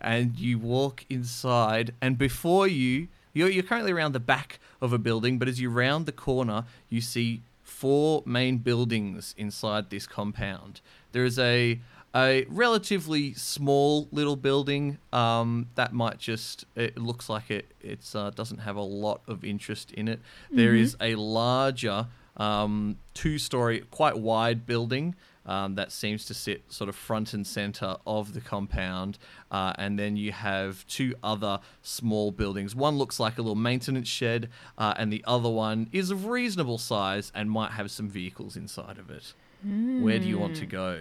And 0.00 0.38
you 0.38 0.58
walk 0.58 1.06
inside, 1.08 1.94
and 2.02 2.18
before 2.18 2.68
you, 2.68 3.08
you're, 3.34 3.50
you're 3.50 3.62
currently 3.64 3.92
around 3.92 4.12
the 4.12 4.20
back 4.20 4.58
of 4.80 4.92
a 4.92 4.98
building, 4.98 5.38
but 5.38 5.48
as 5.48 5.60
you 5.60 5.68
round 5.68 6.06
the 6.06 6.12
corner, 6.12 6.64
you 6.88 7.02
see 7.02 7.42
four 7.62 8.22
main 8.24 8.58
buildings 8.58 9.34
inside 9.36 9.90
this 9.90 10.06
compound. 10.06 10.80
There 11.12 11.24
is 11.24 11.38
a 11.38 11.80
a 12.16 12.46
relatively 12.48 13.34
small 13.34 14.06
little 14.12 14.36
building 14.36 14.98
um, 15.12 15.66
that 15.74 15.92
might 15.92 16.18
just 16.18 16.64
it 16.76 16.96
looks 16.96 17.28
like 17.28 17.50
it 17.50 17.72
it's 17.80 18.14
uh, 18.14 18.30
doesn't 18.30 18.58
have 18.58 18.76
a 18.76 18.82
lot 18.82 19.20
of 19.26 19.44
interest 19.44 19.90
in 19.92 20.06
it. 20.06 20.20
There 20.50 20.76
is 20.76 20.96
a 21.00 21.16
larger 21.16 22.06
um, 22.36 22.96
two-story, 23.14 23.84
quite 23.90 24.16
wide 24.16 24.64
building 24.64 25.16
um, 25.46 25.74
that 25.74 25.92
seems 25.92 26.24
to 26.26 26.34
sit 26.34 26.70
sort 26.72 26.88
of 26.88 26.96
front 26.96 27.34
and 27.34 27.46
center 27.46 27.96
of 28.06 28.34
the 28.34 28.40
compound, 28.40 29.18
uh, 29.50 29.72
and 29.78 29.98
then 29.98 30.16
you 30.16 30.32
have 30.32 30.86
two 30.86 31.14
other 31.22 31.60
small 31.82 32.30
buildings. 32.30 32.74
One 32.74 32.96
looks 32.96 33.20
like 33.20 33.38
a 33.38 33.42
little 33.42 33.54
maintenance 33.54 34.08
shed, 34.08 34.48
uh, 34.78 34.94
and 34.96 35.12
the 35.12 35.24
other 35.26 35.50
one 35.50 35.88
is 35.92 36.10
of 36.10 36.26
reasonable 36.26 36.78
size 36.78 37.30
and 37.34 37.50
might 37.50 37.72
have 37.72 37.90
some 37.90 38.08
vehicles 38.08 38.56
inside 38.56 38.98
of 38.98 39.10
it. 39.10 39.34
Where 39.64 40.18
do 40.18 40.26
you 40.26 40.38
want 40.38 40.56
to 40.56 40.66
go? 40.66 41.00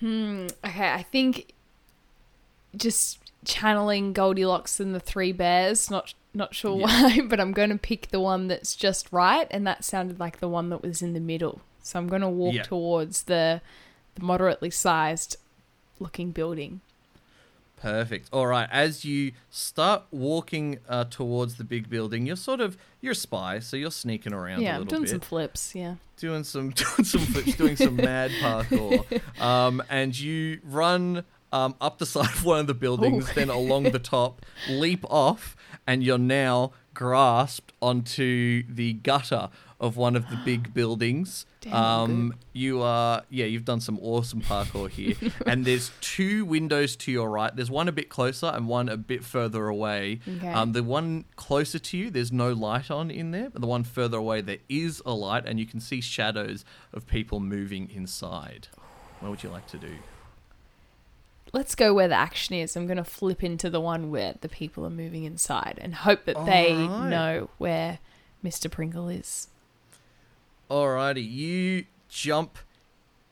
Hmm. 0.00 0.48
Okay, 0.64 0.90
I 0.90 1.04
think 1.04 1.52
just 2.76 3.18
channeling 3.44 4.12
Goldilocks 4.12 4.80
and 4.80 4.94
the 4.94 5.00
Three 5.00 5.32
Bears. 5.32 5.90
Not 5.90 6.14
not 6.34 6.54
sure 6.54 6.74
why, 6.74 7.20
but 7.28 7.40
I'm 7.40 7.52
going 7.52 7.70
to 7.70 7.78
pick 7.78 8.08
the 8.08 8.20
one 8.20 8.48
that's 8.48 8.74
just 8.74 9.12
right, 9.12 9.46
and 9.50 9.66
that 9.66 9.84
sounded 9.84 10.18
like 10.18 10.40
the 10.40 10.48
one 10.48 10.68
that 10.70 10.82
was 10.82 11.00
in 11.00 11.12
the 11.12 11.20
middle. 11.20 11.60
So 11.88 11.98
I'm 11.98 12.06
going 12.06 12.20
to 12.22 12.28
walk 12.28 12.54
Yeah. 12.54 12.62
towards 12.64 13.22
the, 13.24 13.62
the 14.14 14.22
moderately 14.22 14.70
sized 14.70 15.36
looking 15.98 16.32
building. 16.32 16.80
Perfect. 17.80 18.28
All 18.32 18.46
right. 18.46 18.68
As 18.70 19.04
you 19.04 19.32
start 19.50 20.02
walking 20.10 20.80
uh, 20.88 21.04
towards 21.04 21.56
the 21.56 21.64
big 21.64 21.88
building, 21.88 22.26
you're 22.26 22.36
sort 22.36 22.60
of 22.60 22.76
you're 23.00 23.12
a 23.12 23.16
spy, 23.16 23.60
so 23.60 23.76
you're 23.76 23.92
sneaking 23.92 24.32
around 24.34 24.60
yeah, 24.62 24.72
a 24.72 24.80
little 24.80 24.84
doing 24.86 25.02
bit, 25.02 25.10
some 25.10 25.20
flips. 25.20 25.74
Yeah. 25.74 25.94
doing 26.16 26.42
some 26.44 26.70
doing 26.74 27.04
some 27.04 27.20
flips, 27.22 27.54
doing 27.56 27.76
some 27.76 27.96
mad 28.10 28.32
parkour, 28.42 29.20
um, 29.40 29.80
and 29.88 30.18
you 30.18 30.58
run 30.64 31.24
um, 31.52 31.74
up 31.80 31.98
the 31.98 32.06
side 32.06 32.26
of 32.34 32.44
one 32.44 32.58
of 32.58 32.66
the 32.66 32.74
buildings, 32.74 33.30
Ooh. 33.30 33.34
then 33.34 33.48
along 33.48 33.84
the 33.84 34.00
top, 34.00 34.44
leap 34.68 35.04
off, 35.08 35.56
and 35.86 36.02
you're 36.02 36.18
now 36.18 36.72
grasped 36.98 37.72
onto 37.80 38.64
the 38.68 38.92
gutter 38.92 39.48
of 39.78 39.96
one 39.96 40.16
of 40.16 40.28
the 40.30 40.36
big 40.44 40.74
buildings. 40.74 41.46
Damn, 41.60 41.72
um, 41.72 42.34
you 42.52 42.82
are 42.82 43.22
yeah, 43.30 43.44
you've 43.44 43.64
done 43.64 43.80
some 43.80 44.00
awesome 44.02 44.40
parkour 44.40 44.90
here, 44.90 45.14
and 45.46 45.64
there's 45.64 45.92
two 46.00 46.44
windows 46.44 46.96
to 46.96 47.12
your 47.12 47.30
right. 47.30 47.54
There's 47.54 47.70
one 47.70 47.86
a 47.86 47.92
bit 47.92 48.08
closer 48.08 48.46
and 48.46 48.66
one 48.66 48.88
a 48.88 48.96
bit 48.96 49.24
further 49.24 49.68
away. 49.68 50.18
Okay. 50.26 50.48
Um, 50.48 50.72
the 50.72 50.82
one 50.82 51.24
closer 51.36 51.78
to 51.78 51.96
you, 51.96 52.10
there's 52.10 52.32
no 52.32 52.52
light 52.52 52.90
on 52.90 53.12
in 53.12 53.30
there, 53.30 53.48
but 53.48 53.60
the 53.60 53.68
one 53.68 53.84
further 53.84 54.16
away, 54.16 54.40
there 54.40 54.58
is 54.68 55.00
a 55.06 55.12
light, 55.12 55.44
and 55.46 55.60
you 55.60 55.66
can 55.66 55.78
see 55.78 56.00
shadows 56.00 56.64
of 56.92 57.06
people 57.06 57.38
moving 57.38 57.88
inside. 57.94 58.66
What 59.20 59.30
would 59.30 59.44
you 59.44 59.50
like 59.50 59.68
to 59.68 59.78
do? 59.78 59.94
Let's 61.52 61.74
go 61.74 61.94
where 61.94 62.08
the 62.08 62.14
action 62.14 62.54
is. 62.56 62.76
I'm 62.76 62.86
going 62.86 62.98
to 62.98 63.04
flip 63.04 63.42
into 63.42 63.70
the 63.70 63.80
one 63.80 64.10
where 64.10 64.34
the 64.40 64.48
people 64.48 64.84
are 64.84 64.90
moving 64.90 65.24
inside 65.24 65.78
and 65.80 65.94
hope 65.94 66.24
that 66.26 66.44
they 66.46 66.72
Alright. 66.72 67.10
know 67.10 67.50
where 67.58 67.98
Mr. 68.44 68.70
Pringle 68.70 69.08
is. 69.08 69.48
Alrighty, 70.70 71.26
you 71.28 71.86
jump 72.08 72.58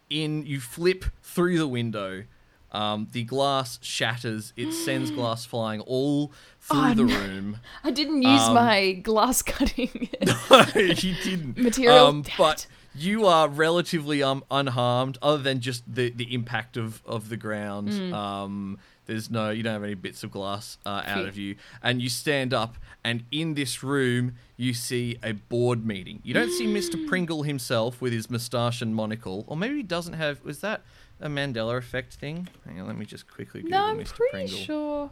in, 0.08 0.46
you 0.46 0.60
flip 0.60 1.04
through 1.22 1.58
the 1.58 1.68
window. 1.68 2.24
Um, 2.72 3.08
the 3.12 3.24
glass 3.24 3.78
shatters. 3.82 4.52
It 4.56 4.72
sends 4.72 5.10
glass 5.12 5.44
flying 5.44 5.80
all 5.82 6.32
through 6.60 6.78
Oh, 6.80 6.94
the 6.94 7.04
no. 7.04 7.18
room. 7.18 7.58
I 7.84 7.90
didn't 7.90 8.22
use 8.22 8.40
Um, 8.42 8.54
my 8.54 8.92
glass 8.92 9.42
cutting. 9.42 10.08
no, 10.50 10.64
you 10.74 11.14
didn't. 11.22 11.58
Material, 11.58 12.06
Um, 12.06 12.24
but. 12.38 12.66
You 12.96 13.26
are 13.26 13.48
relatively 13.48 14.22
um 14.22 14.44
unharmed, 14.50 15.18
other 15.22 15.42
than 15.42 15.60
just 15.60 15.82
the 15.92 16.10
the 16.10 16.32
impact 16.34 16.76
of 16.76 17.02
of 17.06 17.28
the 17.28 17.36
ground. 17.36 17.88
Mm. 17.88 18.12
Um, 18.12 18.78
there's 19.06 19.30
no, 19.30 19.50
you 19.50 19.62
don't 19.62 19.72
have 19.72 19.84
any 19.84 19.94
bits 19.94 20.24
of 20.24 20.32
glass 20.32 20.78
uh, 20.84 21.02
out 21.06 21.26
of 21.26 21.36
you, 21.36 21.54
and 21.80 22.02
you 22.02 22.08
stand 22.08 22.52
up, 22.52 22.76
and 23.04 23.22
in 23.30 23.54
this 23.54 23.82
room 23.84 24.34
you 24.56 24.74
see 24.74 25.16
a 25.22 25.32
board 25.32 25.86
meeting. 25.86 26.20
You 26.24 26.34
don't 26.34 26.50
see 26.50 26.66
Mr. 26.66 27.06
Pringle 27.08 27.44
himself 27.44 28.00
with 28.00 28.12
his 28.12 28.28
moustache 28.28 28.82
and 28.82 28.94
monocle, 28.96 29.44
or 29.46 29.56
maybe 29.56 29.76
he 29.76 29.82
doesn't 29.84 30.14
have. 30.14 30.42
Was 30.44 30.58
that 30.60 30.82
a 31.20 31.28
Mandela 31.28 31.78
effect 31.78 32.14
thing? 32.14 32.48
Hang 32.66 32.80
on, 32.80 32.88
let 32.88 32.96
me 32.98 33.06
just 33.06 33.28
quickly 33.30 33.62
Google 33.62 33.78
no, 33.78 33.86
I'm 33.86 33.98
Mr. 34.00 34.14
pretty 34.14 34.30
Pringle. 34.32 34.58
sure. 34.58 35.10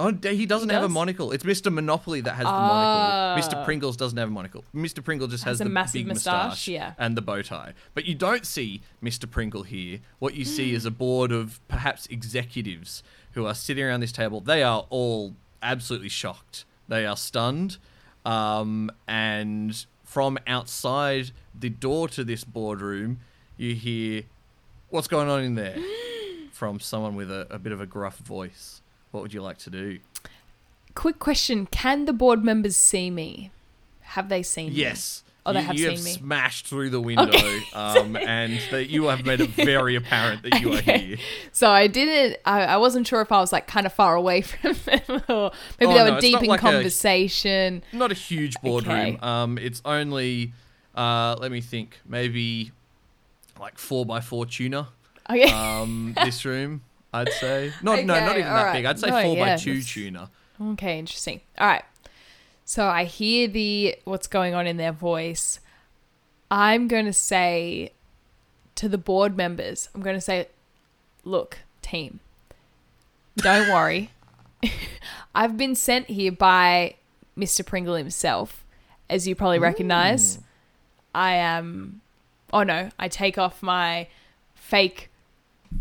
Oh, 0.00 0.12
he 0.12 0.46
doesn't 0.46 0.68
have 0.68 0.84
a 0.84 0.88
monocle. 0.88 1.32
It's 1.32 1.42
Mr. 1.42 1.72
Monopoly 1.72 2.20
that 2.20 2.34
has 2.34 2.44
the 2.44 2.50
monocle. 2.50 3.42
Mr. 3.42 3.64
Pringles 3.64 3.96
doesn't 3.96 4.16
have 4.16 4.28
a 4.28 4.30
monocle. 4.30 4.64
Mr. 4.74 5.02
Pringle 5.02 5.26
just 5.26 5.42
has, 5.42 5.58
Has 5.58 5.66
the 5.66 5.70
massive 5.70 5.94
big 5.94 6.06
moustache, 6.06 6.50
moustache 6.50 6.68
yeah. 6.68 6.92
and 6.98 7.16
the 7.16 7.22
bow 7.22 7.42
tie. 7.42 7.72
But 7.94 8.04
you 8.04 8.14
don't 8.14 8.46
see 8.46 8.80
Mr. 9.02 9.28
Pringle 9.28 9.64
here. 9.64 9.98
What 10.20 10.34
you 10.34 10.44
see 10.44 10.72
is 10.72 10.84
a 10.84 10.92
board 10.92 11.32
of 11.32 11.60
perhaps 11.66 12.06
executives 12.06 13.02
who 13.32 13.44
are 13.44 13.54
sitting 13.54 13.84
around 13.84 14.00
this 14.00 14.12
table. 14.12 14.40
They 14.40 14.62
are 14.62 14.86
all 14.88 15.34
absolutely 15.62 16.10
shocked. 16.10 16.64
They 16.86 17.04
are 17.04 17.16
stunned. 17.16 17.78
Um, 18.24 18.92
and 19.08 19.84
from 20.04 20.38
outside 20.46 21.32
the 21.58 21.70
door 21.70 22.08
to 22.10 22.22
this 22.22 22.44
boardroom, 22.44 23.18
you 23.56 23.74
hear, 23.74 24.22
What's 24.90 25.08
going 25.08 25.28
on 25.28 25.42
in 25.42 25.54
there? 25.56 25.76
from 26.52 26.80
someone 26.80 27.14
with 27.14 27.30
a, 27.30 27.46
a 27.50 27.58
bit 27.58 27.72
of 27.72 27.80
a 27.80 27.86
gruff 27.86 28.18
voice. 28.18 28.80
What 29.10 29.22
would 29.22 29.32
you 29.32 29.42
like 29.42 29.58
to 29.58 29.70
do? 29.70 29.98
Quick 30.94 31.18
question: 31.18 31.66
Can 31.66 32.04
the 32.04 32.12
board 32.12 32.44
members 32.44 32.76
see 32.76 33.10
me? 33.10 33.50
Have 34.00 34.28
they 34.28 34.42
seen 34.42 34.70
me? 34.72 34.76
Yes. 34.80 35.22
Oh, 35.46 35.52
they 35.54 35.60
you, 35.60 35.66
have 35.66 35.76
you 35.76 35.84
seen 35.86 35.96
have 35.96 36.04
me. 36.04 36.10
smashed 36.12 36.66
through 36.66 36.90
the 36.90 37.00
window, 37.00 37.22
Okay. 37.28 37.60
um, 37.74 38.16
and 38.16 38.60
that 38.70 38.90
you 38.90 39.04
have 39.04 39.24
made 39.24 39.40
it 39.40 39.48
very 39.50 39.94
apparent 39.96 40.42
that 40.42 40.60
you 40.60 40.74
are 40.74 40.80
here. 40.82 41.16
So 41.52 41.70
I 41.70 41.86
didn't. 41.86 42.38
I, 42.44 42.64
I 42.64 42.76
wasn't 42.76 43.06
sure 43.06 43.22
if 43.22 43.32
I 43.32 43.40
was 43.40 43.50
like 43.50 43.66
kind 43.66 43.86
of 43.86 43.92
far 43.94 44.14
away 44.14 44.40
from 44.42 44.74
them, 44.84 45.22
or 45.28 45.52
maybe 45.80 45.92
Oh, 45.92 45.94
they 46.04 46.10
were 46.10 46.16
it's 46.18 46.20
deep 46.20 46.42
in 46.42 46.48
like 46.48 46.60
a- 46.60 46.62
conversation. 46.62 47.82
Not 47.92 48.10
a 48.12 48.14
huge 48.14 48.56
boardroom. 48.62 48.98
Okay. 48.98 49.18
Um, 49.22 49.56
it's 49.56 49.80
only, 49.86 50.52
uh, 50.94 51.36
let 51.38 51.50
me 51.50 51.60
think, 51.62 51.98
maybe 52.06 52.72
like 53.58 53.78
four 53.78 54.04
by 54.04 54.20
four 54.20 54.44
tuna. 54.44 54.88
Okay. 55.30 55.50
Um, 55.50 56.14
this 56.24 56.44
room, 56.44 56.82
I'd 57.12 57.32
say. 57.32 57.72
Not 57.82 58.04
no, 58.04 58.14
not 58.14 58.30
even 58.32 58.42
that 58.42 58.50
alright. 58.58 58.72
big. 58.74 58.84
I'd 58.84 58.98
say 58.98 59.08
No, 59.10 59.22
four 59.22 59.36
by 59.36 59.56
two 59.56 59.74
that's- 59.74 59.90
tuna. 59.92 60.30
Okay, 60.60 60.98
interesting. 60.98 61.40
All 61.58 61.66
right. 61.66 61.84
So 62.64 62.86
I 62.86 63.04
hear 63.04 63.48
the 63.48 63.96
what's 64.04 64.26
going 64.26 64.54
on 64.54 64.66
in 64.66 64.76
their 64.76 64.92
voice. 64.92 65.60
I'm 66.50 66.88
going 66.88 67.04
to 67.06 67.12
say 67.12 67.92
to 68.74 68.88
the 68.88 68.98
board 68.98 69.36
members, 69.36 69.88
I'm 69.94 70.02
going 70.02 70.16
to 70.16 70.20
say, 70.20 70.48
look, 71.24 71.58
team, 71.82 72.20
don't 73.36 73.68
worry. 73.72 74.10
I've 75.34 75.56
been 75.56 75.74
sent 75.74 76.08
here 76.08 76.32
by 76.32 76.96
Mr. 77.36 77.64
Pringle 77.64 77.94
himself, 77.94 78.64
as 79.08 79.26
you 79.28 79.34
probably 79.34 79.58
recognize. 79.60 80.38
I 81.14 81.34
am. 81.34 82.00
Oh 82.52 82.62
no, 82.64 82.90
I 82.98 83.08
take 83.08 83.38
off 83.38 83.62
my 83.62 84.08
fake 84.54 85.07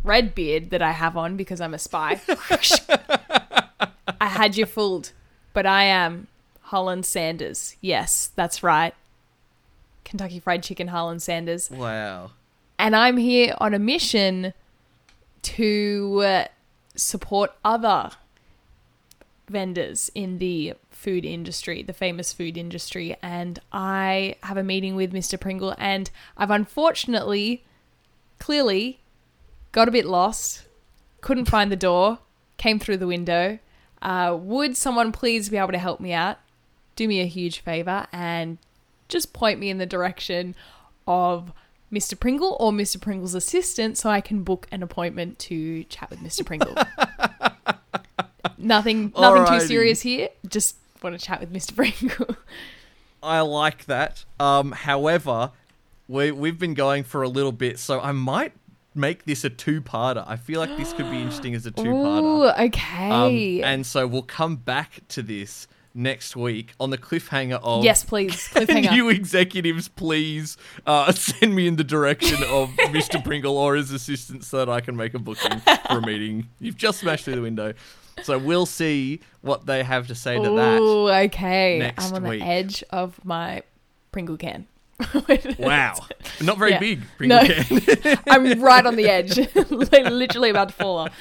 red 0.04 0.36
beard 0.36 0.70
that 0.72 0.82
I 0.82 0.92
have 0.92 1.18
on 1.18 1.38
because 1.38 1.62
I'm 1.62 1.74
a 1.74 1.80
spy. 1.80 2.22
I 4.22 4.28
had 4.28 4.58
you 4.58 4.66
fooled, 4.66 5.12
but 5.54 5.66
I 5.66 5.84
am 5.84 6.28
Harlan 6.62 7.04
Sanders. 7.04 7.76
Yes, 7.82 8.32
that's 8.36 8.64
right. 8.64 8.94
Kentucky 10.04 10.40
Fried 10.40 10.64
Chicken 10.64 10.88
Harlan 10.88 11.20
Sanders. 11.20 11.70
Wow. 11.70 12.32
And 12.80 12.96
I'm 12.96 13.18
here 13.18 13.56
on 13.60 13.74
a 13.74 13.80
mission 13.80 14.54
to 15.42 16.22
uh, 16.24 16.46
support 16.96 17.54
other 17.64 18.12
vendors 19.50 20.12
in 20.14 20.40
the 20.40 20.74
food 20.92 21.26
industry, 21.26 21.84
the 21.84 21.94
famous 21.94 22.34
food 22.34 22.58
industry. 22.58 23.16
And 23.22 23.60
I 23.72 24.36
have 24.44 24.58
a 24.58 24.64
meeting 24.64 24.96
with 24.96 25.14
Mr. 25.14 25.40
Pringle, 25.40 25.76
and 25.78 26.10
I've 26.38 26.52
unfortunately, 26.52 27.64
clearly, 28.40 29.00
got 29.72 29.88
a 29.88 29.92
bit 29.92 30.06
lost, 30.06 30.66
couldn't 31.22 31.46
find 31.46 31.72
the 31.72 31.76
door, 31.76 32.20
came 32.58 32.80
through 32.80 32.98
the 32.98 33.08
window. 33.08 33.60
Uh, 34.02 34.38
would 34.40 34.78
someone 34.78 35.12
please 35.12 35.50
be 35.50 35.58
able 35.58 35.72
to 35.72 35.78
help 35.78 36.00
me 36.00 36.14
out? 36.14 36.38
Do 36.96 37.08
me 37.08 37.22
a 37.22 37.26
huge 37.26 37.60
favor 37.60 38.08
and 38.12 38.58
just 39.08 39.34
point 39.34 39.60
me 39.60 39.70
in 39.70 39.78
the 39.78 39.86
direction 39.86 40.56
of 41.08 41.52
Mr. 41.92 42.20
Pringle 42.20 42.58
or 42.60 42.72
Mr. 42.72 43.00
Pringle's 43.00 43.34
assistant 43.34 43.98
so 43.98 44.10
I 44.10 44.22
can 44.22 44.44
book 44.44 44.68
an 44.72 44.84
appointment 44.84 45.40
to 45.40 45.84
chat 45.86 46.10
with 46.10 46.20
Mr. 46.20 46.46
Pringle. 46.46 46.76
nothing 48.58 49.14
nothing 49.18 49.46
too 49.46 49.66
serious 49.66 50.02
here. 50.02 50.30
Just 50.48 50.76
want 51.02 51.18
to 51.18 51.26
chat 51.26 51.40
with 51.40 51.54
Mr. 51.54 51.76
Pringle. 51.76 52.36
I 53.24 53.42
like 53.42 53.86
that. 53.86 54.26
Um, 54.40 54.72
however, 54.74 55.52
we 56.08 56.32
we've 56.32 56.60
been 56.60 56.74
going 56.74 57.04
for 57.04 57.24
a 57.24 57.30
little 57.30 57.52
bit, 57.52 57.80
so 57.80 58.00
I 58.00 58.12
might 58.12 58.54
make 58.98 59.26
this 59.26 59.44
a 59.44 59.50
two-parter. 59.50 60.24
I 60.28 60.36
feel 60.36 60.60
like 60.60 60.76
this 60.78 60.94
could 60.94 61.10
be 61.12 61.18
interesting 61.18 61.56
as 61.56 61.66
a 61.66 61.72
two-parter. 61.84 62.24
Ooh, 62.24 62.48
Um, 62.50 62.66
okay. 62.66 63.62
and 63.62 63.86
so 63.86 64.06
we'll 64.08 64.22
come 64.24 64.56
back 64.58 65.02
to 65.10 65.22
this 65.22 65.68
next 65.94 66.36
week 66.36 66.74
on 66.80 66.92
the 66.92 66.98
cliffhanger 66.98 67.60
of 67.64 67.84
yes, 67.84 68.04
please. 68.04 68.48
Can 68.54 68.68
Cliffhanger. 68.68 68.92
you 68.96 69.10
executives 69.10 69.88
please 69.88 70.56
uh, 70.86 71.12
send 71.14 71.56
me 71.56 71.68
in 71.68 71.76
the 71.76 71.84
direction 71.84 72.44
of 72.50 72.70
Mr. 72.92 73.24
Pringle 73.24 73.58
or 73.58 73.76
his 73.76 73.90
assistant 73.92 74.44
so 74.44 74.58
that 74.58 74.70
I 74.70 74.80
can 74.82 74.96
make 74.96 75.14
a 75.16 75.20
booking 75.20 75.60
for 75.60 75.98
a 75.98 76.02
meeting? 76.02 76.50
You've 76.60 76.78
just 76.78 77.00
smashed 77.00 77.26
through 77.26 77.36
the 77.36 77.42
window. 77.42 77.74
So 78.24 78.38
we'll 78.38 78.66
see 78.68 79.22
what 79.42 79.66
they 79.68 79.84
have 79.84 80.08
to 80.08 80.16
say 80.16 80.36
to 80.42 80.50
that. 80.56 80.80
Ooh, 80.80 81.10
okay. 81.10 81.78
next 81.80 82.10
I'm 82.10 82.16
on 82.24 82.30
week. 82.30 82.42
the 82.42 82.46
edge 82.48 82.84
of 82.92 83.24
my 83.26 83.62
Pringle 84.12 84.38
can. 84.38 84.68
Wow. 85.60 85.96
Not 86.42 86.58
very 86.58 86.72
Yeah. 86.72 86.80
big, 86.80 87.02
Pringle 87.18 87.42
No. 87.44 87.48
can. 87.48 88.20
I'm 88.28 88.62
right 88.62 88.86
on 88.86 88.96
the 88.96 89.08
edge, 89.08 89.38
Like, 89.70 90.06
literally 90.10 90.50
about 90.50 90.70
to 90.70 90.74
fall 90.76 90.98
off. 90.98 91.14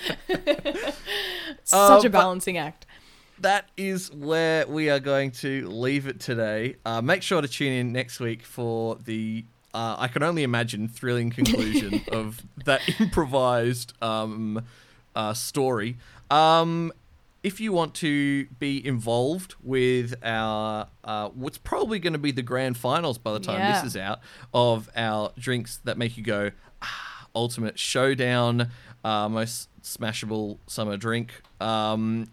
Such 1.64 1.72
Uh, 1.72 1.98
a 1.98 2.02
but- 2.04 2.12
balancing 2.12 2.58
act. 2.58 2.86
that 3.40 3.66
is 3.76 4.10
where 4.12 4.66
we 4.66 4.88
are 4.88 5.00
going 5.00 5.30
to 5.30 5.68
leave 5.68 6.06
it 6.06 6.18
today. 6.20 6.76
Uh, 6.86 7.02
make 7.02 7.22
sure 7.22 7.42
to 7.42 7.48
tune 7.48 7.72
in 7.72 7.92
next 7.92 8.18
week 8.20 8.42
for 8.42 8.96
the 9.04 9.44
uh, 9.74 9.94
I 9.98 10.08
can 10.08 10.22
only 10.22 10.42
imagine 10.42 10.88
thrilling 10.88 11.28
conclusion 11.28 12.02
of 12.10 12.42
that 12.64 12.80
improvised 12.98 13.92
um, 14.00 14.64
uh, 15.14 15.34
story. 15.34 15.98
Um, 16.30 16.92
if 17.46 17.60
you 17.60 17.70
want 17.72 17.94
to 17.94 18.46
be 18.58 18.84
involved 18.84 19.54
with 19.62 20.14
our 20.24 20.88
uh, 21.04 21.28
what's 21.28 21.58
probably 21.58 22.00
going 22.00 22.12
to 22.12 22.18
be 22.18 22.32
the 22.32 22.42
grand 22.42 22.76
finals 22.76 23.18
by 23.18 23.32
the 23.32 23.38
time 23.38 23.60
Yeah. 23.60 23.72
this 23.80 23.84
is 23.94 23.96
out 23.96 24.18
of 24.52 24.90
our 24.96 25.30
drinks 25.38 25.78
that 25.84 25.96
make 25.96 26.16
you 26.16 26.24
go 26.24 26.50
ah, 26.82 27.28
ultimate 27.36 27.78
showdown 27.78 28.68
uh, 29.04 29.28
most 29.28 29.68
smashable 29.80 30.58
summer 30.66 30.96
drink 30.96 31.40
um, 31.60 32.26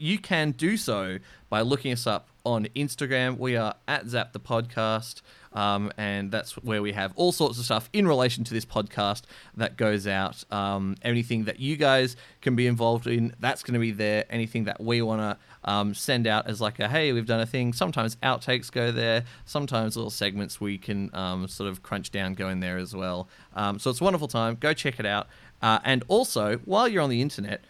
you 0.00 0.18
can 0.18 0.52
do 0.52 0.76
so 0.76 1.18
by 1.48 1.60
looking 1.60 1.92
us 1.92 2.06
up 2.06 2.28
on 2.44 2.66
Instagram. 2.74 3.36
We 3.38 3.56
are 3.56 3.74
at 3.86 4.06
Zap 4.08 4.32
the 4.32 4.40
Podcast, 4.40 5.20
um, 5.52 5.92
and 5.98 6.30
that's 6.30 6.52
where 6.52 6.80
we 6.80 6.92
have 6.92 7.12
all 7.16 7.32
sorts 7.32 7.58
of 7.58 7.64
stuff 7.64 7.90
in 7.92 8.06
relation 8.06 8.44
to 8.44 8.54
this 8.54 8.64
podcast 8.64 9.22
that 9.56 9.76
goes 9.76 10.06
out. 10.06 10.42
Um, 10.50 10.96
anything 11.02 11.44
that 11.44 11.60
you 11.60 11.76
guys 11.76 12.16
can 12.40 12.56
be 12.56 12.66
involved 12.66 13.06
in, 13.06 13.34
that's 13.40 13.62
going 13.62 13.74
to 13.74 13.80
be 13.80 13.90
there. 13.90 14.24
Anything 14.30 14.64
that 14.64 14.80
we 14.80 15.02
want 15.02 15.20
to 15.20 15.70
um, 15.70 15.92
send 15.94 16.26
out 16.26 16.48
as 16.48 16.60
like 16.60 16.78
a 16.78 16.88
hey, 16.88 17.12
we've 17.12 17.26
done 17.26 17.40
a 17.40 17.46
thing. 17.46 17.72
Sometimes 17.72 18.16
outtakes 18.16 18.72
go 18.72 18.90
there. 18.90 19.24
Sometimes 19.44 19.96
little 19.96 20.10
segments 20.10 20.60
we 20.60 20.78
can 20.78 21.14
um, 21.14 21.46
sort 21.46 21.68
of 21.68 21.82
crunch 21.82 22.10
down 22.10 22.34
go 22.34 22.48
in 22.48 22.60
there 22.60 22.78
as 22.78 22.94
well. 22.94 23.28
Um, 23.54 23.78
so 23.78 23.90
it's 23.90 24.00
a 24.00 24.04
wonderful 24.04 24.28
time. 24.28 24.56
Go 24.58 24.72
check 24.72 24.98
it 24.98 25.06
out. 25.06 25.26
Uh, 25.62 25.78
and 25.84 26.04
also, 26.08 26.56
while 26.64 26.88
you're 26.88 27.02
on 27.02 27.10
the 27.10 27.20
internet, 27.20 27.62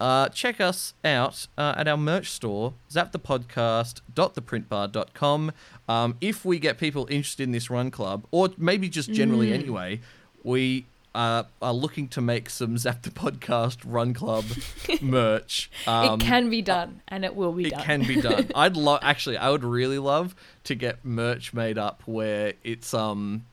uh, 0.00 0.28
check 0.28 0.60
us 0.60 0.94
out 1.04 1.46
uh, 1.56 1.74
at 1.76 1.88
our 1.88 1.96
merch 1.96 2.30
store, 2.30 2.74
zapthepodcast.theprintbar.com. 2.90 5.52
Um, 5.88 6.16
if 6.20 6.44
we 6.44 6.58
get 6.58 6.78
people 6.78 7.06
interested 7.10 7.44
in 7.44 7.52
this 7.52 7.70
run 7.70 7.90
club, 7.90 8.26
or 8.30 8.50
maybe 8.56 8.88
just 8.88 9.12
generally 9.12 9.52
anyway, 9.52 10.00
we 10.44 10.86
uh, 11.14 11.44
are 11.60 11.72
looking 11.72 12.08
to 12.08 12.20
make 12.20 12.50
some 12.50 12.78
Zap 12.78 13.02
the 13.02 13.10
Podcast 13.10 13.78
Run 13.84 14.14
Club 14.14 14.44
merch. 15.00 15.70
Um, 15.86 16.20
it 16.20 16.24
can 16.24 16.50
be 16.50 16.62
done, 16.62 17.02
and 17.08 17.24
it 17.24 17.34
will 17.34 17.52
be 17.52 17.66
it 17.66 17.70
done. 17.70 17.82
can 17.82 18.06
be 18.06 18.20
done. 18.20 18.50
I'd 18.54 18.76
love 18.76 19.00
actually 19.02 19.36
I 19.36 19.50
would 19.50 19.64
really 19.64 19.98
love 19.98 20.34
to 20.64 20.74
get 20.74 21.04
merch 21.04 21.52
made 21.52 21.78
up 21.78 22.02
where 22.06 22.54
it's 22.62 22.94
um 22.94 23.44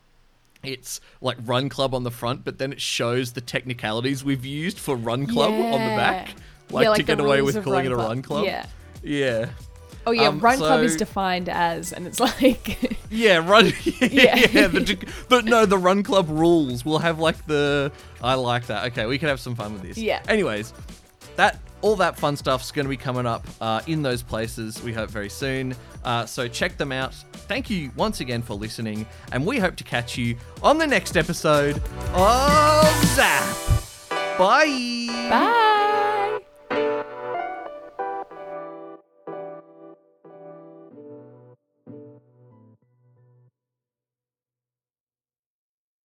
it's 0.67 1.01
like 1.21 1.37
Run 1.45 1.69
Club 1.69 1.93
on 1.93 2.03
the 2.03 2.11
front, 2.11 2.43
but 2.43 2.57
then 2.57 2.71
it 2.71 2.81
shows 2.81 3.33
the 3.33 3.41
technicalities 3.41 4.23
we've 4.23 4.45
used 4.45 4.79
for 4.79 4.95
Run 4.95 5.25
Club 5.27 5.51
on 5.51 5.71
the 5.71 5.95
back. 5.95 6.29
Yeah. 6.29 6.35
Like, 6.71 6.97
to 6.97 7.03
get 7.03 7.19
away 7.19 7.41
with 7.41 7.63
calling 7.63 7.85
it 7.85 7.91
a 7.91 7.95
Run 7.95 8.21
Club. 8.21 8.45
Yeah. 8.45 8.65
Yeah. 9.03 9.49
Oh 10.07 10.11
yeah, 10.11 10.27
Um, 10.27 10.39
Run 10.39 10.57
Club 10.57 10.81
is 10.83 10.95
defined 10.95 11.49
as, 11.49 11.91
and 11.91 12.05
it's 12.05 12.19
like, 12.41 12.95
Yeah, 13.09 13.37
run. 13.37 13.71
Yeah, 13.85 14.35
Yeah. 14.35 14.67
the, 14.67 14.97
the, 15.29 15.41
no, 15.41 15.65
the 15.65 15.77
Run 15.77 16.03
Club 16.03 16.27
rules. 16.29 16.85
We'll 16.85 16.99
have 16.99 17.19
like 17.19 17.45
the. 17.47 17.91
I 18.21 18.35
like 18.35 18.67
that. 18.67 18.85
Okay, 18.91 19.05
we 19.05 19.17
can 19.17 19.29
have 19.29 19.39
some 19.39 19.55
fun 19.55 19.73
with 19.73 19.81
this. 19.83 19.97
Yeah. 19.97 20.21
Anyways, 20.27 20.73
that 21.37 21.59
all 21.85 21.95
that 21.95 22.17
fun 22.17 22.35
stuff's 22.35 22.71
going 22.71 22.83
to 22.85 22.89
be 22.89 22.97
coming 22.97 23.27
up 23.27 23.45
uh, 23.61 23.79
in 23.85 24.01
those 24.01 24.23
places. 24.23 24.81
We 24.81 24.91
hope 24.91 25.07
very 25.11 25.29
soon. 25.29 25.75
Uh, 26.03 26.25
so 26.25 26.47
check 26.47 26.77
them 26.77 26.91
out. 26.91 27.13
Thank 27.47 27.69
you 27.69 27.91
once 27.95 28.21
again 28.21 28.41
for 28.41 28.55
listening, 28.55 29.05
and 29.31 29.45
we 29.45 29.59
hope 29.59 29.75
to 29.75 29.83
catch 29.83 30.17
you 30.17 30.35
on 30.63 30.79
the 30.79 30.87
next 30.87 31.15
episode 31.15 31.77
of 32.15 33.05
Zap. 33.13 33.55
Bye. 34.39 35.05
bye. 35.29 35.74